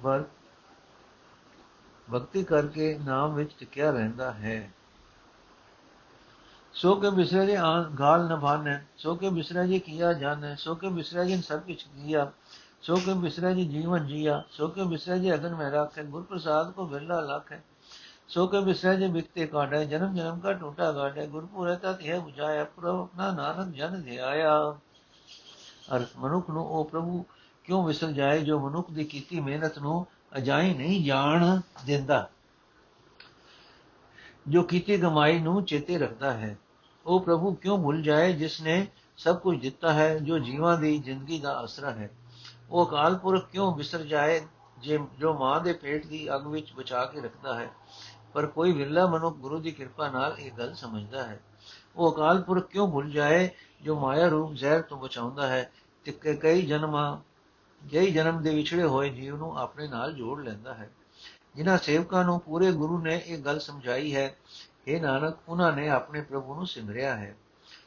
ਵਰ, 0.00 0.24
ਭਗਤੀ 2.08 2.42
ਕਰਕੇ 2.44 2.98
ਨਾਮ 3.04 3.34
ਵਿੱਚ 3.34 3.54
ਟਿਕਿਆ 3.58 3.90
ਰਹਿੰਦਾ 3.90 4.32
ਹੈ। 4.32 4.70
ਸੋ 6.74 6.94
ਕੇ 6.94 7.10
ਬਿਸਰੇ 7.10 7.46
ਜੇ 7.46 7.56
ਗਾਲ 7.98 8.28
ਨ 8.28 8.36
ਭਾਨੈ 8.40 8.78
ਸੋ 8.96 9.14
ਕੇ 9.14 9.30
ਬਿਸਰੇ 9.30 9.66
ਜੇ 9.68 9.78
ਕੀਆ 9.78 10.12
ਜਾਣੈ, 10.12 10.54
ਸੋ 10.54 10.74
ਕੇ 10.74 10.88
ਬਿਸਰੇ 10.88 11.26
ਜੀ 11.26 11.40
ਸਭ 11.42 11.60
ਕੁਛ 11.60 11.84
ਕੀਆ, 11.86 12.30
ਸੋ 12.82 12.96
ਕੇ 12.96 13.14
ਬਿਸਰੇ 13.14 13.54
ਜੀ 13.54 13.64
ਜੀਵਨ 13.68 14.06
ਜੀਆ, 14.06 14.42
ਸੋ 14.50 14.68
ਕੇ 14.68 14.84
ਬਿਸਰੇ 14.84 15.18
ਜੇ 15.18 15.34
ਅਗਨ 15.34 15.54
ਮੈਂ 15.54 15.70
ਰੱਖੇ 15.70 16.02
ਗੁਰ 16.04 16.22
ਪ੍ਰਸਾਦ 16.22 16.70
ਕੋ 16.70 16.86
ਬਿਰਲਾ 16.86 17.44
ਹੈ 17.52 17.62
ਸੋ 18.30 18.46
ਕੇ 18.46 18.60
ਬਿਸਰੇ 18.60 18.96
ਜੇ 18.96 19.06
ਬਿਕਤੇ 19.08 19.46
ਕਾਢੈ 19.46 19.84
ਜਨਮ 19.84 20.14
ਜਨਮ 20.14 20.38
ਕਾ 20.40 20.52
ਟੂਟਾ 20.52 20.90
ਗਾਢੈ 20.92 21.26
ਗੁਰਪੁਰੇ 21.26 21.74
ਤਤ 21.76 22.00
ਇਹ 22.00 22.20
부ਝਾਇਆ 22.20 22.64
ਪ੍ਰਭ 22.64 22.98
ਆਪਣਾ 23.00 23.30
ਨਾਨਕ 23.30 23.74
ਜਨ 23.74 24.02
ਧਿਆਇਆ। 24.02 24.52
ਅਰ 25.96 26.04
ਮਨੁੱਖ 26.16 26.50
ਨੂੰ 26.50 26.64
ਉਹ 26.66 26.84
ਪ੍ਰਭੂ 26.84 27.24
ਕਿਉਂ 27.64 27.82
ਵਿਸਰ 27.86 28.10
ਜਾਏ 28.10 28.40
ਜੋ 28.40 28.58
ਮਨੁੱਖ 28.60 28.90
ਦੀ 28.90 29.04
ਕੀਤੀ 29.04 29.40
ਮਿਹਨਤ 29.40 29.78
ਨੂੰ 29.78 30.06
ਅਜਾਈ 30.36 30.74
ਨਹੀਂ 30.74 31.04
ਜਾਣ 31.04 31.60
ਦਿੰਦਾ? 31.86 32.28
ਜੋ 34.48 34.62
ਕੀਤੀ 34.62 34.98
ਕਮਾਈ 34.98 35.38
ਨੂੰ 35.38 35.64
ਚੇਤੇ 35.64 35.98
ਰੱਖਦਾ 35.98 36.32
ਹੈ, 36.32 36.56
ਉਹ 37.06 37.20
ਪ੍ਰਭੂ 37.20 37.54
ਕਿਉਂ 37.54 37.78
ਭੁੱਲ 37.82 38.02
ਜਾਏ 38.02 38.32
ਜਿਸ 38.32 38.60
ਨੇ 38.60 38.86
ਸਭ 39.16 39.38
ਕੁਝ 39.38 39.60
ਦਿੱਤਾ 39.60 39.92
ਹੈ, 39.92 40.18
ਜੋ 40.18 40.38
ਜੀਵਾਂ 40.38 40.76
ਦੀ 40.78 40.98
ਜ਼ਿੰਦਗੀ 40.98 41.40
ਦਾ 41.40 41.58
ਆਸਰਾ 41.58 41.90
ਹੈ? 41.90 42.10
ਉਹ 42.70 42.86
ਅਕਾਲ 42.86 43.14
ਪੁਰਖ 43.14 43.50
ਕਿਉਂ 43.50 43.74
ਵਿਸਰ 43.76 44.02
ਜਾਏ 44.04 44.40
ਜੇ 44.78 44.98
ਜੋ 45.18 45.32
ਮਾਂ 45.38 45.60
ਦੇ 45.60 45.72
ਪੇਟ 45.72 46.06
ਦੀ 46.06 46.34
ਅਗ 46.34 46.46
ਵਿੱਚ 46.46 46.72
ਬਚਾ 46.72 47.04
ਕੇ 47.04 47.20
ਰੱਖਦਾ 47.20 47.54
ਹੈ? 47.54 47.68
ਪਰ 48.32 48.46
ਕੋਈ 48.46 48.72
ਵਿਰਲਾ 48.72 49.06
ਮਨੁੱਖ 49.06 49.36
ਗੁਰੂ 49.36 49.58
ਦੀ 49.58 49.72
ਕਿਰਪਾ 49.72 50.08
ਨਾਲ 50.08 50.36
ਇਹ 50.38 50.52
ਗੱਲ 50.52 50.74
ਸਮਝਦਾ 50.74 51.22
ਹੈ। 51.22 51.40
ਉਹ 51.96 52.12
ਅਕਾਲ 52.12 52.42
ਪੁਰਖ 52.42 52.66
ਕਿਉਂ 52.66 52.92
ਭੁੱਲ 52.92 53.10
ਜਾਏ, 53.10 53.50
ਜੋ 53.82 54.00
ਮਾਇਆ 54.00 54.28
ਰੂਪ 54.28 54.52
ਜ਼ਹਿਰ 54.52 54.82
ਤੋਂ 54.82 54.98
ਬਚਾਉਂਦਾ 54.98 55.46
ਹੈ? 55.46 55.72
ਤੇ 56.04 56.12
ਕਈ 56.12 56.66
ਜਨਮਾਂ, 56.66 57.18
ਕਈ 57.92 58.10
ਜਨਮ 58.10 58.42
ਦੇ 58.42 58.54
ਵਿਛੜੇ 58.54 58.84
ਹੋਏ 58.84 59.10
ਜੀਵ 59.10 59.36
ਨੂੰ 59.36 59.58
ਆਪਣੇ 59.58 59.88
ਨਾਲ 59.88 60.12
ਜੋੜ 60.12 60.42
ਲੈਂਦਾ 60.42 60.74
ਹੈ। 60.74 60.90
ਜਿਨ੍ਹਾਂ 61.56 61.78
ਸੇਵਕਾਂ 61.78 62.24
ਨੂੰ 62.24 62.40
ਪੂਰੇ 62.40 62.72
ਗੁਰੂ 62.72 62.98
ਨੇ 62.98 63.22
ਇਹ 63.26 63.38
ਗੱਲ 63.38 63.58
ਸਮਝਾਈ 63.58 64.14
ਹੈ 64.14 64.36
ਇਹ 64.86 65.02
ਨਾਨਕ, 65.02 65.36
ਉਹਨਾਂ 65.48 65.72
ਨੇ 65.72 65.88
ਆਪਣੇ 65.88 66.22
ਪ੍ਰਭੂ 66.22 66.54
ਨੂੰ 66.54 66.66
ਸਿਮਰਿਆ 66.66 67.16
ਹੈ। 67.16 67.36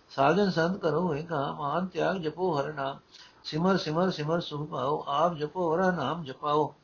ਸਾਧਨ 0.10 0.52
ਸੰਤ 0.52 0.78
ਕਰੋ 0.78 1.08
ਹੋਏਗਾ 1.08 1.52
ਮਾਨ 1.52 1.88
ਤਿਆਗ 1.88 2.18
ਜਪੋ 2.18 2.60
ਹਰ 2.60 2.74
ਨਾਮ। 2.74 3.00
ਸਿਮਰ 3.44 3.78
ਸਿਮਰ 3.78 4.12
ਸਿਮਰ 4.12 4.40
ਸੁਖ 4.40 4.74
ਆਪ 5.08 5.36
ਜਪੋ, 5.36 5.76
ਹਰ 5.76 5.92
ਨਾਮ 5.92 6.24
ਜਪਾਓ। 6.24 6.76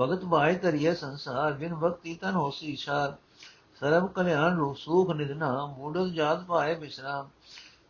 ਭਗਤ 0.00 0.24
ਬਾਏ 0.24 0.54
ਕਰੀਏ 0.54 0.94
ਸੰਸਾਰ 0.94 1.52
ਬਿਨ 1.52 1.74
ਭਗਤੀ 1.74 2.14
ਤਨ 2.14 2.34
ਹੋਸੀ 2.34 2.66
ਇਸ਼ਾਰ 2.66 3.16
ਸਰਬ 3.80 4.12
ਕਲਿਆਣ 4.12 4.56
ਰੂਪ 4.56 4.76
ਸੁਖ 4.76 5.10
ਨਿਦਨਾ 5.10 5.66
ਮੂਡਲ 5.66 6.10
ਜਾਤ 6.10 6.44
ਪਾਏ 6.44 6.74
ਬਿਸਰਾਮ। 6.74 7.28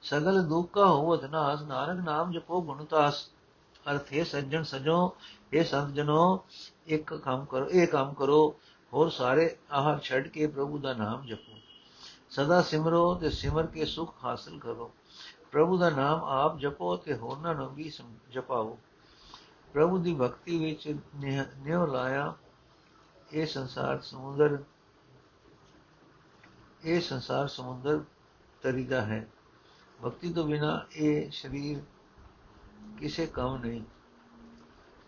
ਸਗਲ 0.03 0.43
ਦੁੱਖ 0.43 0.73
ਕਾ 0.73 0.87
ਹੋਵਤ 0.87 1.25
ਨਾਸ, 1.25 1.63
ਨਾਨਕ 1.63 2.05
ਨਾਮ 2.05 2.33
ਜਪੋ 2.33 2.63
ਗੁਣਤਾਸ 2.63 3.27
ਅਰਥੇ 3.91 4.25
ਸੱਜਣ 4.25 4.63
ਸਜੋ 4.63 5.17
ਇਹ 5.53 5.65
ਸੰਤ 5.65 5.95
ਜਨੋ, 5.95 6.45
ਇੱਕ 6.87 7.15
ਕੰਮ 7.15 7.45
ਕਰੋ, 7.45 7.71
ਇਹ 7.71 7.87
ਕੰਮ 7.87 8.15
ਕਰੋ, 8.15 8.55
ਹੋਰ 8.93 9.11
ਸਾਰੇ 9.11 9.57
ਆਹ 9.73 9.99
ਛੱਡ 9.99 10.29
ਕੇ 10.29 10.47
ਪ੍ਰਭੂ 10.47 10.79
ਦਾ 10.79 10.93
ਨਾਮ 10.93 11.27
ਜਪੋ। 11.27 11.59
ਸਦਾ 12.31 12.63
ਸਿਮਰੋ 12.63 13.15
ਤੇ 13.15 13.31
ਸਿਮਰ 13.31 13.67
ਕੇ 13.67 13.85
ਸੁਖ 13.85 14.15
ਹਾਸਲ 14.25 14.59
ਕਰੋ। 14.59 14.91
ਪ੍ਰਭੂ 15.53 15.79
ਦਾ 15.79 15.91
ਨਾਮ 15.91 16.25
ਆਪ 16.25 16.59
ਜਪੋ 16.59 16.97
ਤੇ 16.97 17.15
ਹੋਰਨਾਂ 17.15 17.55
ਨੂੰ 17.55 17.75
ਵੀ 17.75 17.93
ਜਪਾਓ। 18.31 18.79
ਪ੍ਰਭੂ 19.77 19.99
ਦੀ 19.99 20.15
ਭਗਤੀ 20.15 20.59
ਵਿੱਚ 20.59 20.97
ਨਿਉ 21.57 21.87
ਲਾਇਆ। 21.87 22.35
ਇਹ 23.33 23.47
ਸੰਸਾਰ 23.47 24.01
ਸਮੁੰਦਰ, 24.01 24.59
ਇਹ 26.85 27.01
ਸੰਸਾਰ 27.01 27.49
ਸਮੁੰਦਰ 27.49 28.01
ਤਰੀਦਾ 28.63 29.03
ਹੈ। 29.03 29.29
ਭਗਤੀ 30.05 30.33
ਤੋਂ 30.33 30.45
ਬਿਨਾ 30.45 30.87
ਇਹ 30.93 31.31
ਸਰੀਰ 31.31 31.83
ਕਿਸੇ 32.99 33.27
ਕੰਮ 33.27 33.57
ਨਹੀਂ। 33.57 33.83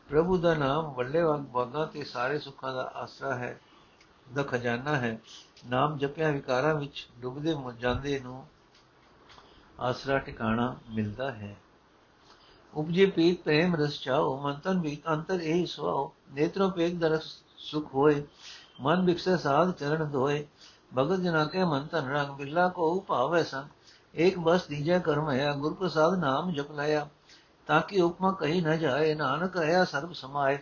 ਪ੍ਰਭੂ 0.09 0.39
ਦਾ 0.39 0.55
ਨਾਮ 0.55 0.93
ਵੱਡੇ 0.93 1.23
ਵਾਗਾ 1.23 1.85
ਤੇ 1.85 2.05
ਸਾਰੇ 2.05 2.39
ਸੁੱਖਾਂ 2.39 2.75
ਦਾ 2.75 2.93
ਆਸਰਾ 2.95 3.35
ਹੈ, 3.35 3.61
ਦਾ 4.35 4.43
ਖਜ਼ਾਨਾ 4.43 4.97
ਹੈ। 4.97 5.21
ਨਾਮ 5.71 5.99
ਜਪਿਆ 5.99 6.31
ਵਿਕਾਰਾਂ 6.31 6.75
ਵਿੱਚ 6.75 7.09
ਡੁੱਬਦੇ 7.19 7.57
ਜਾਂਦੇ 7.79 8.21
ਨੂੰ 8.21 8.47
ਆਸਰਾ, 9.81 10.19
ਟਿਕਾਣਾ 10.19 10.77
ਮਿਲਦਾ 10.91 11.33
ਹੈ। 11.33 11.57
ਉਪਜੇ 12.79 13.07
ਪੀਤ 13.07 13.43
ਪ੍ਰੇਮ 13.43 13.75
ਰਸ 13.77 14.01
ਚਾਓ 14.01 14.37
ਮੰਤਨ 14.41 14.81
ਵੀ 14.81 14.97
ਅੰਤਰ 15.09 15.41
ਇਹ 15.41 15.67
ਸਵਾਓ 15.67 16.12
ਨੇਤਰੋਂ 16.33 16.71
ਪੇਗ 16.71 16.99
ਦਰਸ 16.99 17.23
ਸੁਖ 17.57 17.95
ਹੋਏ 17.95 18.23
ਮਨ 18.81 19.05
ਵਿਕਸੇ 19.05 19.37
ਸਾਧ 19.37 19.73
ਚਰਨ 19.73 20.11
ਧੋਏ 20.11 20.47
ਭਗਤ 20.97 21.21
ਜਨਾ 21.21 21.45
ਕੇ 21.45 21.64
ਮੰਤਨ 21.64 22.09
ਰੰਗ 22.09 22.31
ਬਿਰਲਾ 22.31 22.69
ਕੋ 22.69 23.01
ਭਾਵੈ 23.01 23.43
ਸੰ 23.43 23.67
ਇੱਕ 24.14 24.38
ਬਸ 24.38 24.67
ਦੀਜੇ 24.67 24.99
ਕਰਮ 25.01 25.31
ਹੈ 25.31 25.53
ਗੁਰ 25.53 25.75
ਪ੍ਰਸਾਦ 25.75 26.19
ਨਾਮ 26.19 26.53
ਜਪ 26.53 26.73
ਤਾਂ 27.67 27.81
ਕਿ 27.81 28.01
ਉਪਮਾ 28.01 28.33
ਕਹੀ 28.33 28.61
ਨਾ 28.61 28.77
ਜਾਏ 28.77 29.14
ਨਾਨਕ 29.14 29.57
ਰਹਾ 29.57 29.85
ਸਰਬ 29.85 30.12
ਸਮਾਏ 30.12 30.59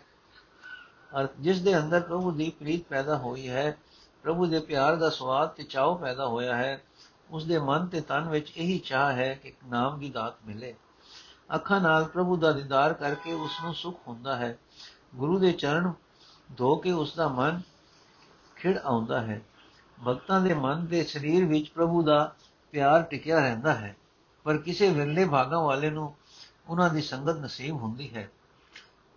ਅਰ 1.20 1.28
ਜਿਸ 1.40 1.60
ਦੇ 1.60 1.76
ਅੰਦਰ 1.78 2.00
ਪ੍ਰਭੂ 2.00 2.30
ਦੀ 2.30 2.50
ਪ੍ਰੀਤ 2.50 2.84
ਪੈਦਾ 2.88 3.16
ਹੋਈ 3.16 3.48
ਹੈ 3.48 3.76
ਪ੍ਰਭੂ 4.22 4.46
ਦੇ 4.46 4.60
ਪਿਆਰ 4.60 4.96
ਦਾ 4.96 5.10
ਸਵਾਦ 5.10 5.48
ਤੇ 5.48 5.62
ਚਾਉ 5.62 5.94
ਪੈਦਾ 5.98 6.26
ਹੋਇਆ 6.26 6.56
ਹੈ 6.56 6.80
ਉਸ 7.30 7.44
ਦੇ 7.44 7.58
ਮਨ 7.58 7.86
ਤੇ 7.86 8.00
ਤਨ 8.00 8.28
ਵਿੱਚ 8.28 8.52
ਇਹੀ 8.56 8.78
ਚਾਹ 8.78 9.12
ਹੈ 9.12 9.34
ਕਿ 9.34 9.52
ਨਾਮ 9.66 9.98
ਦੀ 9.98 10.10
ਦਾਤ 10.10 10.36
ਮਿਲੇ 10.46 10.74
ਅੱਖਾਂ 11.54 11.80
ਨਾਲ 11.80 12.04
ਪ੍ਰਭੂ 12.04 12.36
ਦਾ 12.36 12.52
ਦੀਦਾਰ 12.52 12.94
ਕਰਕੇ 12.94 13.32
ਉਸ 13.32 13.50
ਨੂੰ 13.64 13.74
ਸੁਖ 13.74 14.00
ਹੁੰਦਾ 14.08 14.36
ਹੈ। 14.36 14.58
ਗੁਰੂ 15.14 15.38
ਦੇ 15.38 15.52
ਚਰਨ 15.52 15.92
ਧੋ 16.56 16.76
ਕੇ 16.76 16.92
ਉਸ 16.92 17.14
ਦਾ 17.14 17.28
ਮਨ 17.28 17.60
ਖਿੜ 18.56 18.78
ਆਉਂਦਾ 18.78 19.20
ਹੈ। 19.20 19.42
ਭਗਤਾਂ 20.06 20.40
ਦੇ 20.40 20.54
ਮਨ 20.54 20.86
ਦੇ 20.86 21.04
ਸਰੀਰ 21.04 21.44
ਵਿੱਚ 21.44 21.70
ਪ੍ਰਭੂ 21.70 22.02
ਦਾ 22.02 22.34
ਪਿਆਰ 22.72 23.02
ਟਿਕਿਆ 23.02 23.38
ਰਹਿੰਦਾ 23.40 23.74
ਹੈ। 23.74 23.96
ਪਰ 24.44 24.58
ਕਿਸੇ 24.58 24.90
ਵਿਰਲੇ 24.90 25.24
ਭਾਗਾਂ 25.24 25.60
ਵਾਲੇ 25.60 25.90
ਨੂੰ 25.90 26.14
ਉਹਨਾਂ 26.68 26.90
ਦੀ 26.90 27.02
ਸੰਗਤ 27.02 27.36
ਨਸੀਬ 27.36 27.74
ਹੁੰਦੀ 27.74 28.16
ਹੈ। 28.16 28.30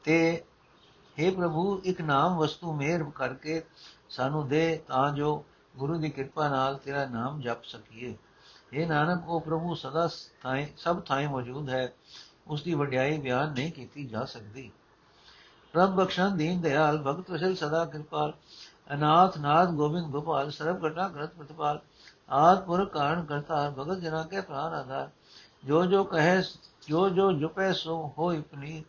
ਤੇ 0.03 0.43
हे 1.23 1.35
ਪ੍ਰਭੂ, 1.35 1.81
ਇੱਕ 1.83 2.01
ਨਾਮ 2.01 2.37
ਵਸਤੂ 2.37 2.73
ਮਿਹਰ 2.73 3.03
ਕਰਕੇ 3.15 3.63
ਸਾਨੂੰ 4.09 4.47
ਦੇ 4.47 4.83
ਤਾਂ 4.87 5.11
ਜੋ 5.11 5.45
ਗੁਰੂ 5.77 5.97
ਦੀ 5.97 6.09
ਕਿਰਪਾ 6.09 6.49
ਨਾਲ 6.49 6.77
ਤੇਰਾ 6.77 7.05
ਨਾਮ 7.05 7.41
ਜਪ 7.41 7.63
ਸਕੀਏ। 7.63 8.17
ਇਹ 8.73 8.87
ਨਾਨਕ 8.87 9.29
ਉਹ 9.29 9.41
ਪ੍ਰਭੂ 9.41 9.75
ਸਦਾ 9.75 10.09
ਥਾਂ 10.41 10.57
ਸਭ 10.77 11.01
ਥਾਂ 11.01 11.21
ਮੌਜੂਦ 11.21 11.69
ਹੈ। 11.69 11.93
ਉਸ 12.47 12.63
ਦੀ 12.63 12.73
ਵਡਿਆਈ 12.73 13.17
ਬਿਆਨ 13.17 13.51
ਨਹੀਂ 13.51 13.71
ਕੀਤੀ 13.71 14.05
ਜਾ 14.05 14.25
ਸਕਦੀ। 14.25 14.71
ਪ੍ਰਭ 15.73 15.89
ਬਖਸ਼ਣ 15.89 16.29
ਦੀਨ 16.29 16.61
ਦਿਆਲ, 16.61 16.97
ਭਗਤ 16.97 17.31
ਵਸਲ 17.31 17.55
ਸਦਾ 17.55 17.85
ਕਿਰਪਾਲ। 17.85 18.33
ਅਨਾਥ 18.93 19.37
ਨਾਥ 19.37 19.69
ਗੋਬਿੰਦ 19.69 20.05
ਗੋਪਾਲ, 20.05 20.51
ਸਰਬ 20.51 20.87
ਘਟਨਾ 20.87 21.09
ਗ੍ਰਤ 21.09 21.33
ਪ੍ਰਤਪਾਲ। 21.33 21.79
ਆਦ 22.29 22.65
ਪੁਰ 22.65 22.85
ਕਾਰਨ 22.85 23.25
ਕਰਤਾ 23.25 23.69
ਭਗਤ 23.69 23.99
ਜਨਾ 23.99 24.23
ਕੇ 24.23 24.41
ਪ੍ਰਾਨ 24.41 24.73
ਆਧਾਰ। 24.73 25.09
ਜੋ 25.65 25.85
ਜੋ 25.85 26.03
ਕਹੇ 26.03 26.41
ਜੋ 26.87 27.09
ਜੋ 27.09 27.31
ਜੁਪੇ 27.31 27.73
ਸੋ 27.73 28.13
ਹੋਇ 28.17 28.41
ਪਨੀ 28.41 28.83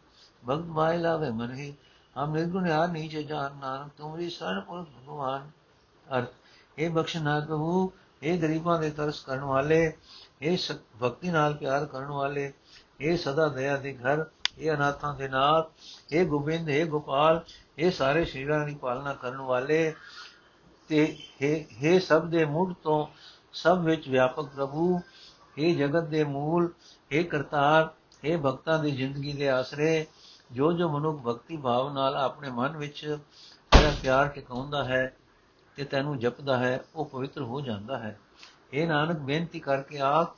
ਭਗਤ 0.49 0.65
ਮਾਇ 0.65 0.99
ਲਾਵੇ 0.99 1.31
ਮਨ 1.31 1.55
ਹੀ 1.55 1.75
ਹਮ 2.17 2.33
ਨਿਰਗੁਣ 2.33 2.67
ਯਾਰ 2.67 2.89
ਨੀਚੇ 2.89 3.23
ਜਾਨ 3.23 3.57
ਨਾਨਕ 3.57 3.93
ਤੁਮਰੀ 3.99 4.31
ਸਰਣ 4.31 4.61
ਭਗਵਾਨ 4.61 5.51
ਅਰਥ। 6.07 6.29
ਇਹ 6.79 6.91
ਬਖਸ਼ਨਾਥ 6.91 7.47
ਪ੍ਰਭੂ 7.47 7.93
ਇਹ 8.23 8.39
ਗਰੀਬਾਂ 8.39 8.79
ਦੇ 8.79 8.91
ਤਰਸ 8.91 9.23
ਕਰਨ 9.25 9.45
ਵਾਲੇ, 9.45 9.93
ਇਹ 10.43 10.59
ਭਗਤੀ 11.03 11.31
ਨਾਲ 11.31 11.55
ਪਿਆਰ 11.55 11.87
ਕਰਨ 11.87 12.11
ਵਾਲੇ, 12.11 12.53
ਇਹ 13.01 13.17
ਸਦਾ 13.17 13.49
ਦਇਆ 13.49 13.77
ਦੇ 13.77 13.93
ਘਰ, 13.95 14.25
ਇਹ 14.59 14.71
ਅਨਾਥਾਂ 14.73 15.15
ਦੇ 15.15 15.29
ਨਾਲ, 15.29 15.71
ਇਹ 16.13 16.27
ਗੋਬਿੰਦ, 16.27 16.69
ਇਹ 16.69 16.87
ਗੋਪਾਲ, 16.87 17.45
ਇਹ 17.79 17.91
ਸਾਰੇ 17.91 18.25
ਸ਼੍ਰੀਰਾਂ 18.25 18.67
ਦੀ 18.67 18.75
ਪਾਲਣਾ 18.75 19.15
ਕਰਨ 19.15 19.41
ਵਾਲੇ 19.41 19.95
ਤੇ 20.89 21.05
ਇਹ 21.41 22.01
ਸਭ 22.01 22.27
ਦੇ 22.27 22.45
ਮੁੱਢ 22.45 22.73
ਤੋਂ 22.83 23.07
ਸਭ 23.53 23.79
ਵਿੱਚ 23.79 24.09
ਵਿਆਪਕ 24.09 24.49
ਪ੍ਰਭੂ 24.49 25.01
ਇਹ 25.59 25.77
ਜਗਤ 25.77 26.05
ਦੇ 26.05 26.25
ਮੂਲ 26.25 26.73
ਇਹ 27.11 27.25
ਕਰਤਾਰ 27.25 27.89
ਇਹ 28.25 28.39
ਭਗਤਾਂ 28.39 28.79
ਦੀ 28.79 28.91
ਜ਼ਿੰਦਗੀ 28.91 29.33
ਦੇ 29.33 29.49
ਆਸਰੇ, 29.49 30.07
ਜੋ 30.53 30.73
ਜੋ 30.73 30.89
ਮਨੁੱਖ 30.89 31.23
ਭਗਤੀ 31.23 31.57
ਭਾਵ 31.57 31.93
ਨਾਲ 31.93 32.17
ਆਪਣੇ 32.17 32.51
ਮਨ 32.51 32.77
ਵਿੱਚ 32.77 33.19
ਤੇਰਾ 33.73 33.91
ਪਿਆਰ 34.03 34.29
ਟਿਕਾਉਂਦਾ 34.29 34.85
ਹੈ 34.85 35.17
ਤੇ 35.81 35.85
ਤੈਨੂੰ 35.85 36.19
ਜਪਦਾ 36.19 36.57
ਹੈ, 36.57 36.85
ਉਹ 36.95 37.05
ਪਵਿੱਤਰ 37.05 37.43
ਹੋ 37.43 37.61
ਜਾਂਦਾ 37.61 37.99
ਹੈ। 37.99 38.21
ਇਹ 38.73 38.89
ਨਾਨਕ, 38.89 39.19
ਬੇਨਤੀ 39.19 39.61
ਕਰਕੇ 39.61 39.99
ਆਪ 39.99 40.35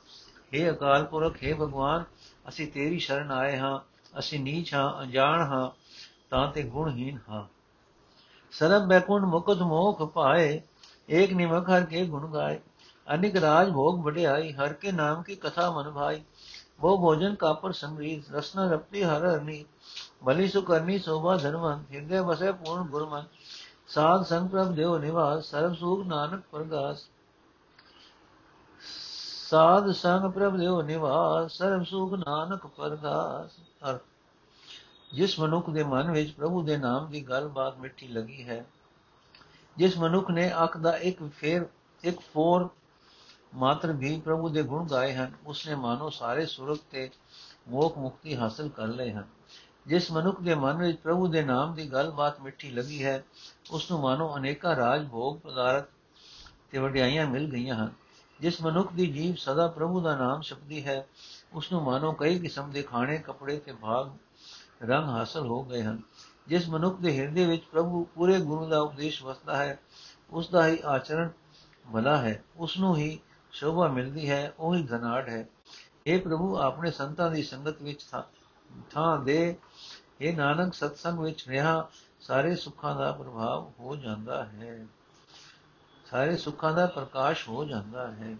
हे 0.55 0.71
ਅਕਾਲ 0.71 1.05
ਪੁਰਖ 1.05 1.35
हे 1.35 1.55
ਭਗਵਾਨ, 1.55 2.03
ਅਸੀਂ 2.49 2.67
ਤੇਰੀ 2.67 2.99
ਸ਼ਰਨ 2.99 3.31
ਆਏ 3.31 3.57
ਹਾਂ, 3.57 3.79
ਅਸੀਂ 4.19 4.39
ਨੀਚ 4.39 4.73
ਹਾਂ, 4.73 5.01
ਅਣਜਾਣ 5.01 5.41
ਹਾਂ, 5.41 5.71
ਤਾਂ 6.29 6.51
ਤੇ 6.51 6.63
ਗੁਣਹੀਨ 6.63 7.19
ਹਾਂ। 7.29 7.43
ਸਰਬ 8.51 8.87
ਬੈਕੁੰਡ 8.87 9.25
ਮੁਕਤ 9.25 9.57
ਮੋਖ 9.57 10.01
ਪਾਏ 10.01 10.61
ਏਕ 11.09 11.33
ਨਿਮਕ 11.33 11.69
ਹਰ 11.69 11.85
ਕੇ 11.85 12.05
ਗੁਣ 12.05 12.33
ਗਾਏ। 12.33 12.59
ਅਨਿਕ 13.13 13.35
ਰਾਜ 13.35 13.71
ਭੋਗ 13.71 14.05
ਵਡਿਆਈ, 14.05 14.53
ਹਰ 14.53 14.73
ਕੇ 14.73 14.91
ਨਾਮ 14.91 15.23
ਕੀ 15.23 15.35
ਕਥਾ 15.35 15.71
ਮਨ 15.71 15.91
ਭਾਈ। 15.91 16.21
ਉਹ 16.79 16.97
ਭੋਜਨ 16.97 17.35
ਕਾਪਰ 17.35 17.71
ਸੰਗੀਤ, 17.71 18.31
ਰਸਨਾ 18.31 18.71
ਰਪਤੀ 18.71 19.03
ਹਰ 19.03 19.25
ਹਰਨੀ। 19.25 19.65
ਬਲੀ 20.23 20.47
ਸੁਕਰਨੀ 20.47 20.99
ਸੋਭਾ 20.99 21.37
ਧਰਮਨ 21.37 21.83
ਹਿਰਦੇ 21.91 22.21
ਬਸੇ 22.21 22.51
ਪੂਰਨ 22.51 22.83
ਗੁਰਮਨ। 22.83 23.23
ਸਾਧ 23.93 24.23
ਸੰਗ 24.23 24.49
ਪ੍ਰਭ 24.49 24.71
ਦੇਵ 24.71 24.97
ਨਿਵਾਸ, 24.97 25.45
ਸਰਬ 25.45 25.73
ਸੁਖ 25.73 26.05
ਨਾਨਕ 26.05 26.43
ਪ੍ਰਗਾਸ। 26.51 27.01
ਸਾਧ 29.49 29.91
ਸੰਗ 29.91 30.31
ਪ੍ਰਭ 30.31 30.55
ਦੇਵ 30.57 30.81
ਨਿਵਾਸ, 30.81 31.51
ਸਰਬ 31.51 31.83
ਸੁਖ 31.83 32.13
ਨਾਨਕ 32.13 32.65
ਪ੍ਰਗਾਸ। 32.67 33.59
ਅਰ 33.83 33.99
ਜਿਸ 35.13 35.39
ਮਨੁੱਖ 35.39 35.69
ਦੇ 35.69 35.83
ਮਨ 35.83 36.11
ਵਿੱਚ 36.11 36.31
ਪ੍ਰਭੂ 36.31 36.61
ਦੇ 36.61 36.77
ਨਾਮ 36.77 37.09
ਦੀ 37.11 37.21
ਗੱਲਬਾਤ 37.21 37.77
ਮਿੱਠੀ 37.77 38.07
ਲੱਗੀ 38.07 38.43
ਹੈ, 38.43 38.65
ਜਿਸ 39.77 39.97
ਮਨੁੱਖ 39.97 40.31
ਨੇ 40.31 40.49
ਅੱਖ 40.63 40.77
ਦਾ 40.77 40.95
ਇੱਕ 40.97 41.23
ਫੇਰ, 41.29 41.65
ਇੱਕ 42.03 42.19
ਫੋਰ 42.33 42.69
ਮਾਤਰ 43.55 43.91
ਵੀ 43.91 44.19
ਪ੍ਰਭੂ 44.21 44.49
ਦੇ 44.49 44.63
ਗੁਣ 44.63 44.87
ਗਾਏ 44.87 45.13
ਹਨ, 45.13 45.31
ਉਸਨੇ 45.47 45.75
ਮਾਨੋ 45.75 46.09
ਸਾਰੇ 46.09 46.45
ਸੁਰਗ 46.45 46.77
ਤੇ 46.91 47.09
ਮੋਖ 47.67 47.97
ਮੁਕਤੀ 47.97 48.35
ਹਾਸਲ 48.35 48.69
ਕਰ 48.69 48.87
ਲਏ 48.87 49.11
ਹਨ। 49.11 49.27
ਜਿਸ 49.87 50.11
ਮਨੁੱਖ 50.11 50.41
ਦੇ 50.41 50.55
ਮਨ 50.55 50.77
ਵਿੱਚ 50.77 50.99
ਪ੍ਰਭੂ 50.99 51.27
ਦੇ 51.27 51.41
ਨਾਮ 51.41 51.73
ਦੀ 51.73 51.91
ਗੱਲਬਾਤ 51.91 52.41
ਮਿੱਠੀ 52.41 52.71
ਲੱਗੀ 52.71 53.03
ਹੈ, 53.03 53.23
ਉਸ 53.71 53.91
ਨੂੰ 53.91 53.99
ਮਾਨੋ 53.99 54.35
ਅਨੇਕਾਂ 54.35 54.75
ਰਾਜ, 54.75 55.09
ਭੋਗ, 55.09 55.37
ਪਦਾਰਥ 55.39 55.85
ਤੇ 56.71 56.77
ਵਡਿਆਈਆਂ 56.77 57.27
ਮਿਲ 57.27 57.51
ਗਈਆਂ 57.51 57.75
ਹਨ। 57.75 57.91
ਜਿਸ 58.39 58.61
ਮਨੁੱਖ 58.61 58.93
ਦੀ 58.93 59.05
ਜੀਵ 59.07 59.35
ਸਦਾ 59.35 59.67
ਪ੍ਰਭੂ 59.67 60.01
ਦਾ 60.01 60.15
ਨਾਮ 60.15 60.41
ਛਪਦੀ 60.41 60.85
ਹੈ, 60.85 61.07
ਉਸ 61.53 61.71
ਨੂੰ 61.71 61.83
ਮਾਨੋ 61.83 62.11
ਕਈ 62.11 62.39
ਕਿਸਮ 62.39 62.71
ਦੇ 62.71 62.81
ਖਾਣੇ, 62.81 63.17
ਕੱਪੜੇ 63.17 63.57
ਤੇ 63.59 63.73
ਭਾਗ, 63.73 64.11
ਰੰਗ 64.83 65.09
ਹਾਸਲ 65.09 65.47
ਹੋ 65.47 65.63
ਗਏ 65.63 65.83
ਹਨ। 65.83 66.01
ਜਿਸ 66.47 66.69
ਮਨੁੱਖ 66.69 66.99
ਦੇ 66.99 67.19
ਹਿਰਦੇ 67.19 67.45
ਵਿੱਚ 67.45 67.63
ਪ੍ਰਭੂ 67.63 68.03
ਪੂਰੇ 68.15 68.39
ਗੁਰੂ 68.39 68.67
ਦਾ 68.67 68.79
ਉਪਦੇਸ਼ 68.79 69.23
ਵਸਦਾ 69.23 69.57
ਹੈ, 69.57 69.79
ਉਸ 70.29 70.49
ਦਾ 70.49 70.67
ਹੀ 70.67 70.77
ਆਚਰਣ 70.85 71.29
ਭਲਾ 71.93 72.17
ਹੈ। 72.17 72.43
ਉਸ 72.57 72.77
ਨੂੰ 72.77 72.97
ਹੀ 72.97 73.19
ਸ਼ੋਭਾ 73.51 73.87
ਮਿਲਦੀ 73.87 74.29
ਹੈ, 74.29 74.53
ਉਹ 74.59 74.75
ਹੀ 74.75 74.83
ਧਨਾੜ 74.83 75.29
ਹੈ। 75.29 75.47
ਇਹ 76.07 76.21
ਪ੍ਰਭੂ, 76.21 76.57
ਆਪਣੇ 76.57 76.91
ਸੰਤਾਂ 76.91 77.31
ਦੀ 77.31 77.43
ਸੰਗਤ 77.43 77.81
ਵਿੱਚ 77.81 78.05
ਥਾਂ 78.89 79.19
ਦੇ 79.19 79.55
ਇਹ 80.21 80.37
ਨਾਨਕ 80.37 80.73
ਸਤਸੰਗ 80.73 81.19
ਵਿੱਚ 81.19 81.47
ਰਿਹਾ, 81.47 81.89
ਸਾਰੇ 82.19 82.55
ਸੁੱਖਾਂ 82.55 82.95
ਦਾ 82.95 83.11
ਪ੍ਰਭਾਵ 83.11 83.71
ਹੋ 83.79 83.95
ਜਾਂਦਾ 83.95 84.45
ਹੈ। 84.45 84.87
ਸਾਰੇ 86.05 86.37
ਸੁੱਖਾਂ 86.37 86.73
ਦਾ 86.73 86.85
ਪ੍ਰਕਾਸ਼ 86.85 87.49
ਹੋ 87.49 87.65
ਜਾਂਦਾ 87.65 88.11
ਹੈ। 88.11 88.35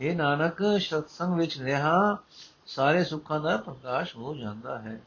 ਇਹ 0.00 0.16
ਨਾਨਕ 0.16 0.80
ਸਤਸੰਗ 0.80 1.34
ਵਿੱਚ 1.34 1.58
ਰਿਹਾ, 1.58 2.18
ਸਾਰੇ 2.66 3.04
ਸੁੱਖਾਂ 3.04 3.40
ਦਾ 3.40 3.56
ਪ੍ਰਕਾਸ਼ 3.56 4.16
ਹੋ 4.16 4.34
ਜਾਂਦਾ 4.34 4.78
ਹੈ। 4.78 5.00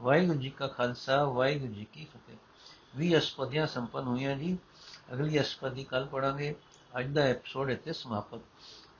ਵਾਹਿਗੁਰੂ 0.00 0.38
ਜੀ 0.38 0.50
ਕਾ 0.50 0.66
ਖਾਲਸਾ, 0.66 1.24
ਵਾਹਿਗੁਰੂ 1.24 1.72
ਜੀ 1.72 1.84
ਕੀ 1.84 2.04
ਫਤਿਹ। 2.04 2.36
ਵੀ 2.96 3.18
ਅਸਪਦੀਆਂ 3.18 3.66
ਸੰਪਨ 3.66 4.02
ਹੋਈਆਂ 4.02 4.36
ਜੀ। 4.36 4.58
ਅਗਲੀ 5.12 5.40
ਅਸਪਦੀ 5.40 5.84
ਕੱਲ 5.84 6.06
ਪੜਾਂਗੇ 6.06 6.54
ਅੱਜ 6.98 7.06
ਦਾ 7.06 7.20
ਐਪੀਸੋਡ 7.20 7.70
ਇੱਥੇ 7.70 7.92
ਸਮਾਪਤ। 7.92 8.40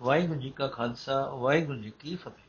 ਵਾਹਿਗੁਰੂ 0.03 0.41
ਜੀ 0.41 0.51
ਕਾ 0.51 0.67
ਖਾਲਸਾ, 0.67 1.31
ਵਾਹਿਗੁਰੂ 1.31 1.79
ਜੀ 1.79 1.91
ਕੀ 1.91 2.17
ਫਤਿਹ। 2.17 2.44